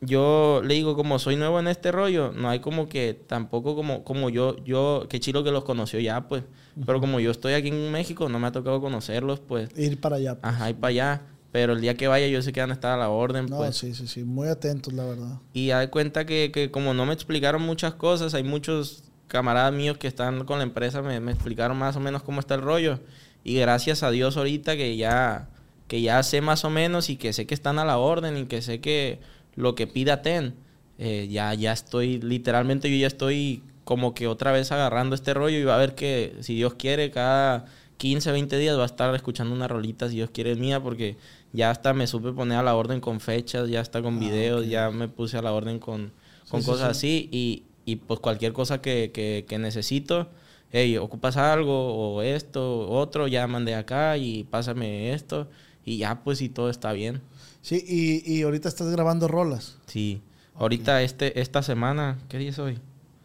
yo 0.00 0.62
le 0.64 0.74
digo, 0.74 0.96
como 0.96 1.18
soy 1.18 1.36
nuevo 1.36 1.60
en 1.60 1.68
este 1.68 1.92
rollo, 1.92 2.32
no 2.32 2.48
hay 2.48 2.60
como 2.60 2.88
que 2.88 3.14
tampoco 3.14 3.76
como, 3.76 4.02
como 4.02 4.30
yo, 4.30 4.56
yo, 4.64 5.06
qué 5.08 5.20
chilo 5.20 5.44
que 5.44 5.50
los 5.50 5.64
conoció 5.64 6.00
ya, 6.00 6.26
pues. 6.26 6.44
Pero 6.86 7.00
como 7.00 7.20
yo 7.20 7.30
estoy 7.30 7.52
aquí 7.52 7.68
en 7.68 7.92
México, 7.92 8.28
no 8.28 8.38
me 8.38 8.46
ha 8.46 8.52
tocado 8.52 8.80
conocerlos, 8.80 9.40
pues. 9.40 9.68
Ir 9.76 10.00
para 10.00 10.16
allá. 10.16 10.40
Pues. 10.40 10.52
Ajá, 10.52 10.70
ir 10.70 10.76
para 10.76 10.90
allá. 10.90 11.22
Pero 11.52 11.72
el 11.72 11.80
día 11.80 11.96
que 11.96 12.06
vaya, 12.08 12.28
yo 12.28 12.40
sé 12.42 12.52
que 12.52 12.60
van 12.60 12.70
a 12.70 12.74
estar 12.74 12.92
a 12.92 12.96
la 12.96 13.10
orden, 13.10 13.46
no, 13.46 13.58
pues. 13.58 13.76
sí, 13.76 13.92
sí, 13.94 14.06
sí. 14.06 14.24
Muy 14.24 14.48
atentos, 14.48 14.94
la 14.94 15.04
verdad. 15.04 15.40
Y 15.52 15.72
hay 15.72 15.88
cuenta 15.88 16.24
que, 16.24 16.50
que 16.52 16.70
como 16.70 16.94
no 16.94 17.04
me 17.04 17.12
explicaron 17.12 17.60
muchas 17.60 17.94
cosas, 17.94 18.34
hay 18.34 18.44
muchos 18.44 19.02
camaradas 19.26 19.72
míos 19.72 19.98
que 19.98 20.08
están 20.08 20.44
con 20.44 20.58
la 20.58 20.64
empresa, 20.64 21.02
me, 21.02 21.20
me 21.20 21.32
explicaron 21.32 21.76
más 21.76 21.96
o 21.96 22.00
menos 22.00 22.22
cómo 22.22 22.40
está 22.40 22.54
el 22.54 22.62
rollo. 22.62 23.00
Y 23.44 23.56
gracias 23.56 24.02
a 24.02 24.10
Dios 24.10 24.36
ahorita 24.36 24.76
que 24.76 24.96
ya, 24.96 25.48
que 25.88 26.00
ya 26.00 26.22
sé 26.22 26.40
más 26.40 26.64
o 26.64 26.70
menos 26.70 27.10
y 27.10 27.16
que 27.16 27.32
sé 27.32 27.46
que 27.46 27.54
están 27.54 27.78
a 27.78 27.84
la 27.84 27.98
orden 27.98 28.36
y 28.36 28.46
que 28.46 28.62
sé 28.62 28.80
que 28.80 29.20
lo 29.60 29.74
que 29.74 29.86
pida 29.86 30.22
TEN, 30.22 30.54
eh, 30.98 31.28
ya, 31.30 31.54
ya 31.54 31.72
estoy, 31.72 32.20
literalmente 32.20 32.90
yo 32.90 32.96
ya 32.96 33.06
estoy 33.06 33.62
como 33.84 34.14
que 34.14 34.26
otra 34.26 34.52
vez 34.52 34.70
agarrando 34.72 35.14
este 35.14 35.34
rollo 35.34 35.58
y 35.58 35.64
va 35.64 35.74
a 35.74 35.78
ver 35.78 35.94
que 35.94 36.36
si 36.40 36.54
Dios 36.54 36.74
quiere, 36.74 37.10
cada 37.10 37.66
15, 37.96 38.32
20 38.32 38.58
días 38.58 38.78
va 38.78 38.82
a 38.82 38.86
estar 38.86 39.14
escuchando 39.14 39.54
una 39.54 39.68
rolita, 39.68 40.08
si 40.08 40.16
Dios 40.16 40.30
quiere 40.30 40.54
mía, 40.56 40.82
porque 40.82 41.16
ya 41.52 41.70
hasta 41.70 41.92
me 41.92 42.06
supe 42.06 42.32
poner 42.32 42.58
a 42.58 42.62
la 42.62 42.74
orden 42.74 43.00
con 43.00 43.20
fechas, 43.20 43.68
ya 43.68 43.80
está 43.80 44.02
con 44.02 44.16
ah, 44.16 44.20
videos, 44.20 44.68
ya 44.68 44.90
me 44.90 45.08
puse 45.08 45.36
a 45.36 45.42
la 45.42 45.52
orden 45.52 45.78
con, 45.78 46.12
con 46.48 46.62
cosas 46.62 46.90
así 46.90 47.28
y, 47.32 47.64
y, 47.84 47.96
pues 47.96 48.20
cualquier 48.20 48.52
cosa 48.52 48.80
que, 48.80 49.10
que, 49.12 49.44
que 49.48 49.58
necesito, 49.58 50.28
hey, 50.72 50.96
ocupas 50.98 51.36
algo 51.36 52.14
o 52.14 52.22
esto, 52.22 52.88
otro, 52.88 53.26
ya 53.26 53.46
mandé 53.46 53.74
acá 53.74 54.16
y 54.16 54.44
pásame 54.44 55.12
esto 55.12 55.48
y 55.84 55.98
ya 55.98 56.22
pues 56.22 56.40
y 56.42 56.48
todo 56.48 56.70
está 56.70 56.92
bien. 56.92 57.20
Sí, 57.62 57.84
y, 57.86 58.32
y 58.32 58.42
ahorita 58.42 58.68
estás 58.68 58.88
grabando 58.90 59.28
rolas. 59.28 59.76
Sí. 59.86 60.22
Ahorita 60.60 61.02
este, 61.02 61.40
esta 61.40 61.62
semana, 61.62 62.18
¿qué 62.28 62.36
día 62.38 62.50
es 62.50 62.58
hoy? 62.58 62.78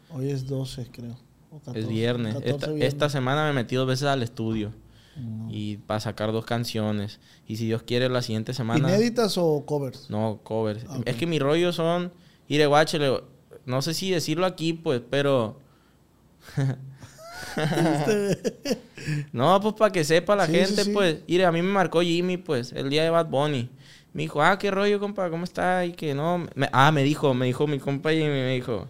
Hoy 0.09 0.29
es 0.29 0.47
12, 0.47 0.87
creo. 0.91 1.17
es 1.73 1.87
viernes. 1.87 2.37
Esta, 2.79 3.09
semana 3.09 3.45
me 3.47 3.53
metí 3.53 3.75
dos 3.75 3.85
veces 3.85 4.07
al 4.07 4.23
estudio. 4.23 4.71
Mm. 5.17 5.49
Y 5.49 5.77
para 5.77 5.99
sacar 5.99 6.31
dos 6.31 6.45
canciones. 6.45 7.19
Y 7.45 7.57
si 7.57 7.65
Dios 7.65 7.83
quiere, 7.83 8.07
la 8.07 8.21
siguiente 8.21 8.53
semana. 8.53 8.87
¿Inéditas 8.87 9.37
o 9.37 9.65
covers? 9.65 10.09
No, 10.09 10.39
covers. 10.43 10.85
Ah, 10.87 11.01
es 11.03 11.17
que 11.17 11.27
mi 11.27 11.39
rollo 11.39 11.73
son. 11.73 12.13
Ire, 12.47 12.69
no 13.65 13.81
sé 13.81 13.93
si 13.93 14.11
decirlo 14.11 14.45
aquí, 14.45 14.71
pues, 14.71 15.01
pero. 15.09 15.59
no, 19.33 19.59
pues 19.59 19.73
para 19.75 19.91
que 19.91 20.05
sepa 20.05 20.37
la 20.37 20.47
gente, 20.47 20.85
pues. 20.85 21.17
Ire, 21.27 21.43
a 21.43 21.51
mí 21.51 21.61
me 21.61 21.71
marcó 21.71 22.01
Jimmy, 22.01 22.37
pues, 22.37 22.71
el 22.71 22.89
día 22.89 23.03
de 23.03 23.09
Bad 23.09 23.27
Bunny. 23.27 23.69
Me 24.15 24.21
dijo, 24.21 24.41
ah, 24.41 24.57
qué 24.57 24.71
rollo, 24.71 24.97
compa, 24.97 25.29
¿cómo 25.29 25.43
está? 25.43 25.83
Y 25.83 25.91
que 25.91 26.13
no. 26.13 26.47
ah, 26.71 26.91
me 26.93 27.03
dijo, 27.03 27.33
me 27.33 27.47
dijo 27.47 27.67
mi 27.67 27.79
compa 27.79 28.13
y 28.13 28.23
me 28.23 28.53
dijo, 28.53 28.87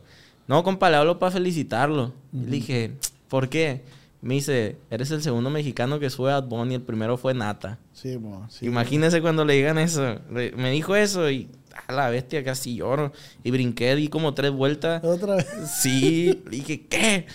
no, 0.47 0.63
compa, 0.63 0.87
le 0.91 0.97
hablo 0.97 1.17
para 1.17 1.31
felicitarlo. 1.31 2.13
Y 2.31 2.41
le 2.41 2.51
dije, 2.51 2.91
¿por 3.27 3.49
qué? 3.49 3.81
Me 4.21 4.35
dice, 4.35 4.77
eres 4.91 5.09
el 5.09 5.23
segundo 5.23 5.49
mexicano 5.49 5.97
que 5.97 6.11
sube 6.11 6.29
a 6.29 6.41
Bad 6.41 6.49
Bunny, 6.49 6.75
el 6.75 6.83
primero 6.83 7.17
fue 7.17 7.33
Nata. 7.33 7.79
Sí, 7.91 8.19
Imagínese 8.61 9.19
cuando 9.19 9.45
le 9.45 9.55
digan 9.55 9.79
eso. 9.79 10.19
me 10.29 10.69
dijo 10.69 10.95
eso 10.95 11.27
y, 11.31 11.49
a 11.87 11.91
la 11.91 12.09
bestia, 12.09 12.43
casi 12.43 12.75
lloro. 12.75 13.11
Y 13.43 13.49
brinqué, 13.49 13.95
di 13.95 14.09
como 14.09 14.35
tres 14.35 14.51
vueltas. 14.51 15.03
Otra 15.03 15.37
vez. 15.37 15.47
Sí, 15.75 16.43
dije, 16.51 16.85
¿qué? 16.85 17.25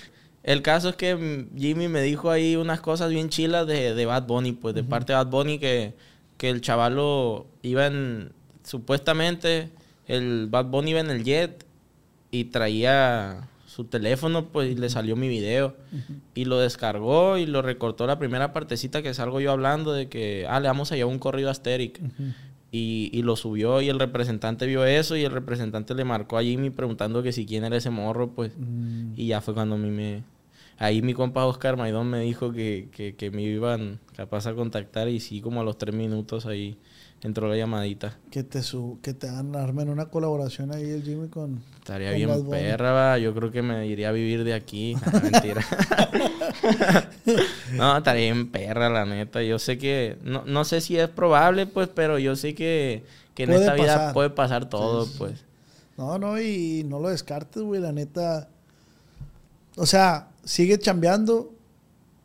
El 0.45 0.63
caso 0.63 0.91
es 0.91 0.95
que 0.95 1.49
Jimmy 1.57 1.89
me 1.89 2.03
dijo 2.03 2.31
ahí 2.31 2.55
unas 2.55 2.81
cosas 2.81 3.11
bien 3.11 3.31
chilas 3.31 3.67
de, 3.67 3.97
de 3.97 4.07
Bad 4.07 4.29
Bunny, 4.29 4.53
pues 4.53 4.77
de 4.77 4.85
parte 4.85 5.13
de 5.13 5.17
Bad 5.17 5.27
Bunny 5.27 5.59
que, 5.59 5.95
que 6.41 6.49
el 6.49 6.63
chavalo 6.63 7.47
iba 7.61 7.87
en, 7.87 8.33
supuestamente, 8.65 9.69
el 10.07 10.47
Bad 10.49 10.71
Bunny 10.71 10.93
iba 10.93 11.01
en 11.01 11.11
el 11.11 11.23
jet 11.23 11.67
y 12.31 12.45
traía 12.45 13.47
su 13.67 13.85
teléfono, 13.85 14.47
pues 14.47 14.71
y 14.71 14.75
le 14.75 14.89
salió 14.89 15.17
mi 15.17 15.29
video. 15.29 15.77
Y 16.35 16.47
lo 16.47 16.59
descargó 16.59 17.37
y 17.37 17.45
lo 17.45 17.61
recortó 17.61 18.07
la 18.07 18.19
primera 18.19 18.55
partecita 18.55 19.03
que 19.03 19.13
salgo 19.13 19.43
yo 19.43 19.53
hablando 19.53 19.93
de 19.93 20.09
que, 20.09 20.47
ah, 20.49 20.61
le 20.61 20.69
vamos 20.69 20.91
a 20.93 20.97
llevar 20.97 21.13
un 21.13 21.19
corrido 21.19 21.49
a 21.49 21.53
Asteric. 21.53 22.01
y, 22.73 23.11
y, 23.13 23.21
lo 23.21 23.37
subió 23.37 23.83
y 23.83 23.91
el 23.91 23.99
representante 23.99 24.65
vio 24.65 24.87
eso 24.87 25.19
y 25.19 25.25
el 25.25 25.33
representante 25.33 25.95
le 25.95 26.05
marcó 26.05 26.39
a 26.39 26.43
Jimmy 26.43 26.71
preguntando 26.71 27.23
que 27.23 27.33
si 27.33 27.45
quién 27.45 27.65
era 27.65 27.77
ese 27.77 27.91
morro, 27.91 28.31
pues. 28.31 28.53
Mm. 28.57 29.13
Y 29.15 29.27
ya 29.27 29.43
fue 29.43 29.53
cuando 29.53 29.75
a 29.75 29.79
mí 29.79 29.91
me... 29.91 30.23
Ahí 30.81 31.03
mi 31.03 31.13
compa 31.13 31.45
Oscar 31.45 31.77
Maidón 31.77 32.09
me 32.09 32.21
dijo 32.21 32.53
que, 32.53 32.89
que, 32.91 33.15
que 33.15 33.31
me 33.31 33.43
iban 33.43 34.01
capaz 34.17 34.47
a 34.47 34.55
contactar 34.55 35.09
y 35.09 35.21
sí, 35.21 35.43
como 35.43 35.61
a 35.61 35.65
los 35.65 35.77
tres 35.77 35.95
minutos 35.95 36.47
ahí 36.47 36.79
entró 37.23 37.49
la 37.49 37.57
llamadita. 37.59 38.17
Que 38.31 38.45
te 38.45 38.63
su 38.63 38.99
que 39.03 39.13
te 39.13 39.29
armen 39.29 39.91
una 39.91 40.07
colaboración 40.07 40.73
ahí 40.75 40.89
el 40.89 41.03
Jimmy 41.03 41.29
con 41.29 41.63
estaría 41.77 42.09
con 42.09 42.17
bien 42.17 42.49
perra, 42.49 42.93
va. 42.93 43.19
yo 43.19 43.35
creo 43.35 43.51
que 43.51 43.61
me 43.61 43.87
iría 43.89 44.09
a 44.09 44.13
vivir 44.13 44.43
de 44.43 44.55
aquí. 44.55 44.97
Ah, 45.05 45.21
mentira. 45.23 45.67
no, 47.75 47.99
estaría 47.99 48.33
bien 48.33 48.51
perra, 48.51 48.89
la 48.89 49.05
neta. 49.05 49.43
Yo 49.43 49.59
sé 49.59 49.77
que 49.77 50.17
no, 50.23 50.45
no 50.47 50.65
sé 50.65 50.81
si 50.81 50.97
es 50.97 51.09
probable, 51.09 51.67
pues, 51.67 51.89
pero 51.89 52.19
yo 52.19 52.37
sé 52.37 52.55
que, 52.55 53.05
que 53.35 53.43
en 53.43 53.53
esta 53.53 53.75
vida 53.75 54.15
puede 54.15 54.31
pasar 54.31 54.71
todo, 54.71 55.07
pues. 55.19 55.45
No, 55.99 56.19
no, 56.19 56.41
y 56.41 56.85
no 56.85 57.01
lo 57.01 57.11
descartes, 57.11 57.63
güey, 57.63 57.83
la 57.83 57.93
neta. 57.93 58.49
O 59.77 59.85
sea, 59.85 60.30
sigue 60.45 60.79
chambeando 60.79 61.53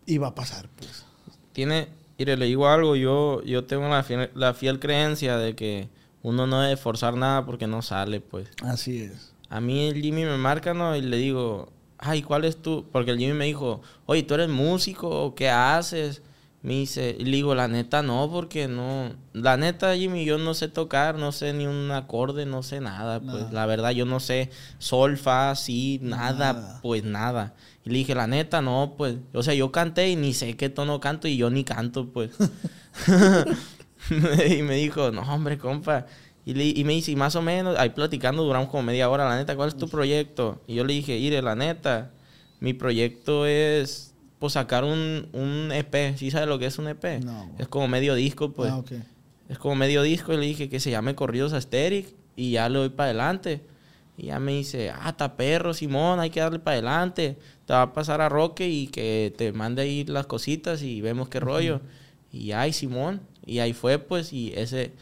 y 0.05 0.18
va 0.18 0.28
a 0.28 0.36
pasar, 0.36 0.70
pues. 0.76 1.05
Tiene, 1.53 1.88
mire, 2.18 2.38
le 2.38 2.45
digo 2.45 2.68
algo, 2.68 2.95
yo, 2.95 3.43
yo 3.43 3.66
tengo 3.66 3.88
la 3.88 4.03
fiel, 4.03 4.30
la 4.36 4.53
fiel 4.53 4.80
creencia 4.80 5.38
de 5.38 5.55
que 5.55 5.89
uno 6.22 6.47
no 6.47 6.61
debe 6.61 6.78
forzar 6.78 7.16
nada 7.16 7.45
porque 7.45 7.68
no 7.68 7.82
sale, 7.82 8.20
pues. 8.22 8.49
Así 8.63 9.03
es. 9.03 9.34
A 9.49 9.61
mí 9.61 9.88
el 9.88 10.01
Jimmy 10.01 10.26
me 10.26 10.38
marca, 10.38 10.74
¿no? 10.74 10.95
Y 10.95 11.01
le 11.01 11.18
digo, 11.18 11.72
ay, 11.97 12.24
¿cuál 12.24 12.45
es 12.45 12.57
tu...? 12.57 12.86
Porque 12.91 13.11
el 13.11 13.18
Jimmy 13.18 13.34
me 13.34 13.45
dijo, 13.45 13.82
oye, 14.05 14.24
¿tú 14.24 14.34
eres 14.34 14.49
músico 14.49 15.36
qué 15.36 15.49
haces? 15.49 16.22
Me 16.66 16.74
dice, 16.74 17.16
y 17.20 17.26
le 17.26 17.36
digo, 17.38 17.53
la 17.53 17.68
neta 17.68 18.01
no, 18.01 18.28
porque 18.32 18.68
no... 18.68 19.11
La 19.34 19.55
neta, 19.55 19.95
Jimmy, 19.95 20.26
yo 20.26 20.39
no 20.39 20.55
sé 20.55 20.68
tocar, 20.68 21.16
no 21.16 21.32
sé 21.32 21.53
ni 21.53 21.68
un 21.68 21.91
acorde, 21.91 22.47
no 22.47 22.63
sé 22.63 22.82
nada, 22.82 23.20
pues. 23.20 23.43
Nada. 23.43 23.51
La 23.51 23.66
verdad, 23.68 23.91
yo 23.91 24.05
no 24.05 24.20
sé 24.20 24.49
sol, 24.80 25.18
fa, 25.18 25.53
si, 25.55 25.99
nada, 26.01 26.53
Nada. 26.53 26.80
pues 26.82 27.03
nada. 27.03 27.53
Y 27.86 27.91
le 27.91 27.97
dije, 27.99 28.16
la 28.16 28.26
neta, 28.26 28.63
no, 28.63 28.95
pues. 28.97 29.18
O 29.34 29.43
sea, 29.43 29.53
yo 29.53 29.72
canté 29.72 30.09
y 30.09 30.16
ni 30.16 30.34
sé 30.34 30.57
qué 30.57 30.70
tono 30.70 30.99
canto 30.99 31.28
y 31.28 31.38
yo 31.38 31.51
ni 31.51 31.63
canto, 31.63 32.07
pues. 32.11 32.32
y 34.49 34.61
me 34.63 34.76
dijo, 34.78 35.11
no, 35.11 35.22
hombre, 35.22 35.59
compa. 35.59 36.07
Y, 36.45 36.55
le- 36.55 36.66
y 36.80 36.84
me 36.84 36.93
dice, 36.93 37.11
y 37.11 37.16
más 37.16 37.36
o 37.36 37.43
menos, 37.43 37.78
ahí 37.78 37.89
platicando, 37.89 38.43
duramos 38.43 38.70
como 38.70 38.82
media 38.82 39.07
hora, 39.09 39.30
la 39.30 39.36
neta, 39.38 39.55
¿cuál 39.55 39.70
es 39.70 39.78
tu 39.78 39.88
proyecto? 39.88 40.63
Y 40.66 40.74
yo 40.74 40.84
le 40.84 40.93
dije, 40.93 41.13
mire, 41.20 41.43
la 41.43 41.53
neta, 41.55 42.09
mi 42.59 42.74
proyecto 42.74 43.45
es, 43.45 44.14
pues, 44.40 44.54
sacar 44.54 44.84
un, 44.84 45.28
un 45.34 45.72
EP. 45.72 46.18
¿Sí 46.18 46.32
sabes 46.32 46.48
lo 46.48 46.60
que 46.60 46.66
es 46.68 46.78
un 46.78 46.88
EP? 46.88 47.24
No, 47.24 47.52
es 47.58 47.68
como 47.68 47.88
medio 47.88 48.16
disco, 48.16 48.52
pues. 48.52 48.72
ah, 48.72 48.78
ok. 48.78 48.92
Es 49.48 49.60
como 49.60 49.76
medio 49.76 50.02
disco 50.02 50.34
y 50.34 50.38
le 50.38 50.46
dije 50.46 50.70
que 50.70 50.80
se 50.80 50.90
llame 50.90 51.14
Corridos 51.14 51.54
Asteric 51.54 52.08
y 52.36 52.52
ya 52.52 52.68
le 52.68 52.80
doy 52.80 52.90
para 52.90 53.10
adelante. 53.10 53.62
Y 54.18 54.28
ya 54.28 54.40
me 54.40 54.54
dice, 54.54 54.92
ah, 54.92 55.10
está 55.10 55.36
perro, 55.36 55.74
Simón, 55.74 56.20
hay 56.20 56.30
que 56.30 56.40
darle 56.40 56.60
para 56.60 56.76
adelante. 56.76 57.38
Te 57.66 57.74
va 57.74 57.84
a 57.84 57.94
pasar 57.94 58.22
a 58.22 58.30
Roque 58.30 58.68
y 58.68 58.88
que 58.88 59.34
te 59.38 59.52
mande 59.52 59.82
ahí 59.82 60.06
las 60.06 60.26
cositas 60.26 60.82
y 60.82 61.02
vemos 61.02 61.30
qué 61.30 61.40
rollo. 61.40 61.82
Y 62.32 62.52
ay, 62.54 62.74
Simón. 62.74 63.22
Y 63.46 63.60
ahí 63.60 63.74
fue, 63.74 64.00
pues, 64.00 64.34
y 64.34 64.54
ese... 64.56 64.94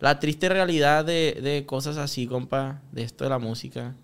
La 0.00 0.18
triste 0.18 0.48
realidad 0.48 1.04
de, 1.04 1.40
de 1.42 1.64
cosas 1.66 1.96
así, 1.96 2.26
compa, 2.26 2.82
de 2.92 3.02
esto 3.02 3.24
de 3.24 3.30
la 3.30 3.38
música. 3.38 3.94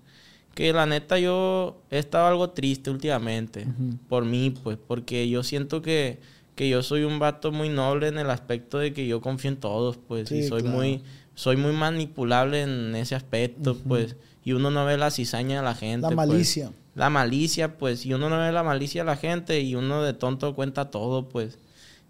Que 0.55 0.72
la 0.72 0.86
neta 0.86 1.18
yo 1.18 1.80
he 1.90 1.98
estado 1.98 2.26
algo 2.26 2.51
triste 2.51 2.90
últimamente. 2.90 3.66
Por 4.09 4.24
mí, 4.24 4.51
pues, 4.51 4.78
porque 4.84 5.28
yo 5.28 5.42
siento 5.42 5.80
que, 5.80 6.18
que 6.55 6.68
yo 6.68 6.82
soy 6.82 7.05
un 7.05 7.18
vato 7.18 7.53
muy 7.53 7.68
noble 7.68 8.09
en 8.09 8.18
el 8.18 8.30
aspecto 8.30 8.78
de 8.78 8.92
que 8.92 9.07
yo 9.07 9.20
confío 9.20 9.51
en 9.51 9.57
todos, 9.57 9.96
pues. 9.96 10.30
y 10.32 10.42
soy 10.42 10.62
claro. 10.62 10.76
muy 10.76 11.03
soy 11.40 11.57
muy 11.57 11.72
manipulable 11.72 12.61
en 12.61 12.94
ese 12.94 13.14
aspecto, 13.14 13.74
pues. 13.88 14.16
Y 14.44 14.53
uno 14.53 14.70
no 14.70 14.84
ve 14.84 14.98
la 14.98 15.11
cizaña 15.11 15.61
de 15.61 15.64
la 15.64 15.74
gente. 15.74 16.03
La 16.03 16.09
pues. 16.09 16.16
malicia. 16.16 16.72
La 16.94 17.09
malicia, 17.09 17.78
pues. 17.78 18.05
Y 18.05 18.12
uno 18.12 18.28
no 18.28 18.38
ve 18.38 18.53
la 18.53 18.62
malicia 18.62 19.03
de 19.03 19.07
la 19.07 19.16
gente 19.16 19.61
y 19.61 19.74
uno 19.74 20.03
de 20.03 20.12
tonto 20.12 20.55
cuenta 20.55 20.90
todo, 20.90 21.30
pues. 21.30 21.59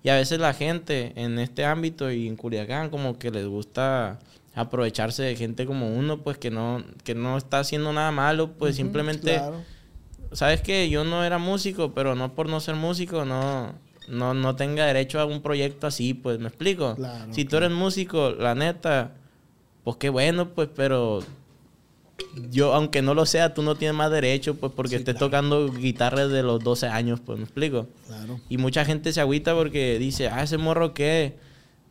Y 0.03 0.09
a 0.09 0.16
veces 0.16 0.41
la 0.41 0.53
gente 0.53 1.12
en 1.14 1.38
este 1.38 1.64
ámbito 1.64 2.11
y 2.11 2.26
en 2.26 2.34
Culiacán 2.34 2.91
como 2.91 3.20
que 3.20 3.30
les 3.30 3.47
gusta 3.47 4.18
aprovecharse 4.61 5.23
de 5.23 5.37
gente 5.37 5.67
como 5.67 5.95
uno, 5.95 6.19
pues 6.23 6.39
que 6.39 6.51
no, 6.51 6.83
que 7.05 7.15
no 7.15 7.37
está 7.37 7.59
haciendo 7.61 7.93
nada 7.93 8.11
malo, 8.11 8.53
pues 8.53 8.77
simplemente... 8.77 9.35
claro. 9.37 9.63
Sabes 10.33 10.61
que 10.63 10.89
yo 10.89 11.03
no 11.03 11.25
era 11.25 11.39
músico, 11.39 11.93
pero 11.93 12.15
no 12.15 12.35
por 12.37 12.49
no 12.49 12.61
ser 12.61 12.77
músico, 12.77 13.25
no, 13.25 13.75
no, 14.07 14.33
no 14.33 14.55
tenga 14.55 14.87
derecho 14.87 15.19
a 15.19 15.25
un 15.25 15.43
proyecto 15.43 15.89
así, 15.89 16.15
pues, 16.15 16.39
¿me 16.39 16.47
explico? 16.47 16.95
Claro, 16.95 17.35
si 17.35 17.45
tú 17.45 17.57
eres 17.57 17.73
músico, 17.73 18.31
la 18.31 18.55
neta, 18.55 19.11
pues 19.83 19.97
qué 19.97 20.09
bueno, 20.09 20.51
pues, 20.51 20.69
pero 20.73 21.25
yo, 22.51 22.75
aunque 22.75 23.03
no 23.03 23.15
lo 23.15 23.27
sea, 23.27 23.55
tú 23.55 23.63
no 23.63 23.75
tienes 23.75 23.97
más 23.97 24.11
derecho, 24.13 24.55
pues, 24.55 24.73
porque 24.73 24.91
Sí, 24.91 24.97
estés 24.97 25.15
claro. 25.17 25.27
tocando 25.27 25.73
guitarra 25.73 26.29
desde 26.29 26.45
los 26.45 26.63
12 26.63 26.87
años, 26.87 27.19
pues, 27.19 27.37
¿me 27.39 27.45
explico? 27.45 27.89
Claro. 28.07 28.39
Y 28.49 28.57
mucha 28.57 28.85
gente 28.85 29.13
se 29.13 29.21
agüita 29.21 29.53
porque 29.55 29.99
dice, 29.99 30.29
ah, 30.29 30.45
ese 30.45 30.59
morro 30.59 30.95
que 30.95 31.35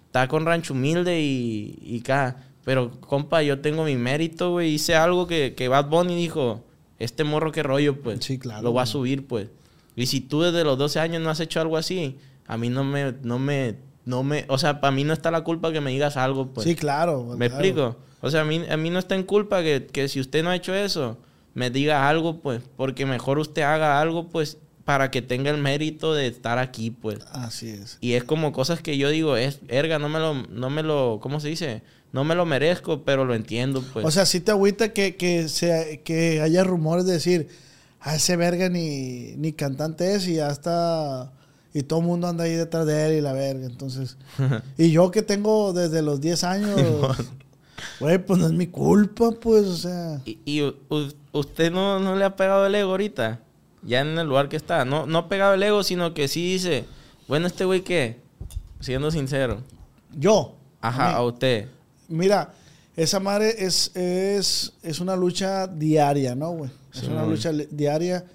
está 0.06 0.30
con 0.30 0.46
rancho 0.46 0.74
humilde 0.74 1.20
y, 1.20 1.78
y 1.84 2.00
acá. 2.00 2.38
Pero, 2.66 2.92
compa, 3.02 3.42
yo 3.42 3.60
tengo 3.60 3.84
mi 3.84 3.96
mérito, 3.96 4.52
güey. 4.52 4.74
Hice 4.74 4.96
algo 4.96 5.28
que, 5.28 5.56
que 5.56 5.68
Bad 5.68 5.90
Bunny 5.90 6.16
dijo, 6.16 6.64
este 7.00 7.24
morro 7.24 7.52
qué 7.52 7.64
rollo, 7.64 8.02
pues. 8.02 8.24
Sí, 8.24 8.38
claro, 8.38 8.62
Lo 8.62 8.74
va 8.74 8.84
a 8.84 8.86
subir, 8.86 9.26
pues. 9.26 9.48
Y 9.96 10.06
si 10.06 10.22
tú 10.22 10.42
desde 10.42 10.64
los 10.64 10.78
12 10.78 11.00
años 11.00 11.22
no 11.22 11.30
has 11.30 11.40
hecho 11.40 11.60
algo 11.62 11.78
así, 11.78 12.18
a 12.48 12.58
mí 12.58 12.70
no 12.70 12.84
me, 12.84 13.14
no 13.24 13.40
me, 13.40 13.76
no 14.06 14.24
me, 14.24 14.46
o 14.48 14.58
sea, 14.58 14.82
para 14.82 14.92
mí 14.92 15.04
no 15.04 15.14
está 15.14 15.32
la 15.32 15.44
culpa 15.44 15.72
que 15.72 15.82
me 15.82 15.92
digas 15.92 16.18
algo, 16.18 16.48
pues. 16.48 16.66
sí, 16.66 16.76
claro. 16.76 17.24
¿Me 17.24 17.50
claro. 17.50 17.54
explico? 17.54 17.98
O 18.22 18.30
sea, 18.30 18.42
a 18.42 18.46
mí, 18.46 18.64
a 18.70 18.78
mí 18.78 18.90
no 18.90 19.00
está 19.00 19.16
en 19.16 19.24
culpa 19.24 19.62
que, 19.62 19.88
que 19.92 20.08
si 20.08 20.20
usted 20.20 20.44
no 20.44 20.50
ha 20.50 20.56
hecho 20.56 20.74
eso, 20.74 21.18
me 21.54 21.70
diga 21.70 22.10
algo, 22.10 22.40
pues, 22.42 22.62
porque 22.76 23.06
mejor 23.06 23.40
usted 23.40 23.62
haga 23.62 24.00
algo, 24.00 24.30
pues, 24.30 24.58
para 24.90 25.12
que 25.12 25.22
tenga 25.22 25.52
el 25.52 25.62
mérito 25.62 26.16
de 26.16 26.26
estar 26.26 26.58
aquí, 26.58 26.90
pues. 26.90 27.20
Así 27.32 27.70
es. 27.70 28.00
Y 28.02 28.14
es 28.14 28.24
como 28.24 28.52
cosas 28.52 28.82
que 28.82 28.98
yo 28.98 29.10
digo, 29.12 29.38
es, 29.38 29.60
erga, 29.68 30.00
no 30.00 30.10
me 30.10 30.18
lo, 30.18 30.34
no 30.34 30.72
me 30.72 30.82
lo, 30.82 31.20
¿cómo 31.22 31.40
se 31.40 31.48
dice? 31.48 31.84
No 32.12 32.24
me 32.24 32.34
lo 32.34 32.44
merezco, 32.48 33.04
pero 33.04 33.24
lo 33.24 33.36
entiendo, 33.36 33.84
pues. 33.94 34.04
O 34.04 34.10
sea, 34.10 34.26
sí 34.26 34.40
te 34.40 34.50
agüita 34.50 34.92
que, 34.92 35.16
que, 35.16 35.48
sea, 35.48 35.96
que 35.98 36.42
haya 36.42 36.64
rumores 36.64 37.06
de 37.06 37.14
decir, 37.14 37.50
a 38.00 38.16
ese 38.16 38.36
verga 38.36 38.68
ni, 38.68 39.36
ni 39.38 39.54
cantante 39.54 40.16
es 40.16 40.28
y 40.28 40.38
ya 40.38 40.50
está... 40.50 41.34
Y 41.72 41.84
todo 41.84 42.00
el 42.00 42.08
mundo 42.08 42.26
anda 42.26 42.46
ahí 42.46 42.56
detrás 42.56 42.88
de 42.88 43.06
él 43.06 43.18
y 43.20 43.22
la 43.22 43.34
verga. 43.34 43.68
Entonces... 43.68 44.18
y 44.80 44.90
yo 44.90 45.12
que 45.12 45.22
tengo 45.22 45.72
desde 45.72 46.02
los 46.02 46.20
10 46.20 46.44
años... 46.46 46.82
Güey, 48.00 48.18
pues 48.18 48.40
no 48.40 48.48
es 48.48 48.54
mi 48.54 48.66
culpa, 48.66 49.30
pues, 49.40 49.66
o 49.66 49.78
sea... 49.78 50.20
y 50.26 50.40
y 50.46 50.76
usted 51.32 51.72
no, 51.72 52.00
no 52.00 52.16
le 52.16 52.26
ha 52.26 52.36
pegado 52.36 52.66
el 52.66 52.76
ego 52.76 52.92
ahorita, 52.92 53.40
ya 53.84 54.02
en 54.02 54.18
el 54.18 54.28
lugar 54.28 54.50
que 54.50 54.58
está. 54.58 54.86
No, 54.86 55.06
no 55.06 55.18
ha 55.20 55.30
pegado 55.30 55.54
el 55.54 55.64
ego, 55.64 55.84
sino 55.84 56.14
que 56.14 56.28
sí 56.28 56.54
dice, 56.54 56.86
bueno, 57.28 57.48
este 57.48 57.66
güey 57.66 57.82
qué, 57.84 58.18
siendo 58.80 59.12
sincero. 59.12 59.62
Yo. 60.18 60.56
Ajá, 60.82 61.12
a 61.16 61.24
usted. 61.24 61.68
Mira, 62.08 62.54
esa 62.96 63.20
madre 63.20 63.54
es, 63.60 63.96
es, 63.96 64.74
es 64.82 65.00
una 65.00 65.16
lucha 65.16 65.68
diaria, 65.68 66.36
¿no, 66.36 66.52
güey? 66.52 66.72
Es 66.94 67.02
Sí, 67.02 67.08
una 67.08 67.24
güey. 67.24 67.36
lucha 67.36 67.52
diaria 67.52 68.26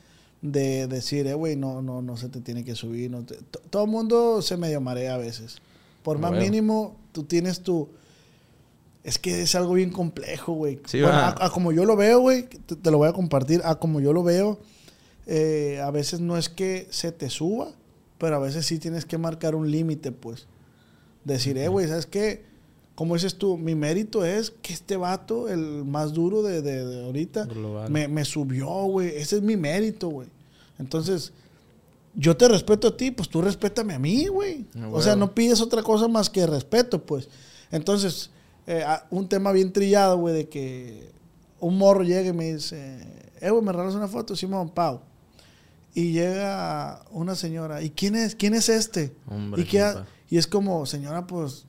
de 0.42 0.86
decir, 0.86 1.26
eh, 1.26 1.34
güey, 1.34 1.56
no, 1.56 1.80
no, 1.82 2.02
no 2.02 2.16
se 2.18 2.28
te 2.28 2.40
tiene 2.40 2.64
que 2.64 2.74
subir. 2.74 3.10
No 3.10 3.24
te- 3.24 3.36
to- 3.50 3.60
todo 3.70 3.84
el 3.84 3.90
mundo 3.90 4.42
se 4.42 4.56
medio 4.58 4.80
marea 4.80 5.14
a 5.14 5.18
veces. 5.18 5.56
Por 6.02 6.18
más 6.18 6.32
mínimo, 6.32 6.96
tú 7.12 7.24
tienes 7.24 7.62
tu... 7.62 7.88
Es 9.02 9.18
que 9.18 9.42
es 9.42 9.54
algo 9.54 9.74
bien 9.74 9.90
complejo, 9.90 10.52
güey. 10.52 10.80
Sí, 10.86 11.00
bueno, 11.00 11.16
a, 11.16 11.34
a 11.46 11.50
como 11.50 11.72
yo 11.72 11.84
lo 11.84 11.96
veo, 11.96 12.20
güey, 12.20 12.44
te, 12.46 12.76
te 12.76 12.90
lo 12.90 12.98
voy 12.98 13.08
a 13.08 13.12
compartir. 13.12 13.60
A 13.64 13.74
como 13.76 14.00
yo 14.00 14.12
lo 14.12 14.22
veo, 14.22 14.58
eh, 15.26 15.80
a 15.82 15.90
veces 15.90 16.20
no 16.20 16.36
es 16.36 16.48
que 16.48 16.86
se 16.90 17.12
te 17.12 17.30
suba, 17.30 17.72
pero 18.18 18.36
a 18.36 18.38
veces 18.38 18.66
sí 18.66 18.78
tienes 18.78 19.04
que 19.04 19.18
marcar 19.18 19.54
un 19.54 19.70
límite, 19.70 20.12
pues. 20.12 20.46
Decir, 21.24 21.56
eh, 21.58 21.68
güey, 21.68 21.88
¿sabes 21.88 22.06
qué? 22.06 22.44
Como 22.94 23.14
dices 23.14 23.36
tú, 23.36 23.56
mi 23.56 23.74
mérito 23.74 24.24
es 24.24 24.50
que 24.62 24.72
este 24.72 24.96
vato, 24.96 25.48
el 25.48 25.84
más 25.84 26.12
duro 26.12 26.42
de, 26.42 26.62
de- 26.62 26.84
de 26.86 27.04
ahorita, 27.04 27.44
me, 27.90 28.06
me 28.08 28.24
subió, 28.24 28.68
güey. 28.84 29.08
Ese 29.16 29.36
es 29.36 29.42
mi 29.42 29.56
mérito, 29.56 30.08
güey. 30.08 30.28
Entonces, 30.78 31.32
yo 32.14 32.36
te 32.36 32.46
respeto 32.46 32.88
a 32.88 32.96
ti, 32.96 33.10
pues 33.10 33.28
tú 33.28 33.42
respétame 33.42 33.94
a 33.94 33.98
mí, 33.98 34.26
güey. 34.26 34.66
Ah, 34.76 34.88
O 34.92 35.02
sea, 35.02 35.16
no 35.16 35.34
pides 35.34 35.60
otra 35.60 35.82
cosa 35.82 36.06
más 36.06 36.30
que 36.30 36.46
respeto, 36.46 37.04
pues. 37.04 37.28
Entonces, 37.72 38.30
eh, 38.66 38.82
a- 38.86 39.06
un 39.10 39.28
tema 39.28 39.50
bien 39.50 39.72
trillado, 39.72 40.18
güey, 40.18 40.34
de 40.34 40.48
que 40.48 41.10
un 41.58 41.76
morro 41.78 42.02
llega 42.04 42.28
y 42.28 42.32
me 42.32 42.54
dice, 42.54 43.00
eh, 43.40 43.50
güey, 43.50 43.62
¿me 43.64 43.72
regalas 43.72 43.94
una 43.94 44.06
foto? 44.08 44.36
Simón, 44.36 44.68
Pau. 44.68 45.00
Y 45.94 46.12
llega 46.12 47.04
una 47.10 47.34
señora, 47.36 47.80
¿y 47.82 47.90
quién 47.90 48.16
es? 48.16 48.34
¿Quién 48.34 48.54
es 48.54 48.68
este? 48.68 49.14
Hombre, 49.28 49.62
y, 49.62 49.64
qué 49.64 49.80
ha- 49.80 49.92
compa. 49.94 50.08
y 50.28 50.38
es 50.38 50.46
como, 50.46 50.84
señora, 50.86 51.26
pues, 51.26 51.66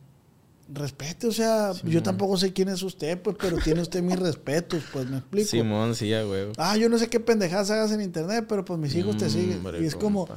respete, 0.73 1.27
o 1.27 1.31
sea, 1.31 1.73
yo 1.83 2.01
tampoco 2.01 2.35
sé 2.37 2.51
quién 2.51 2.69
es 2.69 2.81
usted, 2.81 3.21
pues, 3.21 3.37
pero 3.39 3.57
tiene 3.57 3.81
usted 3.81 4.01
mis 4.01 4.17
respetos, 4.17 4.83
pues, 4.91 5.07
me 5.07 5.17
explico. 5.17 5.47
Simón, 5.49 5.93
sí, 5.93 6.11
a 6.13 6.27
huevo. 6.27 6.53
Ah, 6.57 6.75
yo 6.75 6.89
no 6.89 6.97
sé 6.97 7.07
qué 7.07 7.19
pendejadas 7.19 7.69
hagas 7.69 7.91
en 7.91 8.01
internet, 8.01 8.45
pero 8.49 8.65
pues 8.65 8.79
mis 8.79 8.95
hijos 8.95 9.15
te 9.17 9.29
siguen. 9.29 9.61
Y 9.79 9.85
es 9.85 9.95
como, 9.95 10.27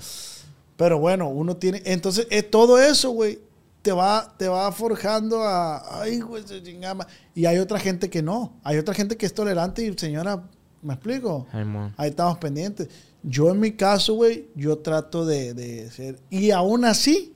pero 0.76 0.98
bueno, 0.98 1.28
uno 1.28 1.56
tiene. 1.56 1.80
Entonces, 1.86 2.26
eh, 2.30 2.42
todo 2.42 2.78
eso, 2.78 3.10
güey, 3.10 3.38
te 3.80 3.90
va, 3.92 4.34
te 4.36 4.48
va 4.48 4.70
forjando 4.70 5.42
a. 5.42 6.02
Ay, 6.02 6.20
güey, 6.20 6.46
se 6.46 6.62
chingama. 6.62 7.06
Y 7.34 7.46
hay 7.46 7.56
otra 7.58 7.78
gente 7.80 8.10
que 8.10 8.22
no. 8.22 8.52
Hay 8.64 8.76
otra 8.76 8.92
gente 8.92 9.16
que 9.16 9.24
es 9.24 9.32
tolerante 9.32 9.82
y, 9.86 9.96
señora, 9.96 10.44
¿me 10.82 10.92
explico? 10.92 11.46
Ay. 11.52 11.64
Ahí 11.96 12.10
estamos 12.10 12.36
pendientes. 12.36 12.88
Yo, 13.22 13.50
en 13.50 13.60
mi 13.60 13.72
caso, 13.72 14.14
güey, 14.14 14.48
yo 14.54 14.78
trato 14.78 15.26
de, 15.26 15.54
de 15.54 15.90
ser. 15.90 16.18
Y 16.30 16.50
aún 16.50 16.84
así, 16.84 17.34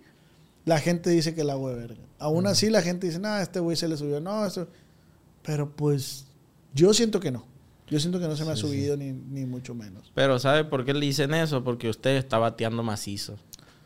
la 0.64 0.78
gente 0.78 1.10
dice 1.10 1.34
que 1.34 1.44
la 1.44 1.54
hago 1.54 1.68
de 1.70 1.74
verga. 1.74 2.02
Aún 2.18 2.46
así, 2.46 2.70
la 2.70 2.82
gente 2.82 3.06
dice, 3.06 3.18
no, 3.18 3.36
este 3.38 3.60
güey 3.60 3.76
se 3.76 3.88
le 3.88 3.96
subió. 3.96 4.20
No, 4.20 4.46
esto. 4.46 4.68
Pero 5.42 5.70
pues, 5.70 6.26
yo 6.74 6.94
siento 6.94 7.18
que 7.20 7.30
no. 7.30 7.44
Yo 7.88 8.00
siento 8.00 8.18
que 8.18 8.26
no 8.26 8.36
se 8.36 8.44
me 8.44 8.52
ha 8.52 8.56
subido 8.56 8.96
ni, 8.96 9.12
ni 9.12 9.44
mucho 9.44 9.74
menos. 9.74 10.10
Pero 10.14 10.38
¿sabe 10.38 10.64
por 10.64 10.84
qué 10.84 10.94
le 10.94 11.04
dicen 11.04 11.34
eso? 11.34 11.62
Porque 11.62 11.90
usted 11.90 12.16
está 12.16 12.38
bateando 12.38 12.82
macizo. 12.82 13.36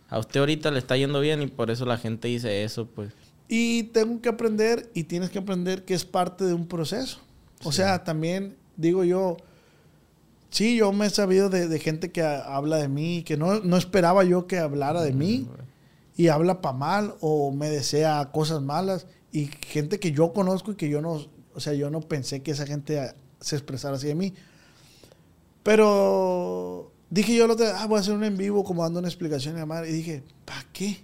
A 0.08 0.18
usted 0.18 0.40
ahorita 0.40 0.70
le 0.70 0.78
está 0.78 0.96
yendo 0.96 1.18
bien 1.20 1.42
y 1.42 1.48
por 1.48 1.70
eso 1.70 1.84
la 1.84 1.98
gente 1.98 2.28
dice 2.28 2.62
eso, 2.62 2.86
pues. 2.86 3.12
Y 3.48 3.84
tengo 3.84 4.20
que 4.20 4.28
aprender 4.28 4.90
y 4.94 5.04
tienes 5.04 5.30
que 5.30 5.38
aprender 5.38 5.84
que 5.84 5.94
es 5.94 6.04
parte 6.04 6.44
de 6.44 6.54
un 6.54 6.66
proceso. 6.66 7.20
O 7.64 7.72
sea, 7.72 8.04
también 8.04 8.56
digo 8.76 9.02
yo, 9.02 9.36
sí, 10.50 10.76
yo 10.76 10.92
me 10.92 11.06
he 11.06 11.10
sabido 11.10 11.48
de, 11.50 11.68
de 11.68 11.78
gente 11.78 12.10
que 12.12 12.22
ha- 12.22 12.42
habla 12.56 12.76
de 12.76 12.88
mí, 12.88 13.22
que 13.24 13.36
no, 13.36 13.60
no 13.60 13.76
esperaba 13.76 14.24
yo 14.24 14.46
que 14.46 14.58
hablara 14.58 15.02
de 15.02 15.12
mí 15.12 15.48
y 16.16 16.28
habla 16.28 16.60
para 16.60 16.76
mal 16.76 17.14
o 17.20 17.52
me 17.52 17.68
desea 17.68 18.30
cosas 18.32 18.62
malas 18.62 19.06
y 19.32 19.46
gente 19.66 19.98
que 20.00 20.12
yo 20.12 20.32
conozco 20.32 20.72
y 20.72 20.76
que 20.76 20.88
yo 20.88 21.02
no, 21.02 21.26
o 21.54 21.60
sea, 21.60 21.74
yo 21.74 21.90
no 21.90 22.00
pensé 22.00 22.42
que 22.42 22.52
esa 22.52 22.66
gente 22.66 23.12
se 23.40 23.56
expresara 23.56 23.96
así 23.96 24.06
de 24.06 24.14
mí. 24.14 24.32
Pero 25.62 26.92
dije 27.10 27.34
yo, 27.34 27.54
día, 27.56 27.80
ah, 27.80 27.86
voy 27.86 27.98
a 27.98 28.00
hacer 28.00 28.14
un 28.14 28.24
en 28.24 28.36
vivo 28.36 28.64
como 28.64 28.82
dando 28.82 28.98
una 29.00 29.08
explicación 29.08 29.56
la 29.56 29.66
madre 29.66 29.90
y 29.90 29.92
dije, 29.92 30.22
¿para 30.44 30.64
qué? 30.72 31.00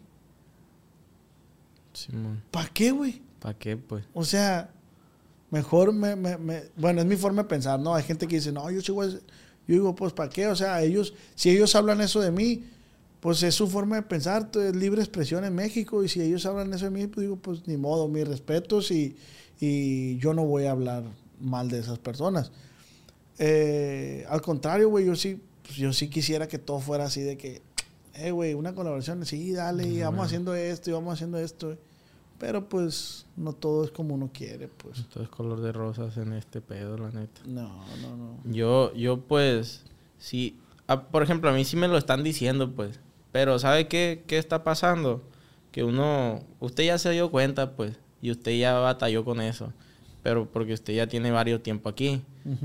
Simón. 1.92 2.42
¿Para 2.50 2.68
qué, 2.68 2.90
güey? 2.90 3.22
¿Para 3.40 3.58
qué, 3.58 3.76
pues? 3.76 4.04
O 4.14 4.24
sea, 4.24 4.70
mejor 5.52 5.92
me, 5.92 6.16
me- 6.16 6.36
me- 6.38 6.64
Bueno, 6.76 7.00
es 7.00 7.06
mi 7.06 7.14
forma 7.14 7.42
de 7.44 7.48
pensar, 7.48 7.78
¿no? 7.78 7.94
Hay 7.94 8.02
gente 8.02 8.26
que 8.26 8.34
dice, 8.36 8.50
no, 8.50 8.68
yo 8.72 9.00
a- 9.00 9.06
Yo 9.08 9.20
digo, 9.68 9.94
pues, 9.94 10.12
¿para 10.12 10.28
qué? 10.28 10.48
O 10.48 10.56
sea, 10.56 10.82
ellos... 10.82 11.14
Si 11.36 11.48
ellos 11.50 11.76
hablan 11.76 12.00
eso 12.00 12.20
de 12.20 12.32
mí, 12.32 12.64
pues 13.20 13.40
es 13.44 13.54
su 13.54 13.68
forma 13.68 13.94
de 13.94 14.02
pensar. 14.02 14.50
Es 14.56 14.74
libre 14.74 15.00
expresión 15.00 15.44
en 15.44 15.54
México. 15.54 16.02
Y 16.02 16.08
si 16.08 16.20
ellos 16.20 16.44
hablan 16.46 16.74
eso 16.74 16.86
de 16.86 16.90
mí, 16.90 17.06
pues 17.06 17.22
digo, 17.24 17.36
pues, 17.36 17.68
ni 17.68 17.76
modo. 17.76 18.08
Mis 18.08 18.26
respetos 18.26 18.90
y, 18.90 19.14
y 19.60 20.18
yo 20.18 20.34
no 20.34 20.44
voy 20.44 20.64
a 20.64 20.72
hablar 20.72 21.04
mal 21.40 21.68
de 21.68 21.78
esas 21.78 22.00
personas. 22.00 22.50
Eh, 23.38 24.24
al 24.28 24.40
contrario, 24.42 24.88
güey, 24.88 25.06
yo 25.06 25.14
sí... 25.14 25.40
pues, 25.62 25.76
yo 25.76 25.92
sí 25.92 26.08
quisiera 26.08 26.48
que 26.48 26.58
todo 26.58 26.80
fuera 26.80 27.04
así 27.04 27.20
de 27.22 27.36
que... 27.38 27.62
Eh, 28.14 28.30
güey, 28.30 28.54
una 28.54 28.74
colaboración. 28.74 29.24
Sí, 29.24 29.52
dale. 29.52 29.86
y 29.86 30.00
vamos 30.02 30.26
haciendo 30.26 30.54
esto 30.54 30.90
y 30.90 30.92
vamos 30.92 31.14
haciendo 31.14 31.38
esto. 31.38 31.78
Pero 32.42 32.68
pues 32.68 33.24
no 33.36 33.52
todo 33.52 33.84
es 33.84 33.92
como 33.92 34.16
uno 34.16 34.28
quiere, 34.34 34.66
pues. 34.66 34.98
Entonces 34.98 35.28
color 35.28 35.60
de 35.60 35.70
rosas 35.70 36.16
en 36.16 36.32
este 36.32 36.60
pedo, 36.60 36.98
la 36.98 37.12
neta. 37.12 37.40
No, 37.46 37.84
no, 38.02 38.16
no. 38.16 38.38
Yo, 38.52 38.92
yo 38.94 39.20
pues, 39.20 39.84
sí, 40.18 40.58
ah, 40.88 41.04
por 41.04 41.22
ejemplo, 41.22 41.50
a 41.50 41.52
mí 41.52 41.64
sí 41.64 41.76
me 41.76 41.86
lo 41.86 41.96
están 41.96 42.24
diciendo, 42.24 42.72
pues. 42.72 42.98
Pero 43.30 43.60
¿sabe 43.60 43.86
qué, 43.86 44.24
qué 44.26 44.38
está 44.38 44.64
pasando? 44.64 45.22
Que 45.70 45.84
uno, 45.84 46.40
usted 46.58 46.82
ya 46.82 46.98
se 46.98 47.10
dio 47.10 47.30
cuenta, 47.30 47.76
pues, 47.76 48.00
y 48.20 48.32
usted 48.32 48.58
ya 48.58 48.76
batalló 48.80 49.24
con 49.24 49.40
eso. 49.40 49.72
Pero 50.24 50.50
porque 50.50 50.72
usted 50.72 50.94
ya 50.94 51.06
tiene 51.06 51.30
varios 51.30 51.62
tiempo 51.62 51.88
aquí. 51.88 52.22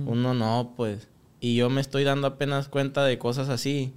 Uno 0.08 0.34
no, 0.34 0.74
pues. 0.76 1.08
Y 1.40 1.56
yo 1.56 1.70
me 1.70 1.82
estoy 1.82 2.04
dando 2.04 2.26
apenas 2.26 2.68
cuenta 2.68 3.06
de 3.06 3.20
cosas 3.20 3.48
así. 3.50 3.94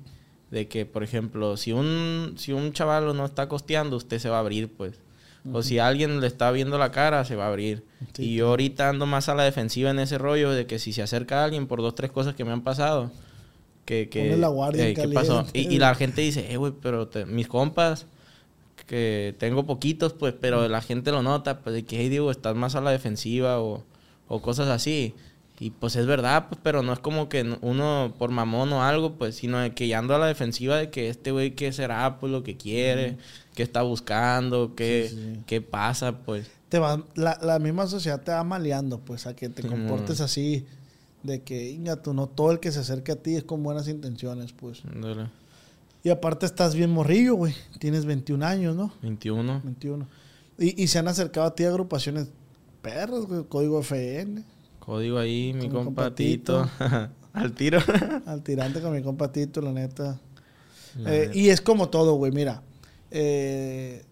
De 0.51 0.69
que, 0.69 0.85
por 0.85 1.03
ejemplo, 1.03 1.57
si 1.57 1.73
un, 1.73 2.35
si 2.37 2.53
un 2.53 2.75
chaval 2.75 3.17
no 3.17 3.25
está 3.25 3.49
costeando, 3.49 3.97
usted 3.97 4.19
se 4.19 4.29
va 4.29 4.37
a 4.37 4.41
abrir, 4.41 4.71
pues. 4.71 5.01
O 5.53 5.63
si 5.63 5.79
alguien 5.79 6.21
le 6.21 6.27
está 6.27 6.51
viendo 6.51 6.79
la 6.79 6.91
cara, 6.91 7.25
se 7.25 7.37
va 7.37 7.45
a 7.47 7.49
abrir. 7.49 7.85
Sí, 8.15 8.25
y 8.25 8.37
yo 8.37 8.49
ahorita 8.49 8.89
ando 8.89 9.07
más 9.07 9.29
a 9.29 9.35
la 9.35 9.45
defensiva 9.45 9.91
en 9.91 9.99
ese 9.99 10.19
rollo 10.19 10.51
de 10.51 10.67
que 10.67 10.79
si 10.79 10.93
se 10.93 11.03
acerca 11.03 11.45
alguien 11.45 11.67
por 11.67 11.81
dos, 11.81 11.95
tres 11.95 12.11
cosas 12.11 12.35
que 12.35 12.45
me 12.45 12.53
han 12.53 12.63
pasado, 12.63 13.11
que... 13.85 14.09
que 14.09 14.37
la 14.37 14.49
guardia 14.49 14.89
eh, 14.89 14.95
¿qué 14.95 15.09
pasó? 15.09 15.47
Y, 15.55 15.61
y 15.75 15.79
la 15.79 15.95
gente 15.95 16.23
dice, 16.23 16.53
eh, 16.53 16.57
güey, 16.57 16.73
pero 16.81 17.09
te- 17.09 17.27
mis 17.27 17.49
compas, 17.49 18.07
que 18.87 19.35
tengo 19.39 19.67
poquitos, 19.67 20.13
pues, 20.15 20.35
pero 20.41 20.69
la 20.69 20.81
gente 20.83 21.13
lo 21.13 21.23
nota, 21.23 21.61
pues, 21.61 21.75
de 21.75 21.85
que, 21.85 21.99
hey, 22.01 22.09
digo, 22.09 22.31
estás 22.31 22.57
más 22.57 22.75
a 22.75 22.81
la 22.81 22.91
defensiva 22.91 23.61
o, 23.61 23.85
o 24.29 24.43
cosas 24.43 24.69
así. 24.69 25.15
Y 25.63 25.71
pues 25.73 25.95
es 25.97 26.07
verdad, 26.07 26.47
pues, 26.49 26.59
pero 26.65 26.83
no 26.83 26.93
es 26.95 26.99
como 27.01 27.29
que 27.29 27.57
uno 27.61 28.15
por 28.19 28.31
mamón 28.31 28.73
o 28.73 28.83
algo, 28.83 29.13
pues, 29.19 29.35
sino 29.37 29.59
de 29.59 29.75
que 29.75 29.87
ya 29.89 29.99
ando 29.99 30.15
a 30.15 30.19
la 30.19 30.27
defensiva 30.27 30.79
de 30.79 30.89
que 30.91 31.11
este 31.11 31.33
güey 31.33 31.55
qué 31.55 31.71
será, 31.73 32.19
pues, 32.19 32.33
lo 32.33 32.43
que 32.43 32.57
quiere, 32.57 33.19
qué 33.55 33.63
está 33.63 33.83
buscando, 33.83 34.75
qué, 34.75 35.09
Sí, 35.11 35.17
sí. 35.17 35.41
qué 35.47 35.61
pasa, 35.61 36.21
pues. 36.25 36.51
Te 36.71 36.79
va, 36.79 37.05
la, 37.15 37.39
la 37.43 37.59
misma 37.59 37.87
sociedad 37.87 38.23
te 38.23 38.33
va 38.33 38.43
maleando, 38.43 39.01
pues, 39.01 39.27
a 39.27 39.37
que 39.37 39.51
te 39.51 39.61
Sí, 39.61 39.69
comportes 39.69 40.23
así. 40.23 40.65
De 41.23 41.43
que, 41.43 41.71
inga, 41.71 41.97
tú 41.97 42.15
no 42.15 42.27
todo 42.27 42.53
el 42.53 42.61
que 42.61 42.73
se 42.73 42.79
acerque 42.79 43.13
a 43.13 43.17
ti 43.17 43.37
es 43.37 43.45
con 43.45 43.63
buenas 43.63 43.87
intenciones, 43.87 44.55
pues. 44.55 44.83
Ándale. 44.91 45.29
Y 46.03 46.09
aparte 46.09 46.47
estás 46.47 46.75
bien 46.75 46.89
morrillo, 46.91 47.35
güey. 47.35 47.55
Tienes 47.79 48.07
21 48.07 48.43
años, 48.47 48.75
¿no? 48.75 48.91
21. 49.03 49.61
21. 49.63 50.09
Y, 50.59 50.83
y 50.83 50.87
se 50.87 50.99
han 50.99 51.09
acercado 51.09 51.47
a 51.47 51.55
ti 51.55 51.65
agrupaciones 51.65 52.29
perras, 52.81 53.27
güey. 53.27 53.45
Código 53.45 53.81
FN. 53.81 54.43
Código 54.81 55.19
ahí, 55.19 55.53
mi 55.55 55.69
Con 55.69 55.69
mi 55.69 55.85
compa 55.85 56.03
compa 56.05 56.15
Tito. 56.17 56.69
Al 57.33 57.53
tiro. 57.53 57.79
Al 58.27 58.43
tirante 58.43 58.81
con 58.81 58.93
mi 58.93 59.03
compa 59.03 59.31
Tito, 59.31 59.61
la 59.61 59.73
neta. 59.73 60.21
La 60.99 61.15
Eh, 61.15 61.21
neta. 61.29 61.39
y 61.39 61.51
es 61.51 61.61
como 61.61 61.89
todo, 61.89 62.15
güey. 62.15 62.33
Mira, 62.33 62.63
eh, 63.13 64.05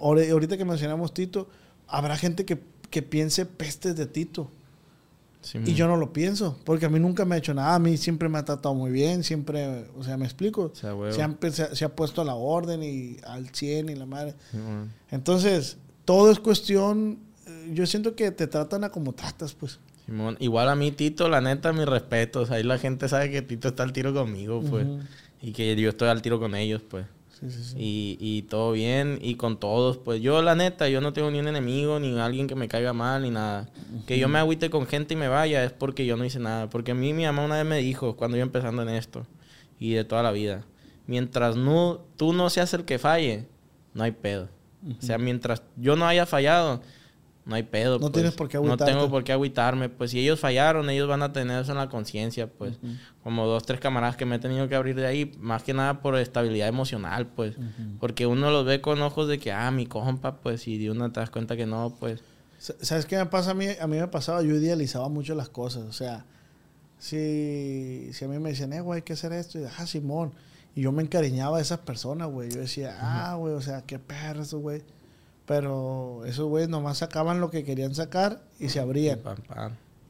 ahorita 0.00 0.56
que 0.56 0.64
mencionamos 0.64 1.12
Tito, 1.14 1.48
habrá 1.88 2.16
gente 2.16 2.44
que, 2.44 2.58
que 2.90 3.02
piense 3.02 3.46
pestes 3.46 3.96
de 3.96 4.06
Tito. 4.06 4.50
Y 5.64 5.74
yo 5.74 5.86
no 5.86 5.96
lo 5.96 6.12
pienso, 6.12 6.58
porque 6.64 6.86
a 6.86 6.88
mí 6.88 6.98
nunca 6.98 7.24
me 7.24 7.36
ha 7.36 7.38
hecho 7.38 7.54
nada. 7.54 7.76
A 7.76 7.78
mí 7.78 7.96
siempre 7.98 8.28
me 8.28 8.36
ha 8.38 8.44
tratado 8.44 8.74
muy 8.74 8.90
bien, 8.90 9.22
siempre, 9.22 9.86
o 9.96 10.02
sea, 10.02 10.16
me 10.16 10.24
explico. 10.24 10.72
O 10.72 10.74
sea, 10.74 10.92
huevo. 10.92 11.14
Se, 11.14 11.22
han- 11.22 11.38
se, 11.52 11.76
se 11.76 11.84
ha 11.84 11.94
puesto 11.94 12.20
a 12.20 12.24
la 12.24 12.34
orden 12.34 12.82
y 12.82 13.18
al 13.24 13.48
100 13.50 13.88
y 13.90 13.94
la 13.94 14.06
madre. 14.06 14.34
Entonces, 15.08 15.76
todo 16.04 16.32
es 16.32 16.40
cuestión. 16.40 17.20
Yo 17.72 17.86
siento 17.86 18.14
que 18.14 18.30
te 18.30 18.46
tratan 18.46 18.84
a 18.84 18.90
como 18.90 19.12
tratas, 19.12 19.54
pues. 19.54 19.78
Simón. 20.04 20.36
Igual 20.40 20.68
a 20.68 20.76
mí, 20.76 20.92
Tito, 20.92 21.28
la 21.28 21.40
neta, 21.40 21.72
mis 21.72 21.86
respetos. 21.86 22.50
Ahí 22.50 22.62
la 22.62 22.78
gente 22.78 23.08
sabe 23.08 23.30
que 23.30 23.42
Tito 23.42 23.68
está 23.68 23.82
al 23.82 23.92
tiro 23.92 24.14
conmigo, 24.14 24.62
pues. 24.62 24.86
Y 25.42 25.52
que 25.52 25.74
yo 25.76 25.90
estoy 25.90 26.08
al 26.08 26.22
tiro 26.22 26.38
con 26.38 26.54
ellos, 26.54 26.82
pues. 26.88 27.06
Sí, 27.38 27.50
sí, 27.50 27.64
sí. 27.64 27.76
Y, 27.78 28.18
y 28.18 28.42
todo 28.42 28.72
bien, 28.72 29.18
y 29.20 29.34
con 29.34 29.60
todos, 29.60 29.98
pues 29.98 30.22
yo 30.22 30.40
la 30.40 30.54
neta, 30.54 30.88
yo 30.88 31.02
no 31.02 31.12
tengo 31.12 31.30
ni 31.30 31.38
un 31.38 31.48
enemigo, 31.48 32.00
ni 32.00 32.18
alguien 32.18 32.46
que 32.46 32.54
me 32.54 32.66
caiga 32.66 32.94
mal, 32.94 33.22
ni 33.22 33.30
nada. 33.30 33.68
Que 34.06 34.18
yo 34.18 34.26
me 34.26 34.38
agüite 34.38 34.70
con 34.70 34.86
gente 34.86 35.12
y 35.12 35.16
me 35.18 35.28
vaya 35.28 35.62
es 35.62 35.72
porque 35.72 36.06
yo 36.06 36.16
no 36.16 36.24
hice 36.24 36.38
nada. 36.38 36.70
Porque 36.70 36.92
a 36.92 36.94
mí 36.94 37.12
mi 37.12 37.24
mamá 37.24 37.44
una 37.44 37.56
vez 37.56 37.66
me 37.66 37.78
dijo, 37.78 38.16
cuando 38.16 38.38
yo 38.38 38.42
empezando 38.42 38.80
en 38.82 38.88
esto, 38.88 39.26
y 39.78 39.92
de 39.92 40.04
toda 40.04 40.22
la 40.22 40.32
vida, 40.32 40.64
mientras 41.06 41.56
no, 41.56 42.00
tú 42.16 42.32
no 42.32 42.48
seas 42.48 42.72
el 42.72 42.86
que 42.86 42.98
falle, 42.98 43.46
no 43.92 44.04
hay 44.04 44.12
pedo. 44.12 44.48
O 44.98 45.02
sea, 45.02 45.18
mientras 45.18 45.62
yo 45.76 45.96
no 45.96 46.06
haya 46.06 46.26
fallado, 46.26 46.80
no 47.46 47.54
hay 47.54 47.62
pedo. 47.62 47.94
No 47.94 48.00
pues. 48.00 48.12
tienes 48.12 48.34
por 48.34 48.48
qué 48.48 48.58
No 48.58 48.64
agüitarte. 48.64 48.92
tengo 48.92 49.08
por 49.08 49.24
qué 49.24 49.32
agüitarme. 49.32 49.88
Pues 49.88 50.10
si 50.10 50.18
ellos 50.20 50.38
fallaron, 50.38 50.90
ellos 50.90 51.08
van 51.08 51.22
a 51.22 51.32
tener 51.32 51.62
eso 51.62 51.72
en 51.72 51.78
la 51.78 51.88
conciencia, 51.88 52.48
pues. 52.52 52.78
Como 53.22 53.46
dos, 53.46 53.64
tres 53.64 53.80
camaradas 53.80 54.16
que 54.16 54.26
me 54.26 54.36
he 54.36 54.38
tenido 54.38 54.68
que 54.68 54.74
abrir 54.74 54.96
de 54.96 55.06
ahí, 55.06 55.32
más 55.38 55.62
que 55.62 55.72
nada 55.72 56.02
por 56.02 56.16
estabilidad 56.18 56.68
emocional, 56.68 57.26
pues. 57.28 57.54
Porque 58.00 58.26
uno 58.26 58.50
los 58.50 58.66
ve 58.66 58.80
con 58.82 59.00
ojos 59.00 59.28
de 59.28 59.38
que, 59.38 59.52
ah, 59.52 59.70
mi 59.70 59.86
compa, 59.86 60.36
pues, 60.40 60.68
y 60.68 60.76
de 60.76 60.90
una 60.90 61.10
te 61.12 61.20
das 61.20 61.30
cuenta 61.30 61.56
que 61.56 61.66
no, 61.66 61.94
pues. 61.98 62.20
Sa- 62.58 62.74
¿Sabes 62.80 63.06
qué 63.06 63.16
me 63.16 63.26
pasa 63.26 63.52
a 63.52 63.54
mí? 63.54 63.66
A 63.80 63.86
mí 63.86 63.96
me 63.96 64.08
pasaba, 64.08 64.42
yo 64.42 64.54
idealizaba 64.56 65.08
mucho 65.08 65.34
las 65.34 65.48
cosas. 65.48 65.84
O 65.84 65.92
sea, 65.92 66.24
si, 66.98 68.10
si 68.12 68.24
a 68.24 68.28
mí 68.28 68.38
me 68.38 68.50
decían, 68.50 68.72
eh, 68.72 68.80
güey, 68.80 68.98
hay 68.98 69.02
que 69.02 69.12
hacer 69.12 69.32
esto, 69.32 69.58
y 69.60 69.64
ah, 69.64 69.86
Simón. 69.86 70.32
Y 70.74 70.82
yo 70.82 70.92
me 70.92 71.02
encariñaba 71.02 71.56
de 71.56 71.62
esas 71.62 71.78
personas, 71.80 72.28
güey. 72.28 72.50
Yo 72.50 72.60
decía, 72.60 72.96
ah, 73.00 73.34
güey, 73.36 73.54
o 73.54 73.60
sea, 73.60 73.82
qué 73.82 73.98
perro 73.98 74.42
esos 74.42 74.60
güey. 74.60 74.82
Pero 75.46 76.24
esos 76.26 76.48
güeyes 76.48 76.68
nomás 76.68 76.98
sacaban 76.98 77.40
lo 77.40 77.50
que 77.50 77.64
querían 77.64 77.94
sacar 77.94 78.42
y 78.58 78.68
se 78.68 78.80
abrían. 78.80 79.20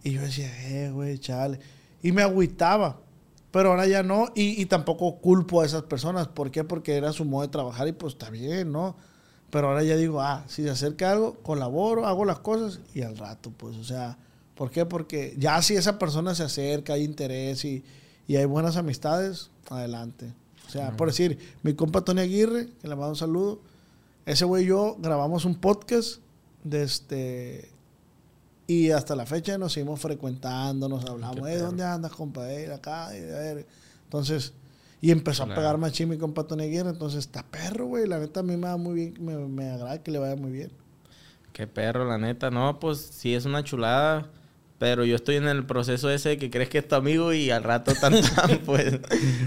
Y 0.03 0.13
yo 0.13 0.23
decía, 0.23 0.51
eh, 0.69 0.91
güey, 0.91 1.19
chale. 1.19 1.61
Y 2.03 2.13
me 2.13 2.23
agüitaba. 2.23 3.01
Pero 3.51 3.71
ahora 3.71 3.87
ya 3.87 4.03
no. 4.03 4.29
Y, 4.35 4.61
y 4.61 4.67
tampoco 4.67 5.17
culpo 5.19 5.61
a 5.61 5.67
esas 5.67 5.83
personas. 5.83 6.29
¿Por 6.29 6.51
qué? 6.51 6.65
Porque 6.65 6.97
era 6.97 7.13
su 7.13 7.25
modo 7.25 7.43
de 7.43 7.49
trabajar 7.49 7.87
y 7.89 7.93
pues 7.93 8.15
está 8.15 8.31
bien, 8.31 8.73
¿no? 8.73 8.97
Pero 9.51 9.69
ahora 9.69 9.83
ya 9.83 9.97
digo, 9.97 10.21
ah, 10.21 10.45
si 10.49 10.63
se 10.63 10.71
acerca 10.71 11.13
algo, 11.13 11.35
colaboro, 11.43 12.07
hago 12.07 12.25
las 12.25 12.41
cosas 12.41 12.81
y 12.95 13.03
al 13.03 13.17
rato, 13.17 13.53
pues, 13.57 13.77
o 13.77 13.85
sea, 13.85 14.19
¿por 14.55 14.71
qué? 14.71 14.85
Porque 14.87 15.35
ya 15.39 15.63
si 15.63 15.77
esa 15.77 15.99
persona 15.99 16.35
se 16.35 16.43
acerca, 16.43 16.95
hay 16.95 17.05
interés 17.05 17.65
y, 17.65 17.85
y 18.27 18.37
hay 18.37 18.45
buenas 18.45 18.77
amistades, 18.77 19.51
adelante. 19.71 20.33
O 20.67 20.71
sea, 20.71 20.97
por 20.97 21.09
decir, 21.09 21.39
mi 21.63 21.75
compa 21.75 22.03
Tony 22.03 22.23
Aguirre, 22.23 22.69
que 22.81 22.89
le 22.89 22.97
mando 22.97 23.11
un 23.11 23.17
saludo, 23.17 23.61
ese 24.27 24.45
güey 24.45 24.65
y 24.65 24.67
yo 24.67 24.97
grabamos 24.99 25.45
un 25.45 25.55
podcast 25.55 26.19
de 26.65 26.83
este 26.83 27.71
y 28.67 28.91
hasta 28.91 29.15
la 29.15 29.25
fecha 29.25 29.57
nos 29.57 29.73
seguimos 29.73 30.01
frecuentando, 30.01 30.89
nos 30.89 31.05
hablamos, 31.05 31.49
eh, 31.49 31.59
¿dónde 31.59 31.85
andas, 31.85 32.11
compa? 32.13 32.51
Eh, 32.53 32.73
acá, 32.73 33.17
eh, 33.17 33.33
a 33.33 33.39
ver. 33.39 33.67
Entonces, 34.03 34.53
y 35.01 35.13
empezó 35.13 35.45
a 35.45 35.47
pegar 35.47 35.79
más 35.79 35.99
mi 36.01 36.19
compa 36.19 36.45
Tony 36.45 36.65
Aguirre, 36.65 36.91
entonces 36.91 37.21
está 37.21 37.45
perro, 37.45 37.87
güey, 37.87 38.09
la 38.09 38.19
neta 38.19 38.41
a 38.41 38.43
mí 38.43 38.57
me 38.57 38.67
va 38.67 38.77
muy 38.77 38.95
bien, 38.95 39.15
me, 39.25 39.37
me 39.37 39.71
agrada 39.71 40.03
que 40.03 40.11
le 40.11 40.19
vaya 40.19 40.35
muy 40.35 40.51
bien. 40.51 40.73
Qué 41.53 41.69
perro, 41.69 42.05
la 42.05 42.19
neta, 42.19 42.51
no, 42.51 42.81
pues 42.81 42.99
sí 42.99 43.35
es 43.35 43.45
una 43.45 43.63
chulada. 43.63 44.29
Pero 44.79 45.07
yo 45.07 45.17
estoy 45.17 45.37
en 45.37 45.49
el 45.49 45.65
proceso 45.65 46.11
ese 46.11 46.31
de 46.31 46.39
que 46.39 46.51
crees 46.51 46.69
que 46.69 46.77
es 46.79 46.87
tu 46.87 46.97
amigo 46.97 47.33
y 47.33 47.51
al 47.51 47.63
rato 47.63 47.95
tan 47.95 48.13
tan, 48.35 48.59
pues. 48.59 49.01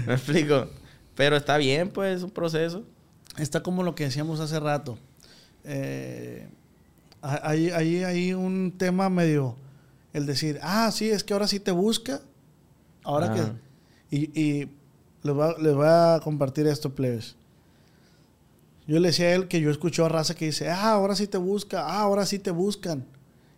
Me 0.06 0.14
explico. 0.14 0.66
Pero 1.14 1.36
está 1.36 1.56
bien, 1.56 1.90
pues, 1.90 2.16
es 2.16 2.22
un 2.24 2.30
proceso. 2.30 2.82
Está 3.38 3.62
como 3.62 3.82
lo 3.82 3.94
que 3.94 4.04
decíamos 4.04 4.40
hace 4.40 4.58
rato. 4.60 4.98
Eh, 5.64 6.48
hay, 7.22 7.70
hay, 7.70 8.04
hay, 8.04 8.34
un 8.34 8.74
tema 8.76 9.08
medio. 9.08 9.56
El 10.12 10.26
decir, 10.26 10.58
ah, 10.62 10.90
sí, 10.90 11.10
es 11.10 11.22
que 11.22 11.32
ahora 11.32 11.46
sí 11.46 11.60
te 11.60 11.70
busca. 11.70 12.20
Ahora 13.04 13.32
que. 13.32 14.16
Y, 14.16 14.40
y 14.40 14.68
les, 15.22 15.34
voy 15.34 15.48
a, 15.48 15.58
les 15.58 15.74
voy 15.74 15.86
a 15.86 16.20
compartir 16.22 16.66
esto, 16.66 16.94
plebes. 16.94 17.36
Yo 18.86 18.98
le 18.98 19.08
decía 19.08 19.26
a 19.26 19.34
él 19.34 19.46
que 19.46 19.60
yo 19.60 19.70
escucho 19.70 20.04
a 20.04 20.08
raza 20.08 20.34
que 20.34 20.46
dice, 20.46 20.68
ah, 20.68 20.92
ahora 20.92 21.14
sí 21.14 21.28
te 21.28 21.38
busca, 21.38 21.86
ah, 21.86 22.00
ahora 22.00 22.26
sí 22.26 22.38
te 22.38 22.50
buscan. 22.50 23.04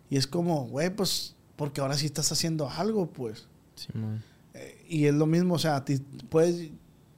Y 0.09 0.17
es 0.17 0.27
como, 0.27 0.67
güey, 0.67 0.95
pues 0.95 1.35
porque 1.55 1.81
ahora 1.81 1.97
sí 1.97 2.05
estás 2.05 2.31
haciendo 2.31 2.69
algo, 2.69 3.07
pues. 3.07 3.47
Sí, 3.75 3.87
eh, 4.53 4.85
y 4.87 5.05
es 5.05 5.13
lo 5.15 5.25
mismo, 5.25 5.55
o 5.55 5.59
sea, 5.59 5.83
puedes, 6.29 6.69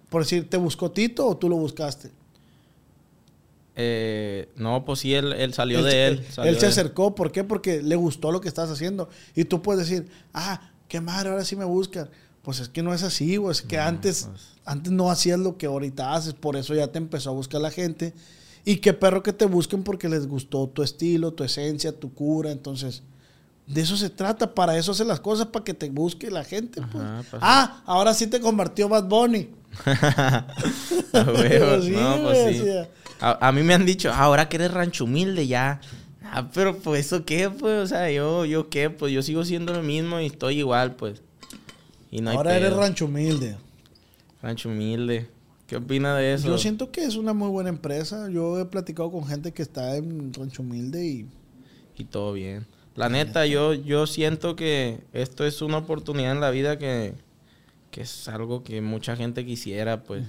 por 0.09 0.23
decir, 0.23 0.49
¿te 0.49 0.57
buscó 0.57 0.91
Tito 0.91 1.27
o 1.27 1.35
tú 1.35 1.49
lo 1.49 1.57
buscaste? 1.57 2.11
Eh, 3.77 4.49
no, 4.55 4.85
pues 4.85 4.99
sí, 4.99 5.13
él, 5.13 5.53
salió 5.53 5.83
de 5.83 6.07
él. 6.07 6.25
él 6.43 6.59
se 6.59 6.67
acercó, 6.67 7.13
¿por 7.13 7.31
qué? 7.31 7.43
Porque 7.43 7.81
le 7.81 7.95
gustó 7.95 8.31
lo 8.31 8.39
que 8.41 8.47
estás 8.47 8.69
haciendo. 8.69 9.09
Y 9.35 9.45
tú 9.45 9.61
puedes 9.61 9.87
decir, 9.87 10.07
ah, 10.33 10.71
qué 10.87 11.01
madre, 11.01 11.29
ahora 11.29 11.43
sí 11.43 11.55
me 11.55 11.65
buscan. 11.65 12.09
Pues 12.41 12.59
es 12.59 12.69
que 12.69 12.83
no 12.83 12.93
es 12.93 13.03
así, 13.03 13.37
güey. 13.37 13.51
Es 13.51 13.61
que 13.61 13.77
antes, 13.79 14.27
pues. 14.29 14.53
antes 14.65 14.91
no 14.91 15.11
hacías 15.11 15.39
lo 15.39 15.57
que 15.57 15.65
ahorita 15.65 16.13
haces, 16.13 16.33
por 16.33 16.55
eso 16.55 16.73
ya 16.73 16.87
te 16.87 16.99
empezó 16.99 17.31
a 17.31 17.33
buscar 17.33 17.59
la 17.59 17.71
gente. 17.71 18.13
Y 18.63 18.77
qué 18.77 18.93
perro 18.93 19.21
que 19.21 19.33
te 19.33 19.45
busquen 19.45 19.83
porque 19.83 20.07
les 20.09 20.27
gustó 20.27 20.67
tu 20.67 20.81
estilo, 20.81 21.33
tu 21.33 21.43
esencia, 21.43 21.91
tu 21.91 22.13
cura. 22.13 22.51
Entonces, 22.51 23.03
de 23.67 23.81
eso 23.81 23.97
se 23.97 24.09
trata, 24.09 24.53
para 24.53 24.77
eso 24.77 24.91
hacen 24.91 25.07
las 25.07 25.19
cosas, 25.19 25.47
para 25.47 25.65
que 25.65 25.73
te 25.73 25.89
busque 25.89 26.31
la 26.31 26.43
gente. 26.43 26.81
Pues. 26.81 27.03
pues 27.29 27.41
ah, 27.43 27.81
ahora 27.85 28.13
sí 28.13 28.27
te 28.27 28.39
convirtió 28.39 28.87
Bad 28.87 29.05
Bunny. 29.05 29.49
pues 31.11 31.89
a, 33.19 33.51
mí 33.51 33.63
me 33.63 33.73
han 33.73 33.85
dicho, 33.85 34.11
ah, 34.11 34.23
ahora 34.23 34.49
que 34.49 34.57
eres 34.57 34.71
rancho 34.71 35.05
humilde 35.05 35.47
ya. 35.47 35.79
Ah, 36.23 36.49
pero 36.53 36.77
pues 36.77 37.05
eso 37.05 37.23
qué, 37.23 37.49
pues, 37.49 37.83
o 37.83 37.87
sea, 37.87 38.11
yo, 38.11 38.45
yo 38.45 38.69
qué, 38.69 38.89
pues 38.89 39.13
yo 39.13 39.21
sigo 39.21 39.45
siendo 39.45 39.73
lo 39.73 39.83
mismo 39.83 40.19
y 40.19 40.25
estoy 40.25 40.59
igual, 40.59 40.95
pues. 40.95 41.21
Y 42.11 42.21
no 42.21 42.31
ahora 42.31 42.57
eres 42.57 42.73
rancho 42.73 43.05
humilde. 43.05 43.57
Rancho 44.41 44.69
humilde. 44.69 45.29
¿Qué 45.67 45.77
opina 45.77 46.15
de 46.15 46.33
eso? 46.33 46.47
Yo 46.47 46.57
siento 46.57 46.91
que 46.91 47.03
es 47.05 47.15
una 47.15 47.33
muy 47.33 47.49
buena 47.49 47.69
empresa. 47.69 48.29
Yo 48.29 48.59
he 48.59 48.65
platicado 48.65 49.11
con 49.11 49.25
gente 49.25 49.51
que 49.51 49.63
está 49.63 49.95
en 49.95 50.33
rancho 50.33 50.61
humilde 50.61 51.05
y... 51.05 51.27
Y 51.97 52.03
todo 52.05 52.33
bien. 52.33 52.65
La 52.95 53.09
neta, 53.09 53.45
yo, 53.45 53.73
yo 53.73 54.05
siento 54.07 54.55
que 54.55 54.99
esto 55.11 55.45
es 55.45 55.61
una 55.61 55.77
oportunidad 55.77 56.31
en 56.31 56.39
la 56.39 56.51
vida 56.51 56.77
que, 56.77 57.13
es 58.01 58.27
algo 58.27 58.63
que 58.63 58.81
mucha 58.81 59.15
gente 59.15 59.45
quisiera, 59.45 60.03
pues. 60.03 60.25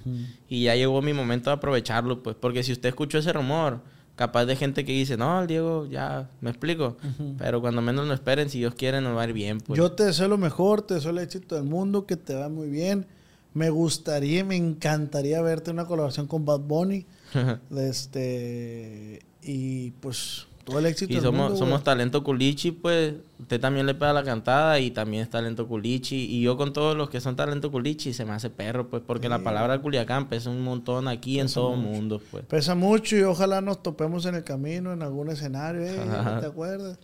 Y 0.49 0.64
ya 0.64 0.75
llegó 0.75 1.03
mi 1.03 1.12
momento 1.12 1.51
de 1.51 1.55
aprovecharlo, 1.55 2.23
pues. 2.23 2.37
Porque 2.39 2.62
si 2.62 2.73
usted 2.73 2.89
escuchó 2.89 3.19
ese 3.19 3.33
rumor, 3.33 3.81
capaz 4.17 4.47
de 4.47 4.57
gente 4.57 4.85
que 4.85 4.93
dice, 4.93 5.17
no, 5.17 5.41
el 5.41 5.47
Diego, 5.47 5.87
ya, 5.87 6.31
me 6.41 6.51
explico. 6.51 6.97
Pero 7.39 7.61
cuando 7.61 7.83
menos 7.83 8.07
lo 8.07 8.14
esperen, 8.14 8.51
si 8.51 8.59
Dios 8.59 8.75
quiere, 8.75 9.01
nos 9.01 9.17
va 9.17 9.23
a 9.23 9.29
ir 9.29 9.33
bien, 9.33 9.61
pues. 9.61 9.79
Yo 9.79 9.93
te 9.93 10.05
deseo 10.05 10.29
lo 10.29 10.39
mejor, 10.39 10.83
te 10.83 10.95
deseo 10.95 11.11
el 11.11 11.19
éxito 11.19 11.55
del 11.55 11.64
mundo, 11.64 12.07
que 12.07 12.17
te 12.17 12.35
va 12.35 12.49
muy 12.49 12.69
bien. 12.69 13.07
Me 13.55 13.71
gustaría, 13.71 14.45
me 14.45 14.57
encantaría 14.57 15.41
verte 15.41 15.71
en 15.71 15.77
una 15.77 15.87
colaboración 15.87 16.27
con 16.27 16.45
Bad 16.45 16.61
Bunny. 16.61 17.07
este, 17.77 19.21
y 19.43 19.93
pues 19.93 20.47
todo 20.67 20.81
el 20.81 20.87
éxito. 20.87 21.14
Y 21.14 21.21
somos, 21.21 21.59
somos 21.59 21.85
talento 21.85 22.25
culichi, 22.25 22.73
pues 22.73 23.14
usted 23.39 23.61
también 23.61 23.87
le 23.87 23.95
pega 23.95 24.12
la 24.12 24.25
cantada 24.25 24.81
y 24.81 24.91
también 24.91 25.23
es 25.23 25.31
talento 25.31 25.69
culichi. 25.69 26.17
Y 26.17 26.43
yo 26.43 26.57
con 26.57 26.73
todos 26.73 26.97
los 26.97 27.09
que 27.09 27.21
son 27.21 27.37
talento 27.37 27.71
culichi 27.71 28.12
se 28.12 28.25
me 28.25 28.33
hace 28.33 28.51
perro, 28.51 28.89
pues 28.89 29.01
porque 29.07 29.29
la 29.29 29.39
palabra 29.39 29.81
Culiacán 29.81 30.29
pesa 30.29 30.51
un 30.51 30.62
montón 30.62 31.07
aquí 31.07 31.39
en 31.39 31.47
todo 31.47 31.75
el 31.75 31.81
mundo, 31.81 32.21
pues. 32.33 32.45
Pesa 32.47 32.75
mucho 32.75 33.17
y 33.17 33.23
ojalá 33.23 33.61
nos 33.61 33.81
topemos 33.81 34.27
en 34.27 34.35
el 34.35 34.43
camino, 34.43 34.93
en 34.93 35.03
algún 35.03 35.31
escenario, 35.31 35.83
¿eh? 35.83 36.01
¿te 36.41 36.47
acuerdas? 36.47 36.99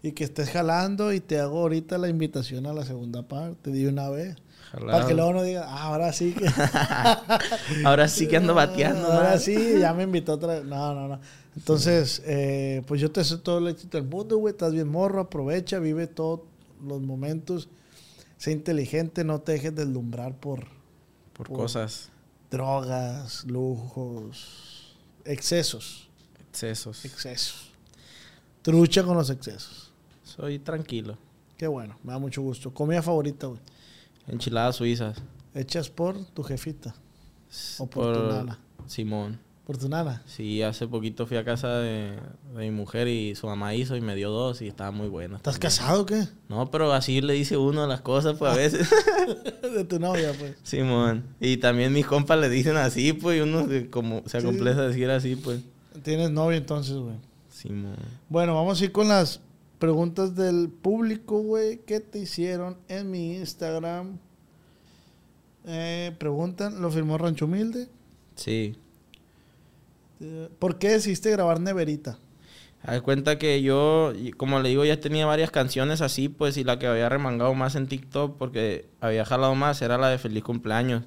Y 0.00 0.12
que 0.12 0.22
estés 0.22 0.50
jalando 0.50 1.12
y 1.12 1.18
te 1.18 1.40
hago 1.40 1.58
ahorita 1.58 1.98
la 1.98 2.08
invitación 2.08 2.66
a 2.66 2.72
la 2.72 2.84
segunda 2.84 3.26
parte 3.26 3.72
de 3.72 3.88
una 3.88 4.08
vez. 4.10 4.36
Para 4.72 5.06
que 5.06 5.14
luego 5.14 5.32
no 5.32 5.42
diga, 5.42 5.64
ah, 5.66 5.84
ahora 5.84 6.12
sí 6.12 6.34
que. 6.34 6.46
ahora 7.84 8.08
sí 8.08 8.28
que 8.28 8.36
ando 8.36 8.54
bateando. 8.54 9.06
Ahora 9.12 9.38
sí, 9.38 9.78
ya 9.78 9.94
me 9.94 10.02
invitó 10.02 10.34
otra 10.34 10.54
vez. 10.54 10.64
No, 10.64 10.94
no, 10.94 11.08
no. 11.08 11.20
Entonces, 11.56 12.22
eh, 12.26 12.82
pues 12.86 13.00
yo 13.00 13.10
te 13.10 13.20
deseo 13.20 13.40
todo 13.40 13.58
el 13.58 13.68
éxito 13.68 13.96
del 13.98 14.06
mundo, 14.06 14.36
güey. 14.36 14.52
Estás 14.52 14.72
bien 14.72 14.88
morro, 14.88 15.20
aprovecha, 15.20 15.78
vive 15.78 16.06
todos 16.06 16.40
los 16.86 17.00
momentos. 17.00 17.68
Sé 18.36 18.52
inteligente, 18.52 19.24
no 19.24 19.40
te 19.40 19.52
dejes 19.52 19.74
deslumbrar 19.74 20.36
por, 20.36 20.66
por, 21.32 21.48
cosas. 21.48 22.10
Drogas, 22.50 23.44
lujos, 23.44 24.96
excesos. 25.24 26.08
Excesos. 26.48 27.04
Excesos. 27.04 27.70
Trucha 28.62 29.02
con 29.02 29.16
los 29.16 29.30
excesos. 29.30 29.92
Soy 30.22 30.58
tranquilo. 30.58 31.16
Qué 31.56 31.66
bueno, 31.66 31.98
me 32.04 32.12
da 32.12 32.18
mucho 32.18 32.42
gusto. 32.42 32.72
Comida 32.72 33.02
favorita, 33.02 33.48
güey. 33.48 33.60
Enchiladas 34.28 34.76
suizas. 34.76 35.22
Hechas 35.54 35.90
por 35.90 36.24
tu 36.26 36.42
jefita. 36.42 36.94
O 37.78 37.86
por, 37.86 38.14
tu 38.14 38.22
nana. 38.28 38.58
Simón. 38.86 39.38
¿Por 39.64 39.76
tu 39.76 39.88
nana? 39.88 40.22
Sí, 40.26 40.62
hace 40.62 40.86
poquito 40.86 41.26
fui 41.26 41.36
a 41.36 41.44
casa 41.44 41.78
de, 41.78 42.18
mi 42.54 42.70
mujer 42.70 43.08
y 43.08 43.34
su 43.34 43.46
mamá 43.46 43.74
hizo 43.74 43.96
y 43.96 44.00
me 44.00 44.14
dio 44.14 44.30
dos 44.30 44.62
y 44.62 44.68
estaba 44.68 44.90
muy 44.90 45.08
buena. 45.08 45.36
¿Estás 45.36 45.58
casado 45.58 46.02
o 46.02 46.06
qué? 46.06 46.26
No, 46.48 46.70
pero 46.70 46.92
así 46.92 47.20
le 47.20 47.34
dice 47.34 47.56
uno 47.56 47.86
las 47.86 48.00
cosas, 48.00 48.38
pues 48.38 48.52
a 48.52 48.56
veces. 48.56 48.88
de 49.62 49.84
tu 49.84 49.98
novia, 49.98 50.32
pues. 50.38 50.56
Simón. 50.62 51.24
Y 51.40 51.58
también 51.58 51.92
mis 51.92 52.06
compas 52.06 52.38
le 52.38 52.48
dicen 52.48 52.76
así, 52.76 53.12
pues, 53.12 53.38
y 53.38 53.40
uno 53.40 53.66
como 53.90 54.22
se 54.26 54.38
acompleja 54.38 54.80
a 54.80 54.88
decir 54.88 55.10
así, 55.10 55.36
pues. 55.36 55.60
Tienes 56.02 56.30
novia 56.30 56.58
entonces, 56.58 56.96
güey. 56.96 57.16
Simón. 57.50 57.96
Bueno, 58.28 58.54
vamos 58.54 58.80
a 58.80 58.84
ir 58.84 58.92
con 58.92 59.08
las 59.08 59.40
preguntas 59.78 60.34
del 60.34 60.68
público, 60.68 61.40
güey. 61.40 61.78
¿Qué 61.78 62.00
te 62.00 62.18
hicieron 62.18 62.76
en 62.88 63.10
mi 63.10 63.36
Instagram? 63.36 64.18
Eh, 65.66 66.14
preguntan, 66.18 66.80
¿lo 66.80 66.90
firmó 66.90 67.18
Rancho 67.18 67.44
Humilde? 67.44 67.88
Sí. 68.36 68.76
¿Por 70.58 70.78
qué 70.78 70.90
decidiste 70.90 71.30
grabar 71.30 71.60
Neverita? 71.60 72.18
Haz 72.82 73.02
cuenta 73.02 73.38
que 73.38 73.60
yo, 73.60 74.12
como 74.36 74.60
le 74.60 74.68
digo, 74.68 74.84
ya 74.84 75.00
tenía 75.00 75.26
varias 75.26 75.50
canciones 75.50 76.00
así, 76.00 76.28
pues, 76.28 76.56
y 76.56 76.64
la 76.64 76.78
que 76.78 76.86
había 76.86 77.08
remangado 77.08 77.52
más 77.54 77.74
en 77.74 77.88
TikTok, 77.88 78.36
porque 78.36 78.88
había 79.00 79.24
jalado 79.24 79.54
más, 79.54 79.82
era 79.82 79.98
la 79.98 80.08
de 80.08 80.18
Feliz 80.18 80.44
Cumpleaños. 80.44 81.04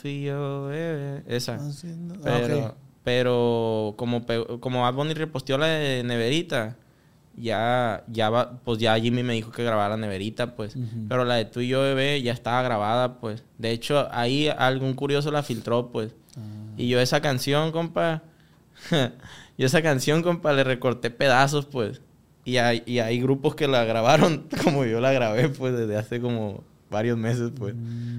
tú 0.00 0.08
y 0.08 0.24
yo, 0.24 0.66
bebé. 0.66 1.22
Esa. 1.26 1.54
Ah, 1.54 1.70
pero, 2.24 2.74
pero 3.04 3.94
como, 3.96 4.26
como 4.60 4.82
Bad 4.82 4.94
Bunny 4.94 5.14
reposteó 5.14 5.56
la 5.56 5.66
de 5.66 6.02
Neverita, 6.02 6.76
ya, 7.40 8.04
ya 8.08 8.50
pues 8.64 8.78
ya 8.78 8.98
Jimmy 8.98 9.22
me 9.22 9.34
dijo 9.34 9.50
que 9.50 9.64
grabara 9.64 9.96
Neverita, 9.96 10.54
pues. 10.54 10.76
Pero 11.08 11.24
la 11.24 11.36
de 11.36 11.44
tú 11.44 11.60
y 11.60 11.68
yo, 11.68 11.82
bebé, 11.82 12.20
ya 12.22 12.32
estaba 12.32 12.62
grabada, 12.62 13.20
pues. 13.20 13.44
De 13.58 13.70
hecho, 13.70 14.08
ahí 14.10 14.48
algún 14.48 14.94
curioso 14.94 15.30
la 15.30 15.42
filtró, 15.42 15.90
pues. 15.90 16.14
Ah. 16.36 16.40
Y 16.76 16.88
yo 16.88 17.00
esa 17.00 17.20
canción, 17.20 17.72
compa, 17.72 18.22
yo 18.90 19.66
esa 19.66 19.82
canción, 19.82 20.22
compa, 20.22 20.52
le 20.52 20.64
recorté 20.64 21.10
pedazos, 21.10 21.66
pues. 21.66 22.00
Y 22.44 22.56
hay, 22.56 22.82
y 22.86 23.00
hay 23.00 23.20
grupos 23.20 23.54
que 23.54 23.68
la 23.68 23.84
grabaron 23.84 24.48
como 24.64 24.84
yo 24.84 25.00
la 25.00 25.12
grabé, 25.12 25.48
pues, 25.48 25.76
desde 25.76 25.96
hace 25.96 26.20
como 26.20 26.64
varios 26.90 27.18
meses, 27.18 27.50
pues. 27.56 27.74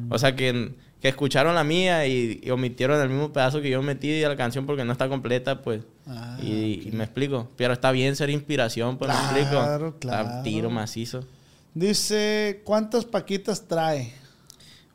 O 0.10 0.18
sea, 0.18 0.36
que, 0.36 0.74
que 1.02 1.08
escucharon 1.08 1.56
la 1.56 1.64
mía 1.64 2.06
y, 2.08 2.50
omitieron 2.52 3.00
el 3.02 3.10
mismo 3.10 3.32
pedazo 3.32 3.62
que 3.62 3.70
yo 3.70 3.82
metí 3.82 4.10
de 4.10 4.28
la 4.28 4.36
canción 4.36 4.66
porque 4.66 4.86
no 4.86 4.92
está 4.92 5.08
completa, 5.08 5.62
pues. 5.62 5.82
Ah, 6.08 6.38
y, 6.42 6.90
me 6.94 7.04
explico. 7.04 7.50
Pero 7.56 7.74
está 7.74 7.92
bien 7.92 8.16
ser 8.16 8.30
inspiración, 8.30 8.98
pues, 8.98 9.12
me 9.12 9.18
explico. 9.18 9.96
Claro. 10.00 10.42
tiro 10.44 10.70
macizo. 10.70 11.26
Dice, 11.74 12.62
¿cuántas 12.66 13.06
paquitas 13.06 13.68
trae? 13.68 14.14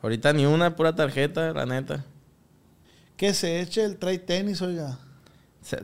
Ahorita 0.03 0.33
ni 0.33 0.45
una, 0.45 0.77
pura 0.77 0.95
tarjeta, 0.95 1.53
la 1.53 1.65
neta. 1.65 2.05
Que 3.17 3.33
se 3.33 3.61
eche 3.61 3.85
el 3.85 3.97
trae 3.97 4.19
tenis, 4.19 4.61
oiga. 4.61 4.99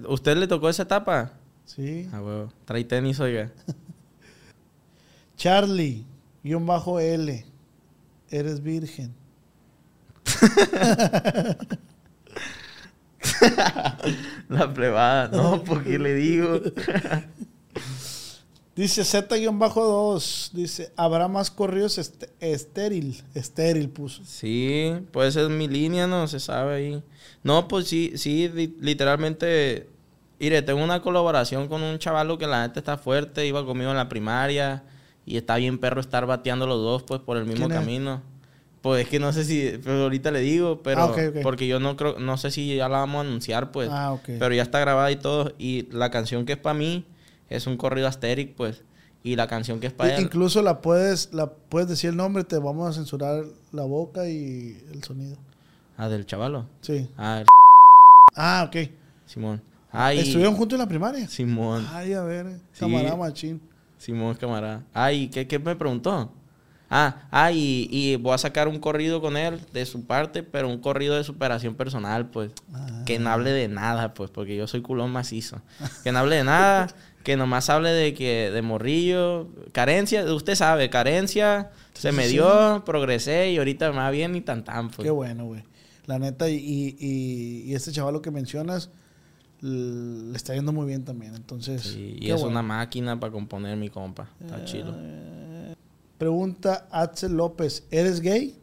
¿Usted 0.08 0.36
le 0.36 0.46
tocó 0.46 0.68
esa 0.68 0.82
etapa? 0.82 1.32
Sí. 1.64 2.08
Ah, 2.12 2.20
huevo. 2.20 2.52
Trae 2.64 2.84
tenis, 2.84 3.20
oiga. 3.20 3.50
Charlie, 5.36 6.04
guion 6.42 6.66
bajo 6.66 7.00
L. 7.00 7.46
Eres 8.30 8.62
virgen. 8.62 9.14
La 14.48 14.72
plebada. 14.72 15.28
No, 15.28 15.62
porque 15.62 15.98
le 15.98 16.14
digo. 16.14 16.60
Dice 18.76 19.04
Z-2. 19.04 20.50
Dice, 20.52 20.92
habrá 20.96 21.28
más 21.28 21.50
corridos 21.50 21.98
est- 21.98 22.24
estéril. 22.40 23.22
Estéril 23.34 23.90
puso. 23.90 24.22
Sí, 24.24 24.92
pues 25.12 25.36
es 25.36 25.48
mi 25.50 25.68
línea, 25.68 26.06
¿no? 26.06 26.26
Se 26.28 26.40
sabe 26.40 26.74
ahí. 26.76 27.02
No, 27.42 27.68
pues 27.68 27.88
sí, 27.88 28.12
sí, 28.16 28.48
li- 28.48 28.74
literalmente. 28.80 29.88
Mire, 30.38 30.62
tengo 30.62 30.82
una 30.82 31.02
colaboración 31.02 31.68
con 31.68 31.82
un 31.82 31.98
chavalo 31.98 32.38
que 32.38 32.46
la 32.46 32.66
neta 32.66 32.80
está 32.80 32.96
fuerte, 32.96 33.46
iba 33.46 33.66
conmigo 33.66 33.90
en 33.90 33.98
la 33.98 34.08
primaria 34.08 34.82
y 35.26 35.36
está 35.36 35.56
bien 35.56 35.78
perro 35.78 36.00
estar 36.00 36.26
bateando 36.26 36.66
los 36.66 36.78
dos, 36.78 37.02
pues, 37.02 37.20
por 37.20 37.36
el 37.36 37.46
mismo 37.46 37.68
camino. 37.68 38.22
Pues 38.82 39.02
es 39.04 39.08
que 39.10 39.18
no 39.20 39.32
sé 39.34 39.44
si, 39.44 39.78
pero 39.84 40.04
ahorita 40.04 40.30
le 40.30 40.40
digo, 40.40 40.82
pero 40.82 41.02
Ah, 41.02 41.14
porque 41.42 41.66
yo 41.68 41.80
no 41.80 41.96
creo, 41.96 42.18
no 42.18 42.38
sé 42.38 42.50
si 42.50 42.74
ya 42.76 42.88
la 42.88 43.00
vamos 43.00 43.18
a 43.18 43.28
anunciar, 43.28 43.72
pues. 43.72 43.90
Ah, 43.92 44.12
ok. 44.12 44.22
Pero 44.38 44.54
ya 44.54 44.62
está 44.62 44.80
grabada 44.80 45.10
y 45.10 45.16
todo. 45.16 45.52
Y 45.58 45.86
la 45.92 46.10
canción 46.10 46.46
que 46.46 46.52
es 46.54 46.58
para 46.58 46.72
mí 46.74 47.04
es 47.50 47.66
un 47.66 47.76
corrido 47.76 48.08
asteric, 48.08 48.54
pues. 48.54 48.82
Y 49.22 49.36
la 49.36 49.46
canción 49.48 49.80
que 49.80 49.88
es 49.88 49.92
para 49.92 50.16
él. 50.16 50.22
Incluso 50.22 50.62
la 50.62 50.80
puedes, 50.80 51.28
la 51.34 51.50
puedes 51.50 51.90
decir 51.90 52.08
el 52.10 52.16
nombre, 52.16 52.42
te 52.42 52.56
vamos 52.58 52.88
a 52.88 52.92
censurar 52.94 53.44
la 53.70 53.82
boca 53.82 54.26
y 54.26 54.82
el 54.94 55.04
sonido. 55.04 55.36
Ah, 55.98 56.08
del 56.08 56.24
chavalo. 56.24 56.64
Sí. 56.80 57.06
Ah, 57.18 57.40
el 57.40 57.46
Ah, 58.34 58.64
ok. 58.66 58.88
Simón. 59.26 59.60
¿Estuvieron 60.14 60.54
juntos 60.54 60.76
en 60.76 60.80
la 60.80 60.88
primaria? 60.88 61.28
Simón. 61.28 61.86
Ay, 61.92 62.14
a 62.14 62.22
ver, 62.22 62.46
Sí. 62.72 62.80
camarada 62.80 63.16
machín. 63.16 63.60
Simón, 64.00 64.34
camarada. 64.34 64.82
Ay, 64.94 65.28
¿qué, 65.28 65.46
qué 65.46 65.58
me 65.58 65.76
preguntó? 65.76 66.32
Ah, 66.88 67.28
ah 67.30 67.52
y, 67.52 67.86
y 67.92 68.16
voy 68.16 68.32
a 68.32 68.38
sacar 68.38 68.66
un 68.66 68.80
corrido 68.80 69.20
con 69.20 69.36
él 69.36 69.60
de 69.74 69.84
su 69.84 70.06
parte, 70.06 70.42
pero 70.42 70.68
un 70.68 70.78
corrido 70.78 71.16
de 71.16 71.22
superación 71.22 71.74
personal, 71.74 72.30
pues. 72.30 72.50
Ah. 72.72 73.02
Que 73.04 73.18
no 73.18 73.28
hable 73.28 73.50
de 73.50 73.68
nada, 73.68 74.14
pues, 74.14 74.30
porque 74.30 74.56
yo 74.56 74.66
soy 74.66 74.80
culón 74.80 75.12
macizo. 75.12 75.60
Que 76.02 76.12
no 76.12 76.18
hable 76.18 76.36
de 76.36 76.44
nada, 76.44 76.88
que 77.24 77.36
nomás 77.36 77.68
hable 77.68 77.90
de 77.90 78.14
que 78.14 78.50
de 78.50 78.62
morrillo, 78.62 79.48
carencia, 79.72 80.24
usted 80.32 80.54
sabe, 80.54 80.88
carencia, 80.88 81.70
se 81.92 82.10
me 82.10 82.24
sí, 82.24 82.32
dio, 82.32 82.82
progresé 82.86 83.50
y 83.50 83.58
ahorita 83.58 83.90
va 83.90 84.10
bien 84.10 84.34
y 84.34 84.40
tan 84.40 84.64
tan, 84.64 84.88
pues. 84.88 85.04
Qué 85.04 85.10
bueno, 85.10 85.44
güey. 85.44 85.62
La 86.06 86.18
neta, 86.18 86.48
y, 86.48 86.56
y, 86.56 87.66
y- 87.68 87.74
este 87.74 87.92
chaval 87.92 88.22
que 88.22 88.30
mencionas, 88.30 88.90
le 89.62 90.36
está 90.36 90.54
yendo 90.54 90.72
muy 90.72 90.86
bien 90.86 91.04
también. 91.04 91.34
Entonces, 91.34 91.82
Sí, 91.82 92.16
y 92.20 92.30
es 92.30 92.34
bueno. 92.36 92.48
una 92.50 92.62
máquina 92.62 93.18
para 93.20 93.32
componer 93.32 93.76
mi 93.76 93.90
compa. 93.90 94.28
Eh, 94.40 94.44
Está 94.46 94.64
chido. 94.64 94.94
Pregunta 96.18 96.86
Axel 96.90 97.32
López, 97.32 97.86
¿eres 97.90 98.20
gay? 98.20 98.54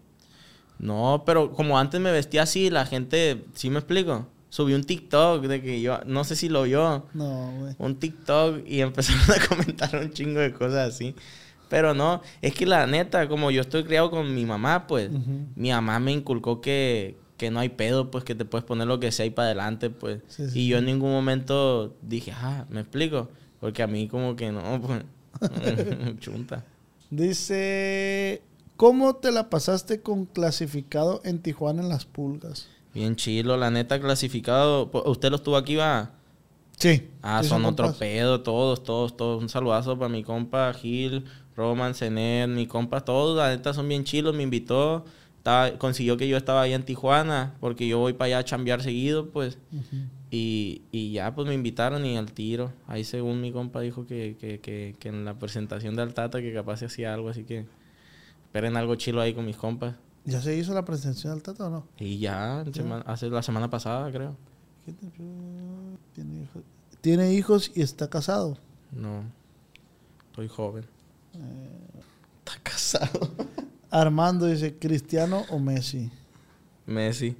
No, 0.79 1.23
pero 1.25 1.51
como 1.53 1.79
antes 1.79 1.99
me 1.99 2.11
vestía 2.11 2.43
así, 2.43 2.69
la 2.69 2.85
gente, 2.85 3.43
¿sí 3.55 3.69
me 3.71 3.79
explico? 3.79 4.27
Subí 4.49 4.73
un 4.73 4.83
TikTok 4.83 5.43
de 5.45 5.61
que 5.61 5.81
yo, 5.81 5.99
no 6.05 6.23
sé 6.23 6.35
si 6.35 6.49
lo 6.49 6.63
vio, 6.63 7.05
No, 7.13 7.51
güey. 7.59 7.75
un 7.79 7.95
TikTok 7.95 8.61
y 8.67 8.81
empezaron 8.81 9.21
a 9.41 9.47
comentar 9.47 9.95
un 9.95 10.11
chingo 10.11 10.39
de 10.39 10.53
cosas 10.53 10.93
así. 10.93 11.15
Pero 11.67 11.93
no, 11.93 12.21
es 12.41 12.53
que 12.53 12.65
la 12.65 12.85
neta, 12.87 13.27
como 13.27 13.51
yo 13.51 13.61
estoy 13.61 13.83
criado 13.83 14.09
con 14.09 14.33
mi 14.33 14.45
mamá, 14.45 14.87
pues, 14.87 15.09
mi 15.55 15.69
mamá 15.71 15.99
me 15.99 16.11
inculcó 16.13 16.61
que, 16.61 17.17
que 17.37 17.51
no 17.51 17.59
hay 17.59 17.69
pedo, 17.69 18.11
pues, 18.11 18.23
que 18.23 18.35
te 18.35 18.45
puedes 18.45 18.65
poner 18.65 18.87
lo 18.87 18.99
que 18.99 19.11
sea 19.11 19.25
y 19.25 19.29
para 19.29 19.47
adelante, 19.47 19.89
pues. 19.89 20.21
Sí, 20.27 20.49
sí, 20.49 20.59
y 20.61 20.67
yo 20.67 20.79
en 20.79 20.85
ningún 20.85 21.11
momento 21.11 21.95
dije, 22.01 22.33
ah, 22.35 22.65
¿me 22.69 22.81
explico? 22.81 23.29
Porque 23.59 23.83
a 23.83 23.87
mí 23.87 24.07
como 24.07 24.35
que 24.35 24.51
no, 24.51 24.81
pues, 25.39 26.19
chunta. 26.19 26.65
Dice, 27.09 28.41
¿cómo 28.75 29.15
te 29.15 29.31
la 29.31 29.49
pasaste 29.49 30.01
con 30.01 30.25
clasificado 30.25 31.21
en 31.23 31.39
Tijuana 31.39 31.81
en 31.81 31.89
las 31.89 32.05
pulgas? 32.05 32.67
Bien 32.93 33.15
chilo, 33.15 33.55
la 33.55 33.69
neta 33.69 33.99
clasificado. 34.01 34.89
¿Usted 35.05 35.29
lo 35.29 35.35
estuvo 35.35 35.55
aquí, 35.55 35.75
va? 35.75 36.11
Sí. 36.77 37.09
Ah, 37.21 37.41
sí 37.43 37.49
son 37.49 37.65
otro 37.65 37.93
pedo, 37.93 38.41
todos, 38.41 38.83
todos, 38.83 39.15
todos. 39.15 39.41
Un 39.41 39.49
saludazo 39.49 39.97
para 39.97 40.09
mi 40.09 40.23
compa 40.23 40.73
Gil, 40.73 41.25
Roman, 41.55 41.93
Zenet, 41.93 42.49
mi 42.49 42.67
compa, 42.67 43.01
todos, 43.01 43.37
la 43.37 43.49
neta 43.49 43.73
son 43.73 43.87
bien 43.87 44.03
chilos, 44.03 44.35
me 44.35 44.43
invitó. 44.43 45.05
Estaba- 45.47 45.77
consiguió 45.77 46.17
que 46.17 46.27
yo 46.27 46.35
estaba 46.35 46.61
ahí 46.63 46.73
en 46.73 46.83
Tijuana, 46.83 47.55
porque 47.61 47.87
yo 47.87 47.99
voy 47.99 48.11
para 48.11 48.25
allá 48.27 48.37
a 48.39 48.43
chambear 48.43 48.81
seguido, 48.81 49.29
pues. 49.29 49.57
Y, 50.29 50.81
y 50.91 51.13
ya, 51.13 51.33
pues 51.33 51.47
me 51.47 51.53
invitaron 51.53 52.05
y 52.05 52.17
al 52.17 52.33
tiro. 52.33 52.73
Ahí 52.85 53.05
según 53.05 53.39
mi 53.39 53.53
compa 53.53 53.79
dijo 53.79 54.05
que, 54.05 54.35
que, 54.37 54.59
que, 54.59 54.93
que 54.99 55.07
en 55.07 55.23
la 55.23 55.39
presentación 55.39 55.95
de 55.95 56.01
Altata 56.01 56.41
que 56.41 56.53
capaz 56.53 56.77
se 56.77 56.87
hacía 56.87 57.13
algo, 57.13 57.29
así 57.29 57.45
que 57.45 57.65
esperen 58.43 58.75
algo 58.75 58.95
chilo 58.95 59.21
ahí 59.21 59.33
con 59.33 59.45
mis 59.45 59.55
compas. 59.55 59.95
¿Ya 60.25 60.41
se 60.41 60.53
hizo 60.57 60.73
la 60.73 60.83
presentación 60.83 61.33
del 61.33 61.43
Tata 61.43 61.67
o 61.67 61.69
no? 61.69 61.87
Y 61.97 62.19
ya, 62.19 62.65
hace 63.05 63.29
la 63.29 63.41
semana 63.41 63.69
pasada, 63.69 64.11
creo. 64.11 64.35
¿Qué 64.85 64.91
te- 64.91 65.07
Tiene 66.13 66.41
hijos. 66.43 66.63
Tiene 66.99 67.33
hijos 67.33 67.71
y 67.73 67.81
está 67.83 68.09
casado. 68.09 68.57
No, 68.91 69.23
estoy 70.29 70.49
joven. 70.49 70.83
Eh. 71.35 72.01
Está 72.39 72.59
casado. 72.63 73.29
Armando 74.01 74.45
dice, 74.45 74.77
¿Cristiano 74.77 75.43
o 75.49 75.59
Messi? 75.59 76.11
Messi. 76.85 77.35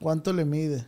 ¿Cuánto 0.00 0.32
le 0.32 0.44
mide? 0.44 0.84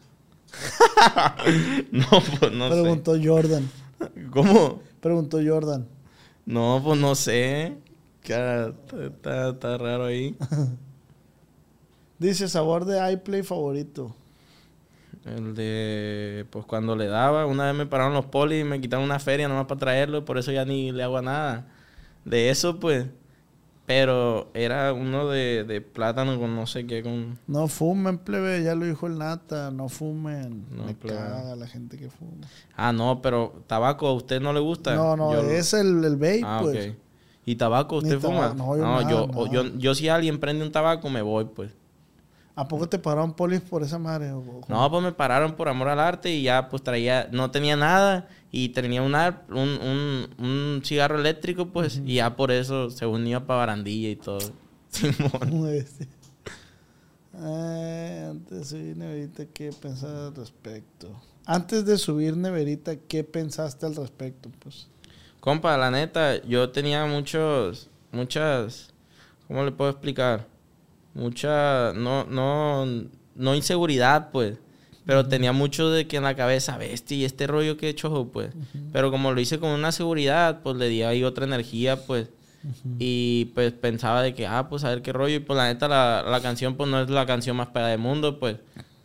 No, 1.93 2.07
pues 2.41 2.53
no 2.53 2.69
Preguntó 2.71 3.15
Jordan. 3.23 3.69
sé. 3.99 4.27
¿Cómo? 4.31 4.81
Preguntó 5.01 5.39
Jordan. 5.45 5.87
No, 6.47 6.81
pues 6.85 6.99
no 6.99 7.15
sé. 7.15 7.77
Cara, 8.27 8.73
está, 9.03 9.51
está- 9.51 9.79
raro 9.79 10.07
ahí. 10.07 10.37
Dice, 12.19 12.49
sabor 12.49 12.85
de 12.85 13.13
iPlay 13.13 13.43
favorito. 13.43 14.15
El 15.25 15.55
de, 15.55 16.47
pues 16.51 16.65
cuando 16.65 16.97
le 16.97 17.07
daba, 17.07 17.45
una 17.47 17.67
vez 17.67 17.75
me 17.75 17.87
pararon 17.87 18.15
los 18.15 18.27
polis 18.27 18.63
y 18.63 18.65
me 18.65 18.81
quitaron 18.81 19.05
una 19.05 19.19
feria 19.19 19.47
nomás 19.49 19.67
para 19.67 19.79
traerlo, 19.81 20.25
por 20.25 20.39
eso 20.39 20.51
ya 20.53 20.65
ni 20.65 20.91
le 20.91 21.03
hago 21.03 21.21
nada. 21.21 21.67
De 22.29 22.51
eso, 22.51 22.79
pues. 22.79 23.07
Pero 23.87 24.51
era 24.53 24.93
uno 24.93 25.29
de, 25.31 25.65
de 25.65 25.81
plátano 25.81 26.39
con 26.39 26.55
no 26.55 26.67
sé 26.67 26.87
qué, 26.87 27.03
con... 27.03 27.39
No 27.47 27.69
fumen, 27.69 28.19
plebe, 28.19 28.63
ya 28.63 28.75
lo 28.75 28.85
dijo 28.85 29.07
el 29.07 29.17
Nata, 29.17 29.71
no 29.71 29.89
fumen. 29.89 30.67
No, 30.71 30.85
Me 30.85 30.95
caga 30.95 31.57
la 31.57 31.67
gente 31.67 31.97
que 31.97 32.11
fuma. 32.11 32.47
Ah, 32.77 32.93
no, 32.93 33.23
pero 33.23 33.65
tabaco, 33.67 34.07
¿a 34.07 34.13
usted 34.13 34.43
no 34.43 34.53
le 34.53 34.61
gusta? 34.61 34.95
No, 34.95 35.17
no, 35.17 35.33
Yo 35.33 35.43
lo- 35.43 35.49
es 35.51 35.73
el, 35.73 36.05
el 36.05 36.17
vape, 36.17 36.43
Ah, 36.45 36.61
pues. 36.63 36.93
¿Y 37.47 37.57
tabaco 37.57 38.03
Ni 38.03 38.09
usted 38.13 38.21
fuma? 38.21 38.55
tabaco, 38.55 38.55
no, 38.59 38.77
yo 38.77 38.83
nada, 38.83 39.03
yo, 39.11 39.27
nada. 39.27 39.39
o 39.41 39.47
yo, 39.47 39.65
yo 39.79 39.95
si 39.95 40.09
alguien 40.11 40.39
prende 40.39 40.67
un 40.67 40.71
tabaco 40.71 41.09
me 41.09 41.23
voy, 41.23 41.47
pues. 41.47 41.71
¿A 42.61 42.67
poco 42.67 42.89
te 42.89 42.99
pararon 42.99 43.35
polis 43.35 43.61
por 43.61 43.85
esa 43.85 44.01
madre? 44.01 44.33
o- 44.33 44.63
No, 44.67 44.91
pues 44.91 45.03
me 45.05 45.13
pararon 45.13 45.53
por 45.55 45.69
amor 45.69 45.89
al 45.89 46.01
arte 46.01 46.35
y 46.35 46.43
ya 46.43 46.69
pues 46.69 46.83
traía, 46.83 47.29
no 47.31 47.53
tenía 47.53 47.77
nada 47.77 48.27
y 48.51 48.71
tenía 48.71 49.01
un, 49.01 49.15
un, 49.15 49.69
un, 49.81 50.45
un 50.45 50.83
cigarro 50.85 51.21
eléctrico, 51.21 51.67
pues, 51.69 52.03
y 52.05 52.15
ya 52.15 52.35
por 52.35 52.51
eso 52.51 52.91
se 52.91 53.07
unía 53.07 53.47
para 53.47 53.59
barandilla 53.61 54.09
y 54.09 54.17
todo. 54.17 54.41
Simón. 54.89 55.69
Este. 55.73 56.09
Eh, 57.41 58.27
antes 58.29 58.59
de 58.59 58.65
subir 58.65 58.97
Neverita, 58.97 59.47
¿qué 59.47 59.71
pensas 59.73 60.11
al 60.11 60.35
respecto? 60.35 61.09
Antes 61.47 61.85
de 61.87 61.97
subir 61.97 62.37
Neverita, 62.37 62.97
¿qué 62.97 63.23
pensaste 63.23 63.87
al 63.87 63.95
respecto? 63.95 64.51
Pues, 64.59 64.89
Compa, 65.39 65.77
la 65.77 65.91
neta, 65.93 66.43
yo 66.43 66.71
tenía 66.71 67.07
muchos, 67.07 67.89
muchas, 68.11 68.93
¿cómo 69.47 69.63
le 69.65 69.71
puedo 69.71 69.91
explicar? 69.93 70.47
Mucha, 71.19 71.93
no, 71.95 72.25
no, 72.25 72.87
no 73.35 73.55
inseguridad, 73.55 74.31
pues. 74.31 74.57
Pero 75.05 75.27
tenía 75.27 75.53
mucho 75.53 75.91
de 75.91 76.07
que 76.07 76.19
en 76.19 76.23
la 76.23 76.37
cabeza, 76.37 76.77
bestia, 76.77 77.17
y 77.17 77.25
este 77.25 77.47
rollo 77.47 77.77
que 77.77 77.87
he 77.87 77.91
hecho, 77.91 78.29
pues. 78.33 78.51
Pero 78.93 79.11
como 79.11 79.33
lo 79.33 79.41
hice 79.41 79.59
con 79.59 79.71
una 79.71 79.91
seguridad, 79.91 80.61
pues 80.63 80.77
le 80.77 80.89
di 80.89 81.03
ahí 81.03 81.25
otra 81.25 81.45
energía, 81.47 82.05
pues. 82.07 82.29
Y 82.99 83.47
pues 83.55 83.73
pensaba 83.73 84.23
de 84.23 84.35
que, 84.35 84.47
ah, 84.47 84.69
pues 84.69 84.85
a 84.85 84.91
ver 84.91 85.01
qué 85.03 85.13
rollo. 85.13 85.37
Y 85.37 85.39
pues 85.41 85.57
la 85.57 85.67
neta, 85.73 85.89
la, 85.89 86.23
la 86.23 86.41
canción, 86.43 86.77
pues 86.77 86.91
no 86.91 87.01
es 87.01 87.09
la 87.09 87.25
canción 87.25 87.57
más 87.57 87.69
pegada 87.69 87.91
del 87.91 88.01
mundo, 88.01 88.39
pues. 88.39 88.57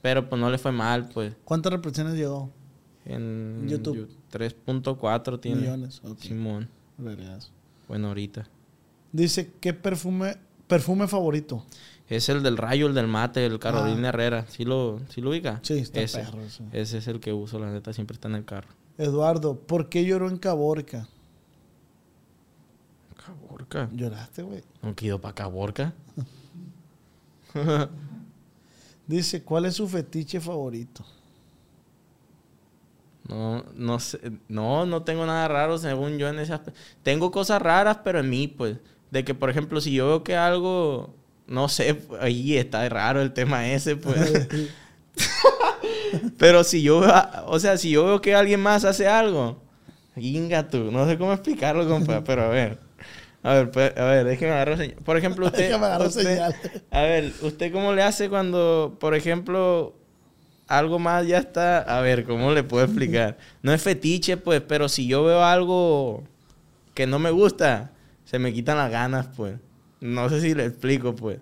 Pero 0.01 0.27
pues 0.27 0.41
no 0.41 0.49
le 0.49 0.57
fue 0.57 0.71
mal, 0.73 1.07
pues. 1.09 1.33
¿Cuántas 1.45 1.71
reproducciones 1.71 2.15
llegó? 2.15 2.51
En 3.05 3.65
YouTube. 3.69 4.09
Yu- 4.31 4.39
3.4 4.39 5.39
tiene. 5.39 5.61
Millones. 5.61 6.01
ok. 6.03 6.19
Simón. 6.19 6.67
Bueno, 7.87 8.07
ahorita. 8.09 8.47
Dice, 9.11 9.51
¿qué 9.61 9.73
perfume, 9.73 10.35
perfume 10.67 11.07
favorito? 11.07 11.63
Es 12.09 12.27
el 12.29 12.43
del 12.43 12.57
rayo, 12.57 12.87
el 12.87 12.93
del 12.93 13.07
mate, 13.07 13.45
el 13.45 13.59
Carolina 13.59 14.07
Ah. 14.07 14.09
Herrera. 14.09 14.45
¿Sí 14.49 14.65
lo, 14.65 14.99
sí 15.09 15.21
lo 15.21 15.29
ubica? 15.31 15.59
Sí, 15.63 15.75
está 15.79 16.01
ese. 16.01 16.19
perro 16.19 16.41
ese. 16.41 16.63
Ese 16.71 16.97
es 16.97 17.07
el 17.07 17.19
que 17.19 17.31
uso, 17.33 17.59
la 17.59 17.71
neta, 17.71 17.93
siempre 17.93 18.15
está 18.15 18.27
en 18.27 18.35
el 18.35 18.45
carro. 18.45 18.69
Eduardo, 18.97 19.55
¿por 19.57 19.89
qué 19.89 20.05
lloró 20.05 20.29
en 20.29 20.37
Caborca? 20.37 21.07
Caborca. 23.25 23.89
¿Lloraste, 23.93 24.43
güey? 24.43 24.63
¿No 24.81 24.93
quedó 24.95 25.19
para 25.19 25.33
Caborca? 25.33 25.93
Dice, 29.07 29.43
¿cuál 29.43 29.65
es 29.65 29.75
su 29.75 29.87
fetiche 29.87 30.39
favorito? 30.39 31.03
No, 33.27 33.63
no 33.75 33.99
sé, 33.99 34.19
no, 34.49 34.85
no 34.85 35.03
tengo 35.03 35.25
nada 35.25 35.47
raro 35.47 35.77
según 35.77 36.17
yo 36.17 36.27
en 36.27 36.39
ese 36.39 36.53
aspecto. 36.53 36.79
Tengo 37.03 37.31
cosas 37.31 37.61
raras, 37.61 37.99
pero 38.03 38.19
en 38.19 38.29
mí, 38.29 38.47
pues. 38.47 38.77
De 39.11 39.23
que, 39.23 39.33
por 39.33 39.49
ejemplo, 39.49 39.79
si 39.79 39.93
yo 39.93 40.07
veo 40.07 40.23
que 40.23 40.35
algo, 40.35 41.13
no 41.47 41.69
sé, 41.69 42.01
ahí 42.19 42.57
está 42.57 42.87
raro 42.89 43.21
el 43.21 43.33
tema 43.33 43.67
ese, 43.69 43.95
pues. 43.95 44.47
pero 46.37 46.63
si 46.63 46.81
yo, 46.81 47.03
o 47.47 47.59
sea, 47.59 47.77
si 47.77 47.91
yo 47.91 48.05
veo 48.05 48.21
que 48.21 48.35
alguien 48.35 48.61
más 48.61 48.85
hace 48.85 49.07
algo, 49.07 49.63
Inga 50.15 50.69
tú, 50.69 50.91
no 50.91 51.07
sé 51.07 51.17
cómo 51.17 51.33
explicarlo, 51.33 51.87
compa, 51.87 52.23
pero 52.25 52.43
a 52.43 52.49
ver. 52.49 52.77
A 53.41 53.53
ver, 53.55 53.71
pues, 53.71 53.97
a 53.97 54.05
ver, 54.05 54.25
déjeme 54.25 54.51
agarrar 54.53 54.77
señal. 54.77 54.97
Por 55.03 55.17
ejemplo, 55.17 55.45
usted, 55.47 55.75
usted 55.99 56.41
A 56.91 57.01
ver, 57.01 57.33
¿usted 57.41 57.71
cómo 57.73 57.93
le 57.93 58.03
hace 58.03 58.29
cuando, 58.29 58.95
por 58.99 59.15
ejemplo, 59.15 59.95
algo 60.67 60.99
más 60.99 61.27
ya 61.27 61.39
está. 61.39 61.79
A 61.79 62.01
ver, 62.01 62.23
¿cómo 62.23 62.51
le 62.51 62.63
puedo 62.63 62.85
explicar? 62.85 63.37
No 63.61 63.73
es 63.73 63.81
fetiche, 63.81 64.37
pues, 64.37 64.61
pero 64.61 64.87
si 64.87 65.07
yo 65.07 65.23
veo 65.23 65.43
algo 65.43 66.23
que 66.93 67.07
no 67.07 67.19
me 67.19 67.31
gusta, 67.31 67.91
se 68.23 68.39
me 68.39 68.53
quitan 68.53 68.77
las 68.77 68.91
ganas, 68.91 69.27
pues. 69.35 69.55
No 70.03 70.27
sé 70.27 70.41
si 70.41 70.53
le 70.53 70.65
explico, 70.65 71.15
pues. 71.15 71.39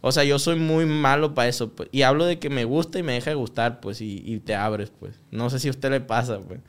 O 0.00 0.12
sea, 0.12 0.24
yo 0.24 0.38
soy 0.38 0.58
muy 0.58 0.86
malo 0.86 1.34
para 1.34 1.48
eso, 1.48 1.70
pues. 1.70 1.90
Y 1.92 2.02
hablo 2.02 2.24
de 2.24 2.38
que 2.38 2.48
me 2.48 2.64
gusta 2.64 2.98
y 2.98 3.02
me 3.02 3.12
deja 3.12 3.30
de 3.30 3.36
gustar, 3.36 3.80
pues, 3.80 4.00
y, 4.00 4.40
te 4.40 4.54
abres, 4.54 4.90
pues. 4.98 5.20
No 5.30 5.50
sé 5.50 5.58
si 5.58 5.68
a 5.68 5.72
usted 5.72 5.90
le 5.90 6.00
pasa, 6.00 6.40
pues. 6.40 6.60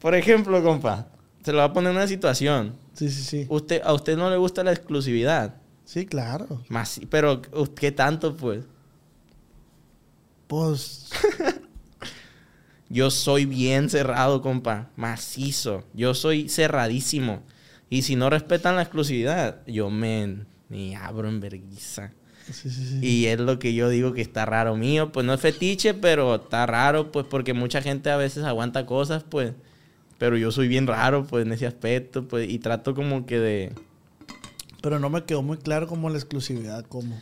Por 0.00 0.16
ejemplo, 0.16 0.60
compa, 0.60 1.06
se 1.44 1.52
lo 1.52 1.58
va 1.58 1.64
a 1.64 1.72
poner 1.72 1.92
en 1.92 1.98
una 1.98 2.08
situación. 2.08 2.74
Sí, 2.94 3.10
sí, 3.10 3.22
sí. 3.22 3.46
Usted, 3.48 3.80
a 3.84 3.92
usted 3.92 4.16
no 4.16 4.28
le 4.28 4.38
gusta 4.38 4.64
la 4.64 4.72
exclusividad. 4.72 5.54
Sí, 5.84 6.04
claro. 6.04 6.64
Más, 6.68 7.00
pero 7.08 7.42
¿qué 7.76 7.92
tanto, 7.92 8.36
pues? 8.36 8.64
Pues. 10.48 11.10
yo 12.88 13.12
soy 13.12 13.44
bien 13.44 13.88
cerrado, 13.88 14.42
compa. 14.42 14.90
Macizo. 14.96 15.84
Yo 15.94 16.14
soy 16.14 16.48
cerradísimo. 16.48 17.44
Y 17.88 18.02
si 18.02 18.16
no 18.16 18.30
respetan 18.30 18.74
la 18.74 18.82
exclusividad, 18.82 19.64
yo 19.66 19.90
me, 19.90 20.44
me 20.68 20.96
abro 20.96 21.28
en 21.28 21.40
vergüenza. 21.40 22.12
Sí, 22.46 22.70
sí, 22.70 22.70
sí. 22.70 22.98
Y 23.02 23.26
es 23.26 23.38
lo 23.38 23.58
que 23.58 23.74
yo 23.74 23.88
digo 23.88 24.14
que 24.14 24.22
está 24.22 24.46
raro 24.46 24.76
mío. 24.76 25.12
Pues 25.12 25.26
no 25.26 25.34
es 25.34 25.40
fetiche, 25.40 25.94
pero 25.94 26.36
está 26.36 26.66
raro, 26.66 27.12
pues 27.12 27.26
porque 27.28 27.52
mucha 27.52 27.82
gente 27.82 28.10
a 28.10 28.16
veces 28.16 28.44
aguanta 28.44 28.86
cosas, 28.86 29.22
pues. 29.22 29.52
Pero 30.18 30.36
yo 30.36 30.50
soy 30.50 30.66
bien 30.66 30.86
raro, 30.86 31.26
pues, 31.26 31.46
en 31.46 31.52
ese 31.52 31.66
aspecto, 31.66 32.26
pues. 32.26 32.48
Y 32.50 32.58
trato 32.58 32.94
como 32.94 33.26
que 33.26 33.38
de... 33.38 33.72
Pero 34.80 34.98
no 34.98 35.10
me 35.10 35.24
quedó 35.24 35.42
muy 35.42 35.58
claro 35.58 35.86
como 35.86 36.08
la 36.10 36.16
exclusividad, 36.16 36.84
¿cómo? 36.86 37.20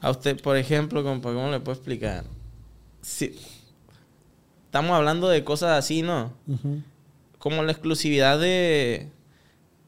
A 0.00 0.10
usted, 0.10 0.40
por 0.40 0.56
ejemplo, 0.56 1.02
compa, 1.02 1.32
¿cómo 1.32 1.50
le 1.50 1.60
puedo 1.60 1.76
explicar? 1.76 2.24
Sí. 3.02 3.34
Estamos 4.66 4.92
hablando 4.92 5.28
de 5.28 5.44
cosas 5.44 5.78
así, 5.78 6.02
¿no? 6.02 6.32
Como 7.38 7.62
la 7.62 7.72
exclusividad 7.72 8.38
de, 8.38 9.08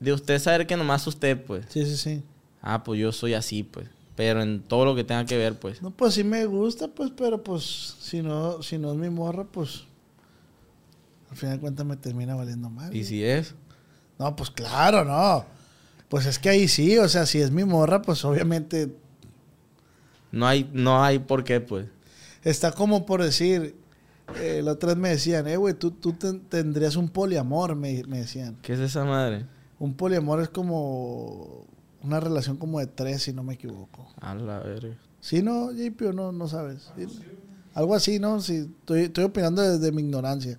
de 0.01 0.13
usted 0.13 0.39
saber 0.39 0.67
que 0.67 0.77
nomás 0.77 1.07
usted, 1.07 1.41
pues. 1.43 1.67
Sí, 1.69 1.85
sí, 1.85 1.97
sí. 1.97 2.23
Ah, 2.63 2.85
pues 2.85 3.01
yo 3.01 3.13
soy 3.13 3.35
así, 3.35 3.63
pues. 3.63 3.89
Pero 4.17 4.43
en 4.43 4.63
todo 4.63 4.85
lo 4.85 4.95
que 4.95 5.05
tenga 5.05 5.25
que 5.25 5.39
ver, 5.39 5.59
pues. 5.59 5.81
No, 5.83 5.91
pues 5.91 6.15
sí 6.15 6.25
me 6.25 6.45
gusta, 6.47 6.89
pues, 6.89 7.11
pero 7.17 7.43
pues 7.43 7.97
si 8.01 8.23
no, 8.23 8.63
si 8.63 8.77
no 8.77 8.93
es 8.93 8.99
mi 8.99 9.09
morra, 9.09 9.45
pues 9.45 9.85
al 11.31 11.37
final 11.37 11.57
de 11.57 11.61
cuentas 11.61 11.87
me 11.87 11.97
termina 11.97 12.35
valiendo 12.35 12.69
mal. 12.69 12.95
¿Y 12.95 13.05
si 13.05 13.25
es? 13.25 13.55
No, 14.19 14.37
pues 14.37 14.51
claro, 14.51 15.05
no. 15.05 15.45
Pues 16.09 16.27
es 16.27 16.39
que 16.39 16.51
ahí 16.51 16.69
sí, 16.69 16.99
o 16.99 17.09
sea, 17.09 17.25
si 17.25 17.41
es 17.41 17.51
mi 17.51 17.65
morra, 17.65 18.03
pues 18.03 18.25
obviamente. 18.25 18.95
No 20.33 20.47
hay, 20.47 20.69
no 20.73 21.03
hay 21.03 21.19
por 21.19 21.45
qué, 21.45 21.61
pues 21.61 21.87
está 22.43 22.73
como 22.73 23.07
por 23.07 23.23
decir, 23.23 23.75
eh, 24.37 24.61
la 24.63 24.73
otra 24.73 24.91
vez 24.91 24.99
me 24.99 25.09
decían, 25.11 25.47
eh, 25.49 25.57
güey, 25.57 25.75
tú, 25.75 25.91
tú 25.91 26.13
tendrías 26.13 26.97
un 26.97 27.09
poliamor, 27.09 27.75
me, 27.77 28.03
decían. 28.03 28.57
¿Qué 28.63 28.75
es 28.75 28.81
esa 28.81 29.05
madre? 29.05 29.47
Un 29.79 29.95
poliamor 29.95 30.41
es 30.41 30.49
como 30.49 31.67
una 32.03 32.21
relación 32.21 32.57
como 32.57 32.81
de 32.81 32.87
tres, 32.87 33.23
si 33.23 33.33
no 33.33 33.43
me 33.43 33.55
equivoco. 33.55 34.09
A 34.21 34.35
la 34.35 34.61
verga. 34.61 34.97
¿Sí, 35.21 35.43
no, 35.43 35.71
JP, 35.73 36.03
o 36.09 36.13
no, 36.13 36.33
no 36.33 36.49
sabes? 36.49 36.91
Algo 37.75 37.95
así, 37.95 38.19
¿no? 38.19 38.41
Sí, 38.41 38.69
estoy, 38.81 39.03
estoy 39.03 39.25
opinando 39.25 39.63
desde 39.63 39.93
mi 39.93 40.03
ignorancia. 40.03 40.59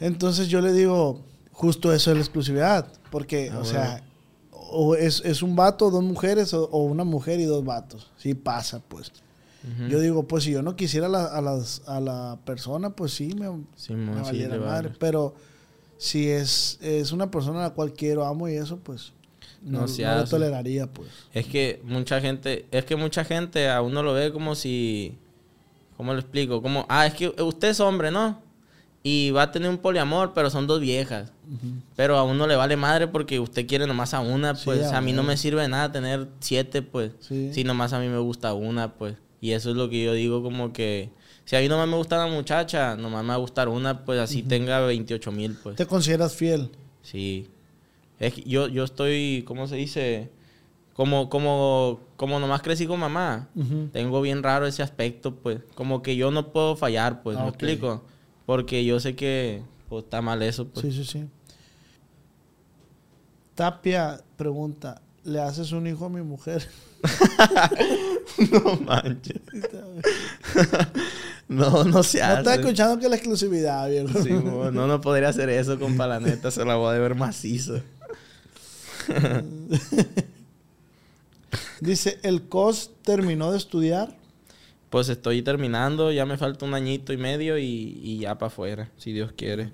Entonces 0.00 0.48
yo 0.48 0.60
le 0.60 0.72
digo, 0.72 1.20
justo 1.52 1.92
eso 1.92 2.10
es 2.10 2.16
la 2.16 2.22
exclusividad. 2.22 2.86
Porque, 3.10 3.50
ah, 3.52 3.58
o 3.58 3.64
sea, 3.64 4.04
o 4.50 4.94
es, 4.94 5.22
es, 5.24 5.42
un 5.42 5.56
vato, 5.56 5.90
dos 5.90 6.02
mujeres, 6.02 6.52
o, 6.54 6.64
o, 6.70 6.84
una 6.84 7.04
mujer 7.04 7.40
y 7.40 7.44
dos 7.44 7.64
vatos. 7.64 8.10
Sí 8.16 8.34
pasa, 8.34 8.80
pues. 8.80 9.12
Yo 9.88 10.00
digo, 10.00 10.24
pues 10.24 10.42
si 10.42 10.50
yo 10.50 10.60
no 10.60 10.74
quisiera 10.74 11.06
a, 11.06 11.40
las, 11.40 11.82
a 11.86 12.00
la 12.00 12.36
persona, 12.44 12.90
pues 12.90 13.12
sí, 13.12 13.32
me, 13.36 13.48
me 13.94 14.20
valiera 14.20 14.58
madre. 14.58 14.92
Pero 14.98 15.34
si 15.98 16.28
es, 16.28 16.80
es 16.82 17.12
una 17.12 17.30
persona 17.30 17.60
a 17.60 17.68
la 17.68 17.70
cual 17.70 17.92
quiero, 17.92 18.24
amo 18.24 18.48
y 18.48 18.54
eso, 18.54 18.78
pues 18.78 19.12
no, 19.64 19.86
no, 19.86 20.16
lo 20.16 20.24
toleraría, 20.24 20.86
pues. 20.86 21.08
Es 21.32 21.46
que 21.46 21.80
mucha 21.84 22.20
gente, 22.20 22.66
es 22.70 22.84
que 22.84 22.96
mucha 22.96 23.24
gente 23.24 23.68
a 23.68 23.80
uno 23.80 24.02
lo 24.02 24.12
ve 24.12 24.32
como 24.32 24.54
si, 24.54 25.14
¿cómo 25.96 26.12
lo 26.12 26.20
explico? 26.20 26.62
Como, 26.62 26.84
ah, 26.88 27.06
es 27.06 27.14
que 27.14 27.28
usted 27.28 27.68
es 27.68 27.80
hombre, 27.80 28.10
¿no? 28.10 28.40
Y 29.04 29.30
va 29.30 29.42
a 29.42 29.52
tener 29.52 29.68
un 29.68 29.78
poliamor, 29.78 30.32
pero 30.32 30.48
son 30.50 30.66
dos 30.66 30.80
viejas. 30.80 31.32
Pero 31.96 32.16
a 32.16 32.24
uno 32.24 32.46
le 32.46 32.56
vale 32.56 32.76
madre 32.76 33.08
porque 33.08 33.40
usted 33.40 33.66
quiere 33.66 33.86
nomás 33.86 34.14
a 34.14 34.20
una, 34.20 34.54
pues 34.54 34.86
a, 34.92 35.00
mí 35.00 35.12
no 35.12 35.22
me 35.22 35.36
sirve 35.36 35.62
de 35.62 35.68
nada 35.68 35.90
tener 35.90 36.28
siete, 36.40 36.82
pues. 36.82 37.12
Si 37.20 37.64
nomás 37.64 37.92
a 37.92 38.00
mí 38.00 38.08
me 38.08 38.18
gusta 38.18 38.54
una, 38.54 38.94
pues. 38.94 39.16
Y 39.40 39.52
eso 39.52 39.70
es 39.70 39.76
lo 39.76 39.88
que 39.90 40.04
yo 40.04 40.12
digo 40.12 40.42
como 40.42 40.72
que... 40.72 41.10
Si 41.44 41.56
a 41.56 41.60
mí 41.60 41.68
nomás 41.68 41.88
me 41.88 41.96
gusta 41.96 42.24
una 42.24 42.32
muchacha, 42.32 42.96
nomás 42.96 43.24
me 43.24 43.30
va 43.30 43.34
a 43.34 43.38
gustar 43.38 43.68
una, 43.68 44.04
pues 44.04 44.20
así 44.20 44.44
tenga 44.44 44.80
28 44.80 45.32
mil, 45.32 45.56
pues. 45.60 45.74
¿Te 45.74 45.86
consideras 45.86 46.34
fiel? 46.34 46.70
Sí. 47.02 47.48
Es 48.22 48.34
que 48.34 48.42
yo, 48.42 48.68
yo 48.68 48.84
estoy, 48.84 49.42
¿cómo 49.48 49.66
se 49.66 49.74
dice? 49.74 50.30
Como, 50.92 51.28
como, 51.28 51.98
como 52.16 52.38
nomás 52.38 52.62
crecí 52.62 52.86
con 52.86 53.00
mamá. 53.00 53.48
Tengo 53.92 54.22
bien 54.22 54.44
raro 54.44 54.64
ese 54.64 54.84
aspecto, 54.84 55.34
pues. 55.34 55.58
Como 55.74 56.02
que 56.02 56.14
yo 56.14 56.30
no 56.30 56.52
puedo 56.52 56.76
fallar, 56.76 57.24
pues. 57.24 57.36
¿Me 57.36 57.48
explico? 57.48 58.04
Porque 58.46 58.84
yo 58.84 59.00
sé 59.00 59.16
que 59.16 59.64
pues, 59.88 60.04
está 60.04 60.22
mal 60.22 60.40
eso, 60.42 60.68
pues. 60.68 60.86
Sí, 60.86 60.92
sí, 60.92 61.04
sí. 61.04 61.24
Tapia 63.56 64.22
pregunta, 64.36 65.02
¿le 65.24 65.40
haces 65.40 65.72
un 65.72 65.88
hijo 65.88 66.04
a 66.04 66.08
mi 66.08 66.22
mujer? 66.22 66.64
no 68.52 68.76
manches. 68.86 69.40
no, 71.48 71.82
no 71.82 72.04
se 72.04 72.22
hace. 72.22 72.34
No 72.34 72.38
está 72.38 72.54
escuchando 72.54 73.00
que 73.00 73.08
la 73.08 73.16
exclusividad, 73.16 73.90
viejo. 73.90 74.22
Sí, 74.22 74.30
no, 74.30 74.70
no 74.70 75.00
podría 75.00 75.30
hacer 75.30 75.48
eso 75.48 75.76
con 75.80 75.96
Palaneta, 75.96 76.52
se 76.52 76.64
la 76.64 76.76
voy 76.76 76.94
a 76.94 76.98
ver 77.00 77.16
macizo. 77.16 77.82
Dice, 81.80 82.18
¿el 82.22 82.42
COS 82.42 82.90
terminó 83.02 83.50
de 83.50 83.58
estudiar? 83.58 84.16
Pues 84.90 85.08
estoy 85.08 85.42
terminando, 85.42 86.12
ya 86.12 86.26
me 86.26 86.36
falta 86.36 86.64
un 86.64 86.74
añito 86.74 87.12
y 87.12 87.16
medio 87.16 87.58
y, 87.58 88.18
ya 88.20 88.38
para 88.38 88.48
afuera, 88.48 88.90
si 88.96 89.12
Dios 89.12 89.32
quiere. 89.36 89.72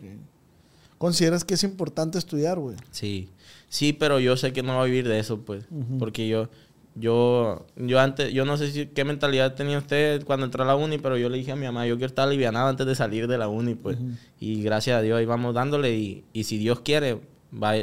¿Consideras 0.96 1.44
que 1.44 1.54
es 1.54 1.64
importante 1.64 2.18
estudiar, 2.18 2.58
güey? 2.58 2.76
Sí, 2.92 3.28
sí, 3.68 3.92
pero 3.92 4.20
yo 4.20 4.36
sé 4.36 4.52
que 4.52 4.62
no 4.62 4.76
voy 4.76 4.82
a 4.82 4.86
vivir 4.86 5.08
de 5.08 5.18
eso, 5.18 5.40
pues, 5.40 5.64
porque 5.98 6.28
yo, 6.28 6.48
yo, 6.94 7.66
yo 7.76 8.00
antes, 8.00 8.32
yo 8.32 8.44
no 8.44 8.56
sé 8.56 8.70
si, 8.70 8.86
qué 8.86 9.04
mentalidad 9.04 9.54
tenía 9.54 9.78
usted 9.78 10.24
cuando 10.24 10.46
entró 10.46 10.62
a 10.62 10.66
la 10.66 10.76
uni, 10.76 10.98
pero 10.98 11.18
yo 11.18 11.28
le 11.28 11.38
dije 11.38 11.52
a 11.52 11.56
mi 11.56 11.66
mamá, 11.66 11.86
yo 11.86 11.96
quiero 11.96 12.08
estar 12.08 12.26
alivianado 12.26 12.68
antes 12.68 12.86
de 12.86 12.94
salir 12.94 13.28
de 13.28 13.38
la 13.38 13.48
uni, 13.48 13.74
pues. 13.74 13.98
Y 14.40 14.62
gracias 14.62 14.98
a 14.98 15.02
Dios 15.02 15.18
ahí 15.18 15.26
vamos 15.26 15.54
dándole 15.54 15.94
y, 15.94 16.24
y 16.32 16.44
si 16.44 16.58
Dios 16.58 16.80
quiere, 16.80 17.20
va, 17.52 17.74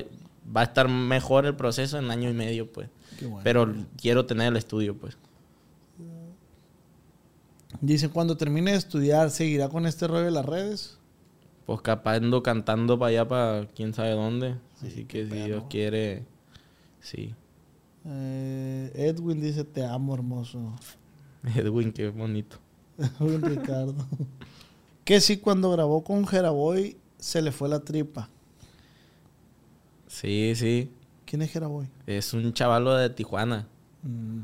va, 0.45 0.61
a 0.61 0.63
estar 0.65 0.87
mejor 0.87 1.45
el 1.45 1.55
proceso 1.55 1.97
en 1.97 2.11
año 2.11 2.29
y 2.29 2.33
medio, 2.33 2.71
pues. 2.71 2.89
pero 3.43 3.73
quiero 3.97 4.25
tener 4.25 4.47
el 4.47 4.57
estudio, 4.57 4.95
pues. 4.97 5.17
Dice, 7.81 8.09
cuando 8.09 8.37
termine 8.37 8.71
de 8.71 8.77
estudiar, 8.77 9.31
¿seguirá 9.31 9.69
con 9.69 9.85
este 9.85 10.07
rollo 10.07 10.25
de 10.25 10.31
las 10.31 10.45
redes? 10.45 10.97
Pues 11.65 11.81
capaz 11.81 12.17
ando 12.17 12.43
cantando 12.43 12.97
para 12.97 13.09
allá, 13.09 13.27
para 13.27 13.67
quién 13.67 13.93
sabe 13.93 14.11
dónde. 14.11 14.55
Así 14.81 15.05
que 15.05 15.27
si 15.27 15.35
Dios 15.35 15.63
quiere, 15.69 16.23
sí. 17.01 17.33
Eh, 18.05 18.91
Edwin 18.93 19.41
dice, 19.41 19.63
te 19.63 19.83
amo, 19.83 20.13
hermoso. 20.13 20.73
Edwin, 21.55 21.91
qué 21.91 22.09
bonito. 22.09 22.57
Edwin 23.19 23.41
Ricardo. 23.41 23.95
que 25.03 25.19
si 25.19 25.37
cuando 25.37 25.71
grabó 25.71 26.03
con 26.03 26.25
Jeraboy 26.25 26.97
se 27.17 27.41
le 27.41 27.51
fue 27.51 27.67
la 27.67 27.79
tripa. 27.79 28.29
Sí, 30.15 30.53
sí. 30.55 30.89
¿Quién 31.25 31.41
es 31.41 31.51
Jeraboy? 31.51 31.89
Es 32.07 32.33
un 32.33 32.53
chavalo 32.53 32.95
de 32.95 33.09
Tijuana. 33.09 33.67
Mm. 34.01 34.43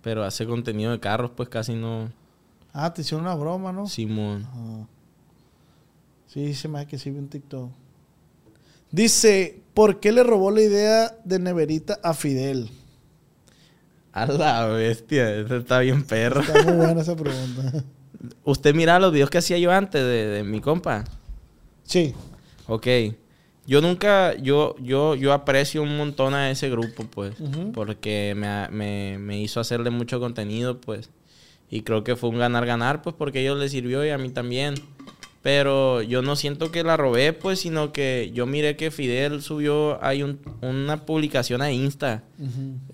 Pero 0.00 0.24
hace 0.24 0.46
contenido 0.46 0.92
de 0.92 0.98
carros, 0.98 1.32
pues 1.36 1.50
casi 1.50 1.74
no. 1.74 2.10
Ah, 2.72 2.94
te 2.94 3.02
hicieron 3.02 3.26
una 3.26 3.34
broma, 3.34 3.72
¿no? 3.72 3.86
Simón. 3.86 4.48
Ah. 4.54 4.86
Sí, 6.28 6.54
se 6.54 6.66
me 6.66 6.78
hace 6.78 6.88
que 6.88 6.98
sí 6.98 7.10
vi 7.10 7.18
un 7.18 7.28
TikTok. 7.28 7.70
Dice, 8.90 9.60
¿por 9.74 10.00
qué 10.00 10.10
le 10.10 10.22
robó 10.22 10.50
la 10.50 10.62
idea 10.62 11.14
de 11.24 11.38
Neverita 11.38 11.98
a 12.02 12.14
Fidel? 12.14 12.70
A 14.12 14.24
la 14.24 14.64
bestia, 14.64 15.36
esa 15.36 15.56
está 15.56 15.80
bien 15.80 16.04
perro. 16.04 16.40
Está 16.40 16.62
muy 16.62 16.72
buena 16.72 17.02
esa 17.02 17.14
pregunta. 17.14 17.84
¿Usted 18.44 18.74
mira 18.74 18.98
los 18.98 19.12
videos 19.12 19.28
que 19.28 19.38
hacía 19.38 19.58
yo 19.58 19.72
antes 19.72 20.00
de, 20.00 20.26
de 20.28 20.42
mi 20.42 20.62
compa? 20.62 21.04
Sí. 21.82 22.14
Ok. 22.68 22.86
Yo 23.66 23.80
nunca, 23.82 24.34
yo, 24.36 24.76
yo, 24.80 25.14
yo 25.14 25.32
aprecio 25.32 25.82
un 25.82 25.96
montón 25.98 26.32
a 26.34 26.50
ese 26.50 26.70
grupo, 26.70 27.04
pues. 27.04 27.34
Porque 27.72 28.34
me, 28.36 28.68
me, 28.68 29.18
me 29.18 29.40
hizo 29.40 29.60
hacerle 29.60 29.90
mucho 29.90 30.20
contenido, 30.20 30.80
pues. 30.80 31.10
Y 31.70 31.82
creo 31.82 32.02
que 32.02 32.16
fue 32.16 32.30
un 32.30 32.38
ganar-ganar, 32.38 33.02
pues, 33.02 33.14
porque 33.18 33.40
a 33.40 33.42
ellos 33.42 33.58
les 33.58 33.72
sirvió 33.72 34.04
y 34.06 34.08
a 34.10 34.16
mí 34.16 34.30
también. 34.30 34.74
Pero 35.42 36.02
yo 36.02 36.20
no 36.22 36.34
siento 36.34 36.72
que 36.72 36.82
la 36.82 36.96
robé, 36.96 37.32
pues, 37.32 37.60
sino 37.60 37.92
que 37.92 38.30
yo 38.34 38.46
miré 38.46 38.76
que 38.76 38.90
Fidel 38.90 39.40
subió, 39.42 40.02
hay 40.02 40.22
un- 40.22 40.40
una 40.62 41.04
publicación 41.04 41.62
a 41.62 41.70
Insta, 41.70 42.24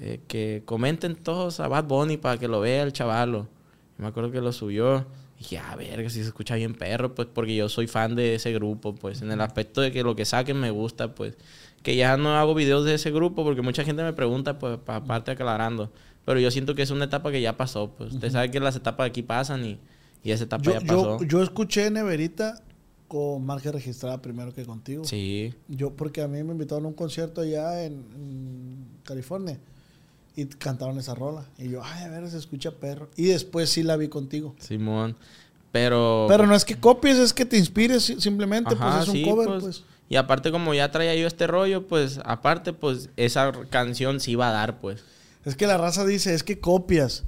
eh, 0.00 0.20
que 0.28 0.62
comenten 0.64 1.14
todos 1.14 1.60
a 1.60 1.68
Bad 1.68 1.84
Bunny 1.84 2.16
para 2.16 2.38
que 2.38 2.48
lo 2.48 2.60
vea 2.60 2.82
el 2.82 2.92
chavalo. 2.92 3.48
Me 3.96 4.06
acuerdo 4.08 4.30
que 4.32 4.40
lo 4.40 4.52
subió. 4.52 5.06
Dije, 5.44 5.58
a 5.58 5.76
ver, 5.76 6.10
si 6.10 6.20
se 6.22 6.28
escucha 6.28 6.54
bien 6.54 6.74
perro, 6.74 7.14
pues 7.14 7.28
porque 7.32 7.54
yo 7.54 7.68
soy 7.68 7.86
fan 7.86 8.14
de 8.16 8.34
ese 8.36 8.50
grupo, 8.54 8.94
pues 8.94 9.20
en 9.20 9.30
el 9.30 9.42
aspecto 9.42 9.82
de 9.82 9.92
que 9.92 10.02
lo 10.02 10.16
que 10.16 10.24
saquen 10.24 10.58
me 10.58 10.70
gusta, 10.70 11.14
pues. 11.14 11.36
Que 11.82 11.96
ya 11.96 12.16
no 12.16 12.34
hago 12.38 12.54
videos 12.54 12.86
de 12.86 12.94
ese 12.94 13.10
grupo 13.10 13.44
porque 13.44 13.60
mucha 13.60 13.84
gente 13.84 14.02
me 14.02 14.14
pregunta, 14.14 14.58
pues, 14.58 14.78
pa- 14.78 14.96
aparte 14.96 15.32
aclarando. 15.32 15.92
Pero 16.24 16.40
yo 16.40 16.50
siento 16.50 16.74
que 16.74 16.80
es 16.80 16.90
una 16.90 17.04
etapa 17.04 17.30
que 17.30 17.42
ya 17.42 17.58
pasó, 17.58 17.90
pues. 17.90 18.14
Usted 18.14 18.30
sabe 18.30 18.50
que 18.50 18.58
las 18.58 18.74
etapas 18.74 19.06
aquí 19.10 19.22
pasan 19.22 19.66
y, 19.66 19.78
y 20.22 20.30
esa 20.30 20.44
etapa 20.44 20.64
Yo, 20.64 20.72
ya 20.72 20.80
pasó. 20.80 21.18
yo, 21.20 21.24
yo 21.26 21.42
escuché 21.42 21.90
Neverita 21.90 22.62
con 23.06 23.44
marca 23.44 23.70
registrada 23.70 24.22
primero 24.22 24.54
que 24.54 24.64
contigo. 24.64 25.04
Sí, 25.04 25.52
Yo, 25.68 25.90
porque 25.90 26.22
a 26.22 26.26
mí 26.28 26.42
me 26.42 26.52
invitaron 26.52 26.86
a 26.86 26.88
un 26.88 26.94
concierto 26.94 27.42
allá 27.42 27.84
en, 27.84 27.92
en 28.16 28.86
California 29.04 29.58
y 30.36 30.46
cantaron 30.46 30.98
esa 30.98 31.14
rola. 31.14 31.44
Y 31.58 31.68
yo, 31.68 31.82
ay, 31.84 32.04
a 32.04 32.08
ver, 32.08 32.28
se 32.28 32.38
escucha 32.38 32.72
perro. 32.72 33.08
Y 33.16 33.24
después 33.26 33.70
sí 33.70 33.82
la 33.82 33.96
vi 33.96 34.08
contigo. 34.08 34.54
Simón. 34.58 35.16
Pero. 35.72 36.26
Pero 36.28 36.46
no 36.46 36.54
es 36.54 36.64
que 36.64 36.76
copies, 36.76 37.16
es 37.18 37.32
que 37.32 37.44
te 37.44 37.56
inspires 37.58 38.04
si- 38.04 38.20
simplemente, 38.20 38.74
Ajá, 38.74 38.90
pues 38.98 39.02
es 39.02 39.08
un 39.08 39.14
sí, 39.14 39.24
cover, 39.24 39.48
pues. 39.48 39.62
pues. 39.62 39.82
Y 40.08 40.16
aparte, 40.16 40.52
como 40.52 40.74
ya 40.74 40.90
traía 40.90 41.14
yo 41.16 41.26
este 41.26 41.46
rollo, 41.46 41.86
pues, 41.88 42.20
aparte, 42.24 42.72
pues, 42.72 43.08
esa 43.16 43.50
canción 43.70 44.20
sí 44.20 44.32
iba 44.32 44.48
a 44.48 44.52
dar, 44.52 44.80
pues. 44.80 45.02
Es 45.44 45.56
que 45.56 45.66
la 45.66 45.78
raza 45.78 46.04
dice, 46.04 46.34
es 46.34 46.42
que 46.44 46.58
copias. 46.60 47.24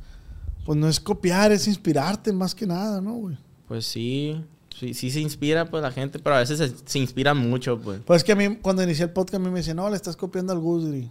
Pues 0.64 0.78
no 0.78 0.88
es 0.88 1.00
copiar, 1.00 1.52
es 1.52 1.68
inspirarte 1.68 2.32
más 2.32 2.54
que 2.54 2.66
nada, 2.66 3.00
¿no, 3.00 3.14
güey? 3.14 3.38
Pues 3.68 3.86
sí, 3.86 4.40
sí, 4.78 4.94
sí 4.94 5.10
se 5.10 5.20
inspira, 5.20 5.64
pues, 5.70 5.82
la 5.82 5.90
gente, 5.90 6.18
pero 6.18 6.36
a 6.36 6.40
veces 6.40 6.58
se, 6.58 6.72
se 6.84 6.98
inspira 6.98 7.34
mucho, 7.34 7.78
pues. 7.80 8.00
Pues 8.04 8.18
es 8.18 8.24
que 8.24 8.32
a 8.32 8.36
mí, 8.36 8.56
cuando 8.56 8.82
inicié 8.82 9.04
el 9.06 9.10
podcast, 9.12 9.36
a 9.36 9.38
mí 9.38 9.48
me 9.50 9.58
decían, 9.60 9.76
no, 9.76 9.88
le 9.90 9.96
estás 9.96 10.16
copiando 10.16 10.52
al 10.52 10.58
Guzri. 10.60 11.10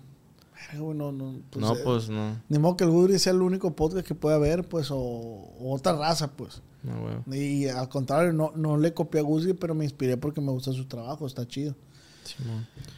Güey, 0.79 0.97
no, 0.97 1.11
no, 1.11 1.31
eh, 1.31 1.81
pues, 1.83 2.09
no. 2.09 2.41
Ni 2.49 2.57
modo 2.59 2.77
que 2.77 2.83
el 2.83 2.89
Guzri 2.91 3.19
sea 3.19 3.33
el 3.33 3.41
único 3.41 3.75
podcast 3.75 4.05
que 4.05 4.15
puede 4.15 4.35
haber, 4.35 4.67
pues, 4.67 4.89
o, 4.91 4.97
o 4.97 5.73
otra 5.73 5.93
raza, 5.93 6.31
pues. 6.31 6.61
No, 6.83 6.93
güey. 7.25 7.41
Y 7.63 7.67
al 7.67 7.89
contrario, 7.89 8.31
no, 8.33 8.51
no 8.55 8.77
le 8.77 8.93
copié 8.93 9.21
a 9.21 9.23
Guzri, 9.23 9.53
pero 9.53 9.73
me 9.73 9.83
inspiré 9.85 10.17
porque 10.17 10.41
me 10.41 10.51
gusta 10.51 10.71
su 10.71 10.85
trabajo, 10.85 11.25
está 11.25 11.47
chido. 11.47 11.73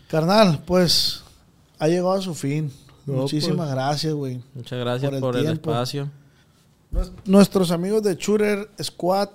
Carnal, 0.09 0.63
pues, 0.65 1.21
ha 1.79 1.87
llegado 1.87 2.11
a 2.13 2.21
su 2.21 2.33
fin. 2.33 2.71
No, 3.05 3.13
Muchísimas 3.21 3.67
pues. 3.67 3.69
gracias, 3.71 4.13
güey. 4.13 4.41
Muchas 4.53 4.79
gracias 4.79 5.11
Por 5.11 5.19
por 5.21 5.37
el 5.37 5.47
espacio. 5.47 6.09
Nues- 6.91 7.11
Nuestros 7.25 7.71
amigos 7.71 8.03
de 8.03 8.15
Shooter 8.15 8.69
Squad 8.81 9.29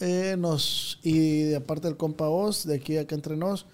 eh, 0.00 0.36
nos 0.38 0.98
y 1.02 1.42
de 1.44 1.56
aparte 1.56 1.88
del 1.88 1.96
compa 1.96 2.28
Oz, 2.28 2.64
de 2.66 2.76
aquí 2.76 2.96
a 2.98 3.02
acá 3.02 3.14
entre 3.14 3.36
nos, 3.36 3.66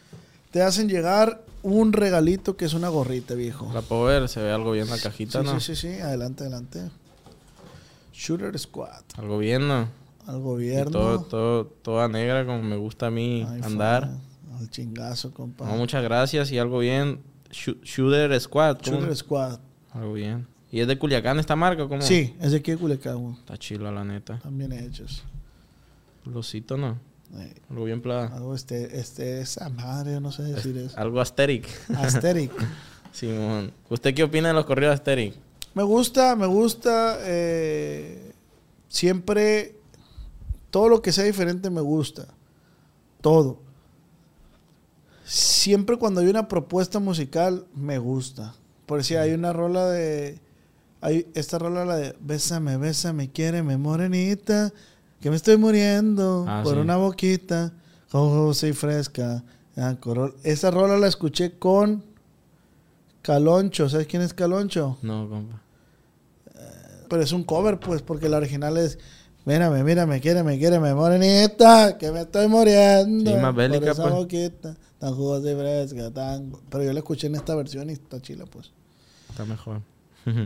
te 0.51 0.63
hacen 0.63 0.89
llegar 0.89 1.43
un 1.63 1.93
regalito 1.93 2.57
que 2.57 2.65
es 2.65 2.75
una 2.75 2.89
gorrita, 2.89 3.35
viejo. 3.35 3.71
La 3.73 3.83
puedo 3.83 4.05
ver, 4.05 4.29
se 4.29 4.43
ve 4.43 4.51
algo 4.53 4.73
bien 4.73 4.89
la 4.91 4.99
cajita, 4.99 5.41
Sí, 5.41 5.47
¿no? 5.47 5.61
sí, 5.61 5.75
sí, 5.77 5.89
sí, 5.95 6.01
adelante, 6.01 6.43
adelante. 6.45 6.91
Shooter 8.13 8.59
Squad, 8.59 9.03
Algo 9.17 9.39
bien, 9.39 9.67
¿no? 9.69 9.89
al 10.27 10.37
Y 10.39 10.41
gobierno. 10.41 10.91
todo, 10.93 11.23
todo, 11.23 11.65
toda 11.67 12.09
negra, 12.09 12.45
como 12.47 12.63
me 12.63 12.77
gusta 12.77 13.07
a 13.07 13.11
mí 13.11 13.45
Ay, 13.49 13.61
andar. 13.65 14.11
Al 14.59 14.71
chingazo, 14.71 15.33
compa. 15.35 15.67
No, 15.67 15.77
muchas 15.77 16.03
gracias 16.05 16.53
y 16.53 16.59
algo 16.59 16.79
bien. 16.79 17.21
Shooter 17.51 18.39
Squad, 18.41 18.79
¿cómo? 18.85 18.99
Shooter 18.99 19.17
Squad. 19.17 19.59
Algo 19.93 20.13
bien. 20.13 20.47
¿Y 20.71 20.81
es 20.81 20.87
de 20.87 20.97
Culiacán 20.99 21.39
esta 21.39 21.57
marca? 21.57 21.87
¿Cómo? 21.89 22.01
Sí, 22.03 22.35
es 22.41 22.53
de 22.53 22.59
aquí 22.59 22.71
de 22.71 22.79
Culiacán, 22.79 23.19
güey. 23.19 23.35
Está 23.35 23.57
chila, 23.59 23.91
la 23.91 24.05
neta. 24.05 24.37
Están 24.37 24.57
bien 24.57 24.73
hechos. 24.73 25.23
Losito, 26.25 26.77
¿no? 26.77 26.99
Eh, 27.35 27.55
Algo 27.71 27.85
bien 27.85 28.03
plada. 28.03 28.27
algo 28.37 28.55
este, 28.55 28.99
este, 28.99 29.41
esa 29.41 29.69
madre, 29.71 30.21
no 30.21 30.31
sé 30.33 30.43
decir 30.43 30.77
eso. 30.77 30.99
Algo 30.99 31.21
asteric. 31.21 31.67
Aesthetic. 31.97 32.53
Simón. 33.13 33.73
¿Usted 33.89 34.15
qué 34.15 34.23
opina 34.25 34.49
de 34.49 34.55
los 34.55 34.65
corridos 34.67 34.95
asteric? 34.95 35.35
Me 35.75 35.83
gusta, 35.83 36.37
me 36.37 36.47
gusta. 36.47 37.19
eh, 37.23 38.33
siempre, 38.89 39.77
todo 40.71 40.89
lo 40.91 41.01
que 41.03 41.13
sea 41.13 41.25
diferente 41.25 41.71
me 41.71 41.81
gusta. 41.81 42.27
Todo. 43.23 43.61
Siempre 45.25 45.97
cuando 45.97 46.21
hay 46.21 46.27
una 46.27 46.49
propuesta 46.49 46.99
musical, 46.99 47.67
me 47.75 47.99
gusta. 47.99 48.55
Por 48.87 48.99
decir, 48.99 49.19
hay 49.19 49.33
una 49.33 49.53
rola 49.53 49.87
de... 49.89 50.39
Hay 51.01 51.27
esta 51.35 51.59
rola, 51.59 51.85
la 51.85 51.97
de 51.97 52.15
Bésame, 52.21 52.77
bésame, 52.77 53.31
quiéreme, 53.31 53.77
morenita, 53.77 54.73
que 55.23 55.31
me 55.31 55.37
estoy 55.37 55.57
muriendo 55.57 56.45
Ah, 56.47 56.61
por 56.63 56.75
sí. 56.75 56.81
una 56.81 56.97
boquita, 56.99 57.73
jugosa 58.11 58.67
y 58.69 58.73
fresca. 58.75 59.43
ah, 59.77 59.97
Esa 60.43 60.71
rola 60.71 60.99
la 60.99 61.07
escuché 61.09 61.59
con 61.59 62.05
Caloncho. 63.23 63.89
¿Sabes 63.89 64.07
quién 64.07 64.23
es 64.23 64.35
Caloncho? 64.35 64.99
No, 65.03 65.29
compa. 65.29 65.63
Pero 67.09 67.23
es 67.23 67.33
un 67.33 67.45
cover, 67.45 67.79
pues, 67.79 68.03
porque 68.03 68.29
la 68.29 68.39
original 68.39 68.77
es 68.77 68.99
Mírame, 69.45 69.83
mírame, 69.83 70.21
quiéreme, 70.21 70.57
quiéreme, 70.57 70.95
morenita, 70.95 71.99
que 71.99 72.13
me 72.13 72.21
estoy 72.21 72.47
muriendo. 72.47 73.29
Sí, 73.29 73.37
más 73.39 73.53
por 73.53 73.63
esa 73.89 74.03
pues. 74.03 74.15
boquita, 74.15 74.77
tan 75.01 75.15
jugosa 75.17 75.51
y 75.51 75.55
fresca, 75.57 76.11
tan... 76.13 76.53
Pero 76.71 76.85
yo 76.85 76.93
la 76.93 77.01
escuché 77.01 77.27
en 77.27 77.35
esta 77.35 77.57
versión 77.57 77.91
y 77.91 77.95
está 77.95 78.21
chila, 78.23 78.45
pues. 78.47 78.71
Está 79.31 79.45
mejor. 79.45 79.81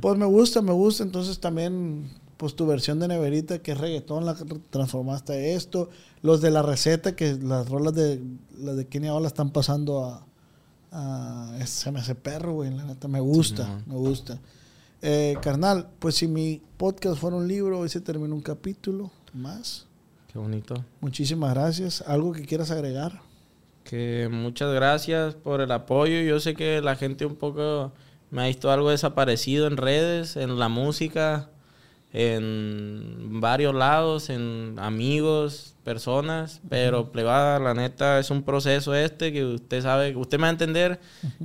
Pues 0.01 0.17
me 0.17 0.25
gusta, 0.25 0.63
me 0.63 0.73
gusta. 0.73 1.03
Entonces 1.03 1.39
también, 1.39 2.11
pues 2.37 2.55
tu 2.55 2.67
versión 2.67 2.99
de 3.01 3.09
Neverita, 3.09 3.61
que 3.61 3.73
es 3.73 3.79
reggaetón, 3.79 4.27
la 4.27 4.37
transformaste 4.71 5.33
a 5.33 5.39
esto. 5.57 5.89
Los 6.23 6.41
de 6.41 6.51
la 6.51 6.63
receta, 6.63 7.17
que 7.17 7.35
las 7.35 7.69
rolas 7.69 7.95
de 7.95 8.21
las 8.59 8.77
de 8.77 8.87
Kenia 8.87 9.13
ahora 9.13 9.27
están 9.27 9.51
pasando 9.51 10.05
a... 10.05 10.27
a 10.93 11.67
se 11.67 11.91
me 11.93 12.01
hace 12.01 12.15
perro, 12.15 12.55
güey, 12.55 12.75
la 12.75 12.85
neta. 12.85 13.09
Me 13.09 13.21
gusta, 13.21 13.83
me 13.87 13.95
gusta. 13.95 14.39
Eh, 15.03 15.37
carnal, 15.41 15.89
pues 15.99 16.17
si 16.17 16.27
mi 16.27 16.63
podcast 16.77 17.19
fuera 17.19 17.37
un 17.37 17.47
libro, 17.47 17.79
hoy 17.79 17.89
se 17.89 18.01
termina 18.01 18.35
un 18.35 18.41
capítulo 18.41 19.11
más. 19.33 19.87
Qué 20.33 20.39
bonito. 20.39 20.75
Muchísimas 21.01 21.55
gracias. 21.55 22.03
¿Algo 22.07 22.33
que 22.33 22.45
quieras 22.45 22.71
agregar? 22.71 23.21
Que 23.85 24.29
muchas 24.31 24.75
gracias 24.75 25.35
por 25.35 25.61
el 25.61 25.71
apoyo. 25.71 26.21
Yo 26.21 26.41
sé 26.41 26.55
que 26.55 26.81
la 26.83 26.97
gente 26.97 27.25
un 27.25 27.37
poco 27.37 27.93
me 28.31 28.43
ha 28.43 28.47
visto 28.47 28.71
algo 28.71 28.91
desaparecido 28.91 29.67
en 29.67 29.77
redes, 29.77 30.37
en 30.37 30.59
la 30.59 30.69
música, 30.69 31.51
en 32.13 33.41
varios 33.41 33.75
lados, 33.75 34.31
en 34.31 34.77
amigos, 34.79 35.75
personas, 35.85 36.61
pero 36.69 37.13
plebada, 37.13 37.59
la 37.59 37.75
neta 37.75 38.19
es 38.19 38.31
un 38.31 38.43
proceso 38.43 38.95
este 38.95 39.33
que 39.33 39.45
usted 39.45 39.83
sabe, 39.83 40.17
usted 40.17 40.39
me 40.39 40.43
va 40.43 40.49
a 40.49 40.53
entender 40.53 41.01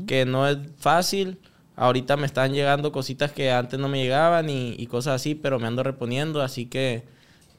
que 0.07 0.25
no 0.25 0.47
es 0.47 0.57
fácil. 0.77 1.37
Ahorita 1.75 2.15
me 2.17 2.25
están 2.25 2.53
llegando 2.53 2.91
cositas 2.91 3.31
que 3.31 3.51
antes 3.51 3.79
no 3.79 3.87
me 3.87 4.01
llegaban 4.01 4.49
y, 4.49 4.75
y 4.77 4.87
cosas 4.87 5.15
así, 5.15 5.35
pero 5.35 5.59
me 5.59 5.67
ando 5.67 5.83
reponiendo, 5.83 6.41
así 6.41 6.65
que 6.65 7.03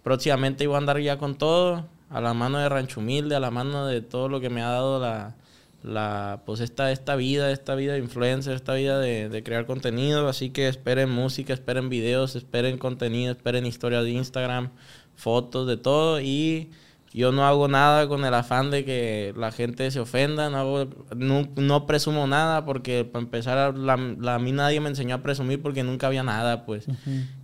próximamente 0.02 0.64
iba 0.64 0.74
a 0.76 0.78
andar 0.78 0.98
ya 1.00 1.18
con 1.18 1.36
todo, 1.36 1.86
a 2.10 2.20
la 2.20 2.34
mano 2.34 2.58
de 2.58 2.68
Rancho 2.68 3.00
Humilde, 3.00 3.34
a 3.34 3.40
la 3.40 3.50
mano 3.50 3.86
de 3.86 4.00
todo 4.00 4.28
lo 4.28 4.40
que 4.40 4.50
me 4.50 4.62
ha 4.62 4.68
dado 4.68 5.00
la, 5.00 5.34
la 5.82 6.42
pues 6.46 6.60
esta, 6.60 6.92
esta 6.92 7.16
vida, 7.16 7.50
esta 7.50 7.74
vida 7.74 7.94
de 7.94 7.98
influencer, 7.98 8.54
esta 8.54 8.74
vida 8.74 8.98
de, 9.00 9.28
de 9.28 9.42
crear 9.42 9.66
contenido, 9.66 10.28
así 10.28 10.50
que 10.50 10.68
esperen 10.68 11.10
música, 11.10 11.52
esperen 11.52 11.88
videos, 11.88 12.36
esperen 12.36 12.78
contenido, 12.78 13.32
esperen 13.32 13.66
historias 13.66 14.04
de 14.04 14.10
Instagram, 14.10 14.70
fotos, 15.16 15.66
de 15.66 15.76
todo. 15.76 16.20
Y 16.20 16.70
yo 17.14 17.30
no 17.30 17.44
hago 17.46 17.68
nada 17.68 18.08
con 18.08 18.24
el 18.24 18.32
afán 18.32 18.70
de 18.70 18.84
que 18.86 19.34
la 19.36 19.52
gente 19.52 19.90
se 19.90 20.00
ofenda, 20.00 20.48
no, 20.48 20.56
hago, 20.56 20.86
no, 21.14 21.46
no 21.56 21.84
presumo 21.86 22.26
nada 22.26 22.64
porque 22.64 23.04
para 23.04 23.22
empezar 23.24 23.76
la, 23.76 23.96
la- 23.96 24.36
a 24.36 24.38
mí 24.38 24.52
nadie 24.52 24.80
me 24.80 24.88
enseñó 24.88 25.16
a 25.16 25.22
presumir 25.22 25.60
porque 25.60 25.82
nunca 25.82 26.06
había 26.06 26.22
nada 26.22 26.64
pues. 26.64 26.86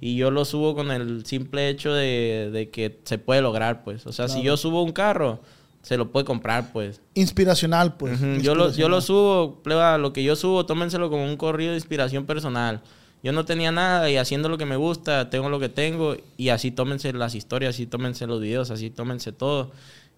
Y 0.00 0.16
yo 0.16 0.30
lo 0.30 0.44
subo 0.46 0.74
con 0.74 0.90
el 0.90 1.26
simple 1.26 1.68
hecho 1.68 1.92
de, 1.92 2.50
de 2.52 2.70
que 2.70 2.98
se 3.04 3.18
puede 3.18 3.42
lograr, 3.42 3.82
pues. 3.84 4.06
O 4.06 4.12
sea, 4.12 4.28
si 4.28 4.42
yo 4.42 4.56
subo 4.56 4.82
un 4.82 4.92
carro, 4.92 5.40
se 5.88 5.96
lo 5.96 6.12
puede 6.12 6.26
comprar, 6.26 6.70
pues. 6.70 7.00
Inspiracional, 7.14 7.96
pues. 7.96 8.20
Yo, 8.42 8.54
lo, 8.54 8.70
yo 8.72 8.90
lo 8.90 9.00
subo, 9.00 9.62
pleba, 9.62 9.96
lo 9.96 10.12
que 10.12 10.22
yo 10.22 10.36
subo, 10.36 10.66
tómenselo 10.66 11.08
como 11.08 11.24
un 11.24 11.38
corrido 11.38 11.70
de 11.70 11.78
inspiración 11.78 12.26
personal. 12.26 12.82
Yo 13.22 13.32
no 13.32 13.46
tenía 13.46 13.72
nada 13.72 14.10
y 14.10 14.18
haciendo 14.18 14.50
lo 14.50 14.58
que 14.58 14.66
me 14.66 14.76
gusta, 14.76 15.30
tengo 15.30 15.48
lo 15.48 15.58
que 15.58 15.70
tengo 15.70 16.18
y 16.36 16.50
así 16.50 16.70
tómense 16.70 17.10
las 17.14 17.34
historias, 17.34 17.74
así 17.74 17.86
tómense 17.86 18.26
los 18.26 18.42
videos, 18.42 18.70
así 18.70 18.90
tómense 18.90 19.32
todo. 19.32 19.70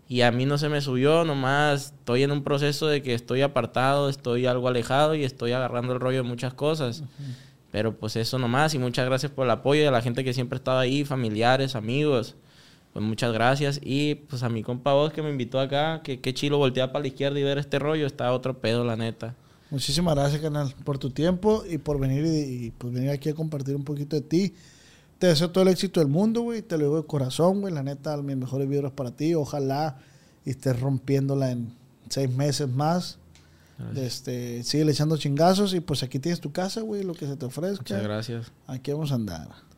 Y 0.09 0.23
a 0.23 0.33
mí 0.33 0.45
no 0.45 0.59
se 0.59 0.69
me 0.69 0.81
subió, 0.81 1.25
nomás 1.25 1.93
estoy 1.93 2.25
en 2.25 2.33
un 2.33 2.43
proceso 2.43 2.89
de 2.89 3.01
que 3.01 3.15
estoy 3.15 3.43
apartado, 3.43 4.09
estoy 4.09 4.47
algo 4.47 4.67
alejado 4.67 5.15
y 5.15 5.23
estoy 5.23 5.53
agarrando 5.53 5.93
el 5.93 6.01
rollo 6.01 6.25
de 6.25 6.29
muchas 6.29 6.53
cosas. 6.53 7.05
Pero 7.71 7.95
pues 7.97 8.17
eso 8.17 8.41
nomás 8.41 8.75
y 8.75 8.81
muchas 8.81 9.07
gracias 9.07 9.31
por 9.31 9.45
el 9.45 9.53
apoyo 9.53 9.83
y 9.83 9.85
a 9.85 9.93
la 9.93 10.03
gente 10.03 10.25
que 10.25 10.35
siempre 10.35 10.57
ha 10.57 10.59
estado 10.59 10.81
ahí, 10.81 11.05
familiares, 11.05 11.77
amigos. 11.77 12.35
Pues 12.93 13.05
muchas 13.05 13.33
gracias. 13.33 13.81
Y 13.83 14.17
pues 14.17 14.43
a 14.43 14.49
mi 14.49 14.63
compa 14.63 14.93
vos 14.93 15.13
que 15.13 15.23
me 15.23 15.31
invitó 15.31 15.61
acá, 15.61 16.03
que 16.03 16.21
qué 16.21 16.35
chilo 16.35 16.59
voltear 16.59 16.93
para 16.93 17.03
la 17.03 17.09
izquierda 17.09 17.39
y 17.39 17.43
ver 17.43 17.59
este 17.59 17.79
rollo, 17.79 18.07
está 18.07 18.33
otro 18.33 18.59
pedo, 18.59 18.85
la 18.85 18.97
neta. 18.97 19.35
Muchísimas 19.71 20.17
gracias, 20.17 20.43
canal, 20.43 20.75
por 20.85 20.99
tu 20.99 21.11
tiempo 21.11 21.63
y 21.69 21.79
por 21.79 22.01
venir 22.01 22.25
y, 22.27 22.73
pues 22.73 22.93
venir 22.93 23.11
aquí 23.11 23.29
a 23.29 23.35
compartir 23.35 23.77
un 23.77 23.85
poquito 23.85 24.17
de 24.17 24.23
ti. 24.23 24.55
Te 25.21 25.29
deseo 25.29 25.51
todo 25.51 25.63
el 25.63 25.69
éxito 25.69 26.01
del 26.01 26.09
mundo, 26.09 26.41
güey. 26.41 26.63
Te 26.63 26.77
lo 26.77 26.85
digo 26.85 26.97
de 26.97 27.07
corazón, 27.07 27.61
güey. 27.61 27.73
La 27.73 27.83
neta, 27.83 28.17
mis 28.17 28.37
mejores 28.37 28.69
vibras 28.69 28.93
para 28.93 29.13
ti. 29.13 29.35
Ojalá 29.35 29.99
estés 30.45 30.81
rompiéndola 30.81 31.53
en 31.53 31.73
seis 32.09 32.31
meses 32.31 32.69
más. 32.69 33.19
Este, 33.97 34.63
sigue 34.63 34.91
echando 34.91 35.17
chingazos 35.17 35.73
y 35.73 35.81
pues 35.81 36.03
aquí 36.03 36.19
tienes 36.19 36.41
tu 36.41 36.53
casa, 36.53 36.83
güey, 36.83 37.03
lo 37.03 37.15
que 37.15 37.27
se 37.27 37.37
te 37.37 37.47
ofrezca. 37.47 37.83
Muchas 37.83 38.03
gracias. 38.03 38.53
Aquí 38.67 38.93
vamos 38.93 39.13
a 39.13 39.15
andar. 39.15 39.70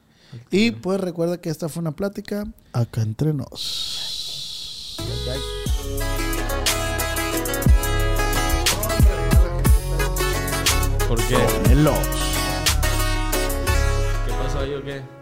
Y 0.51 0.70
pues 0.72 1.01
recuerda 1.01 1.39
que 1.39 1.51
esta 1.51 1.68
fue 1.68 1.80
una 1.80 1.93
plática 1.93 2.47
acá 2.72 3.03
entre 3.03 3.33
nos. 3.33 4.97
¿Por 11.09 11.18
qué? 11.28 11.37
¿Qué 14.26 14.33
pasó 14.33 14.64
yo 14.64 14.83
qué? 14.83 15.22